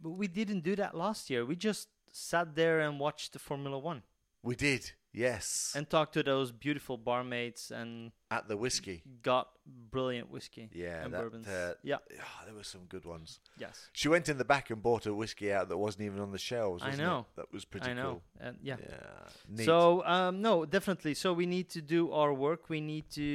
but 0.00 0.10
we 0.10 0.28
didn't 0.28 0.60
do 0.70 0.76
that 0.76 0.92
last 0.94 1.28
year. 1.30 1.44
We 1.44 1.56
just 1.56 1.88
sat 2.12 2.54
there 2.54 2.78
and 2.84 3.00
watched 3.00 3.32
the 3.32 3.40
Formula 3.40 3.76
One 3.78 4.02
We 4.44 4.54
did, 4.54 4.92
yes, 5.12 5.72
and 5.76 5.84
talked 5.90 6.12
to 6.14 6.22
those 6.22 6.52
beautiful 6.52 6.96
barmaids 6.96 7.72
and 7.72 8.12
at 8.30 8.46
the 8.46 8.56
whiskey. 8.56 9.02
got 9.22 9.48
brilliant 9.90 10.30
whiskey 10.30 10.70
Yeah, 10.72 11.02
and 11.04 11.12
that, 11.12 11.20
bourbons. 11.22 11.48
uh, 11.48 11.74
yeah. 11.82 11.96
Ah, 12.26 12.42
there 12.46 12.54
were 12.54 12.68
some 12.74 12.84
good 12.94 13.04
ones. 13.04 13.40
Yes. 13.58 13.76
She 13.92 14.08
went 14.08 14.28
in 14.28 14.38
the 14.38 14.44
back 14.44 14.70
and 14.70 14.80
bought 14.82 15.06
a 15.06 15.12
whiskey 15.22 15.52
out 15.56 15.68
that 15.68 15.78
wasn't 15.86 16.04
even 16.08 16.20
on 16.20 16.30
the 16.30 16.38
shelves. 16.50 16.82
I 16.82 16.86
wasn't 16.86 17.02
it? 17.02 17.06
know. 17.06 17.26
That 17.38 17.48
was 17.52 17.64
pretty 17.64 17.90
I 17.90 17.94
know. 17.94 18.10
cool. 18.12 18.22
And 18.46 18.56
yeah. 18.62 18.76
Yeah. 18.80 19.64
So 19.64 20.04
um, 20.14 20.40
no, 20.48 20.64
definitely. 20.64 21.14
So 21.14 21.28
we 21.40 21.46
need 21.46 21.68
to 21.76 21.80
do 21.82 22.12
our 22.20 22.32
work. 22.46 22.68
We 22.68 22.80
need 22.80 23.06
to 23.22 23.28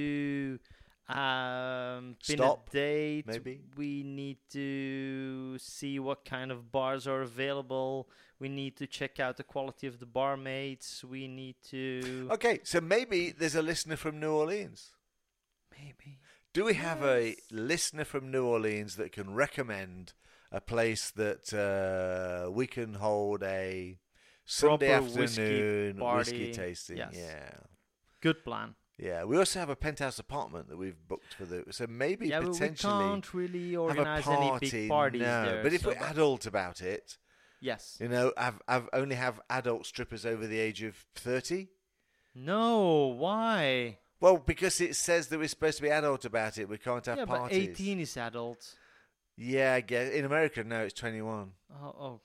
um, 1.07 2.15
Stop, 2.21 2.71
date. 2.71 3.27
maybe? 3.27 3.61
We 3.77 4.03
need 4.03 4.37
to 4.51 5.57
see 5.59 5.99
what 5.99 6.25
kind 6.25 6.51
of 6.51 6.71
bars 6.71 7.05
are 7.07 7.21
available. 7.21 8.09
We 8.39 8.49
need 8.49 8.75
to 8.77 8.87
check 8.87 9.19
out 9.19 9.37
the 9.37 9.43
quality 9.43 9.87
of 9.87 9.99
the 9.99 10.05
barmaids. 10.07 11.03
We 11.07 11.27
need 11.27 11.55
to 11.69 12.27
okay, 12.31 12.59
so 12.63 12.81
maybe 12.81 13.31
there's 13.31 13.55
a 13.55 13.61
listener 13.61 13.95
from 13.95 14.19
New 14.19 14.31
Orleans. 14.31 14.91
maybe. 15.71 16.19
Do 16.53 16.63
we 16.65 16.75
have 16.75 17.03
a 17.03 17.35
listener 17.51 18.05
from 18.05 18.31
New 18.31 18.45
Orleans 18.45 18.95
that 18.95 19.11
can 19.11 19.33
recommend 19.35 20.13
a 20.51 20.61
place 20.61 21.11
that 21.11 21.53
uh, 21.53 22.49
we 22.49 22.65
can 22.65 22.93
hold 22.95 23.43
a 23.43 23.99
Sunday 24.45 24.89
Proper 24.97 25.05
whiskey 25.19 25.41
afternoon 25.43 25.97
whiskey 25.99 26.37
party, 26.37 26.53
tasting? 26.53 26.97
yes. 26.97 27.13
Yeah. 27.13 27.49
Good 28.21 28.43
plan. 28.45 28.75
Yeah, 28.97 29.25
we 29.25 29.37
also 29.37 29.59
have 29.59 29.69
a 29.69 29.75
penthouse 29.75 30.19
apartment 30.19 30.69
that 30.69 30.77
we've 30.77 30.95
booked 31.07 31.33
for 31.33 31.45
the. 31.45 31.65
So 31.71 31.85
maybe 31.87 32.29
yeah, 32.29 32.39
but 32.39 32.47
we 32.47 32.53
potentially 32.53 32.93
can't 32.93 33.33
really 33.33 33.71
have 33.71 33.79
a 33.79 33.83
organize 33.83 34.23
party. 34.23 34.47
any 34.47 34.59
big 34.59 34.89
parties 34.89 35.21
no, 35.21 35.45
there. 35.45 35.63
but 35.63 35.73
if 35.73 35.81
so 35.81 35.89
we're 35.89 36.05
adult 36.05 36.45
about 36.45 36.81
it, 36.81 37.17
yes. 37.59 37.97
you 37.99 38.07
know, 38.07 38.31
I've 38.37 38.61
I've 38.67 38.87
only 38.93 39.15
have 39.15 39.41
adult 39.49 39.85
strippers 39.85 40.25
over 40.25 40.47
the 40.47 40.59
age 40.59 40.81
of 40.81 40.95
thirty. 41.13 41.67
No, 42.33 43.07
why? 43.17 43.97
Well, 44.21 44.37
because 44.37 44.79
it 44.79 44.95
says 44.95 45.27
that 45.27 45.39
we're 45.39 45.49
supposed 45.49 45.77
to 45.77 45.83
be 45.83 45.89
adult 45.89 46.23
about 46.23 46.57
it, 46.57 46.69
we 46.69 46.77
can't 46.77 47.05
have 47.05 47.17
yeah, 47.17 47.25
but 47.25 47.39
parties. 47.39 47.69
18 47.69 47.99
is 47.99 48.15
adult. 48.17 48.75
Yeah, 49.37 49.73
I 49.73 49.81
guess 49.81 50.13
in 50.13 50.23
America, 50.23 50.63
no, 50.63 50.83
it's 50.83 50.93
twenty-one. 50.93 51.51
Oh, 51.83 51.95
oh. 51.99 52.21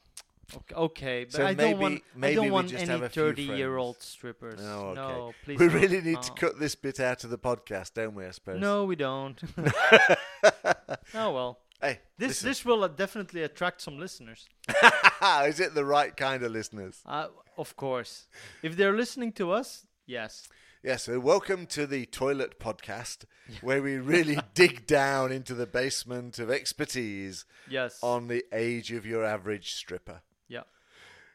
Okay, 0.57 0.75
okay, 0.75 1.25
but 1.25 1.33
So 1.33 1.45
I 1.45 1.55
maybe- 1.55 1.71
don't 1.71 1.79
want 1.81 2.03
I 2.23 2.35
don't 2.35 2.51
want 2.51 2.69
just 2.69 2.83
any 2.83 2.91
have 2.91 3.03
a 3.03 3.09
few 3.09 3.23
thirty-year-old 3.23 4.03
strippers. 4.03 4.61
Oh, 4.63 4.89
okay. 4.89 4.95
No, 5.01 5.33
please. 5.45 5.59
we 5.59 5.69
don't. 5.69 5.81
really 5.81 6.01
need 6.01 6.23
to 6.23 6.33
cut 6.33 6.59
this 6.59 6.75
bit 6.75 7.01
out 7.01 7.25
of 7.25 7.31
the 7.31 7.39
podcast, 7.39 7.95
don't 7.95 8.15
we? 8.15 8.25
I 8.27 8.31
suppose. 8.31 8.61
No, 8.61 8.85
we 8.85 8.97
don't. 8.97 9.41
oh 11.15 11.33
well, 11.33 11.59
hey, 11.81 12.01
this 12.19 12.29
listen. 12.29 12.49
this 12.49 12.65
will 12.65 12.85
uh, 12.85 12.89
definitely 12.89 13.43
attract 13.43 13.81
some 13.81 13.99
listeners. 13.99 14.49
is 15.45 15.61
it 15.61 15.75
the 15.75 15.85
right 15.85 16.17
kind 16.17 16.43
of 16.43 16.53
listeners? 16.53 17.01
Uh, 17.07 17.29
of 17.57 17.77
course, 17.77 18.27
if 18.63 18.77
they're 18.77 18.97
listening 18.97 19.33
to 19.33 19.53
us, 19.53 19.87
yes. 20.07 20.49
Yes. 20.83 21.03
so 21.05 21.21
welcome 21.21 21.67
to 21.67 21.87
the 21.87 22.07
Toilet 22.07 22.59
Podcast, 22.59 23.25
where 23.61 23.83
we 23.83 23.99
really 23.99 24.39
dig 24.55 24.87
down 24.87 25.31
into 25.31 25.55
the 25.55 25.67
basement 25.67 26.39
of 26.39 26.51
expertise 26.51 27.45
Yes. 27.69 27.99
on 28.03 28.29
the 28.29 28.45
age 28.53 28.91
of 28.93 29.05
your 29.05 29.23
average 29.25 29.75
stripper. 29.75 30.23
Yeah. 30.51 30.63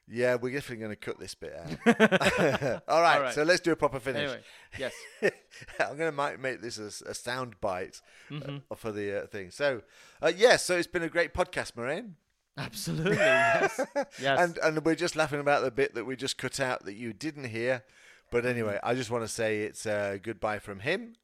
Yeah, 0.07 0.35
we're 0.35 0.53
definitely 0.53 0.83
going 0.85 0.91
to 0.91 0.95
cut 0.97 1.19
this 1.19 1.33
bit 1.33 1.55
out. 1.55 2.81
All 2.87 3.01
right, 3.01 3.15
All 3.15 3.21
right. 3.23 3.33
so 3.33 3.41
let's 3.41 3.61
do 3.61 3.71
a 3.71 3.75
proper 3.75 3.99
finish. 3.99 4.21
Anyway, 4.21 4.41
yes. 4.77 4.93
I'm 5.79 5.97
going 5.97 6.15
to 6.15 6.37
make 6.37 6.61
this 6.61 6.77
a, 6.77 7.09
a 7.09 7.13
sound 7.15 7.59
bite 7.59 8.01
Mm-hmm. 8.29 8.57
uh, 8.69 8.75
for 8.75 8.91
the 8.91 9.23
uh, 9.23 9.25
thing. 9.25 9.49
So, 9.49 9.81
uh, 10.21 10.31
yes, 10.35 10.63
so 10.63 10.75
it's 10.77 10.85
been 10.87 11.01
a 11.01 11.09
great 11.09 11.33
podcast, 11.33 11.71
Marijn. 11.73 12.11
Absolutely. 12.57 13.15
Yes. 13.17 13.79
Yes. 14.21 14.39
And 14.39 14.57
and 14.59 14.85
we're 14.85 14.95
just 14.95 15.15
laughing 15.15 15.39
about 15.39 15.63
the 15.63 15.71
bit 15.71 15.93
that 15.95 16.05
we 16.05 16.15
just 16.15 16.37
cut 16.37 16.59
out 16.59 16.85
that 16.85 16.93
you 16.95 17.11
didn't 17.11 17.45
hear. 17.49 17.83
But 18.31 18.45
anyway, 18.45 18.79
I 18.83 18.93
just 18.95 19.11
want 19.11 19.23
to 19.23 19.27
say 19.27 19.61
it's 19.63 19.85
uh, 19.85 20.17
goodbye 20.23 20.59
from 20.59 20.79
him, 20.79 21.15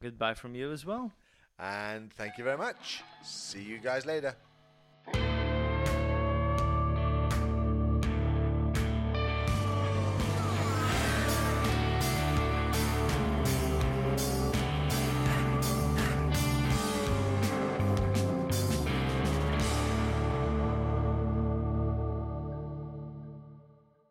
Goodbye 0.00 0.34
from 0.34 0.54
you 0.54 0.72
as 0.72 0.84
well. 0.86 1.12
and 1.58 2.12
thank 2.12 2.38
you 2.38 2.44
very 2.44 2.58
much. 2.58 3.02
See 3.22 3.62
you 3.62 3.78
guys 3.78 4.04
later. 4.06 4.36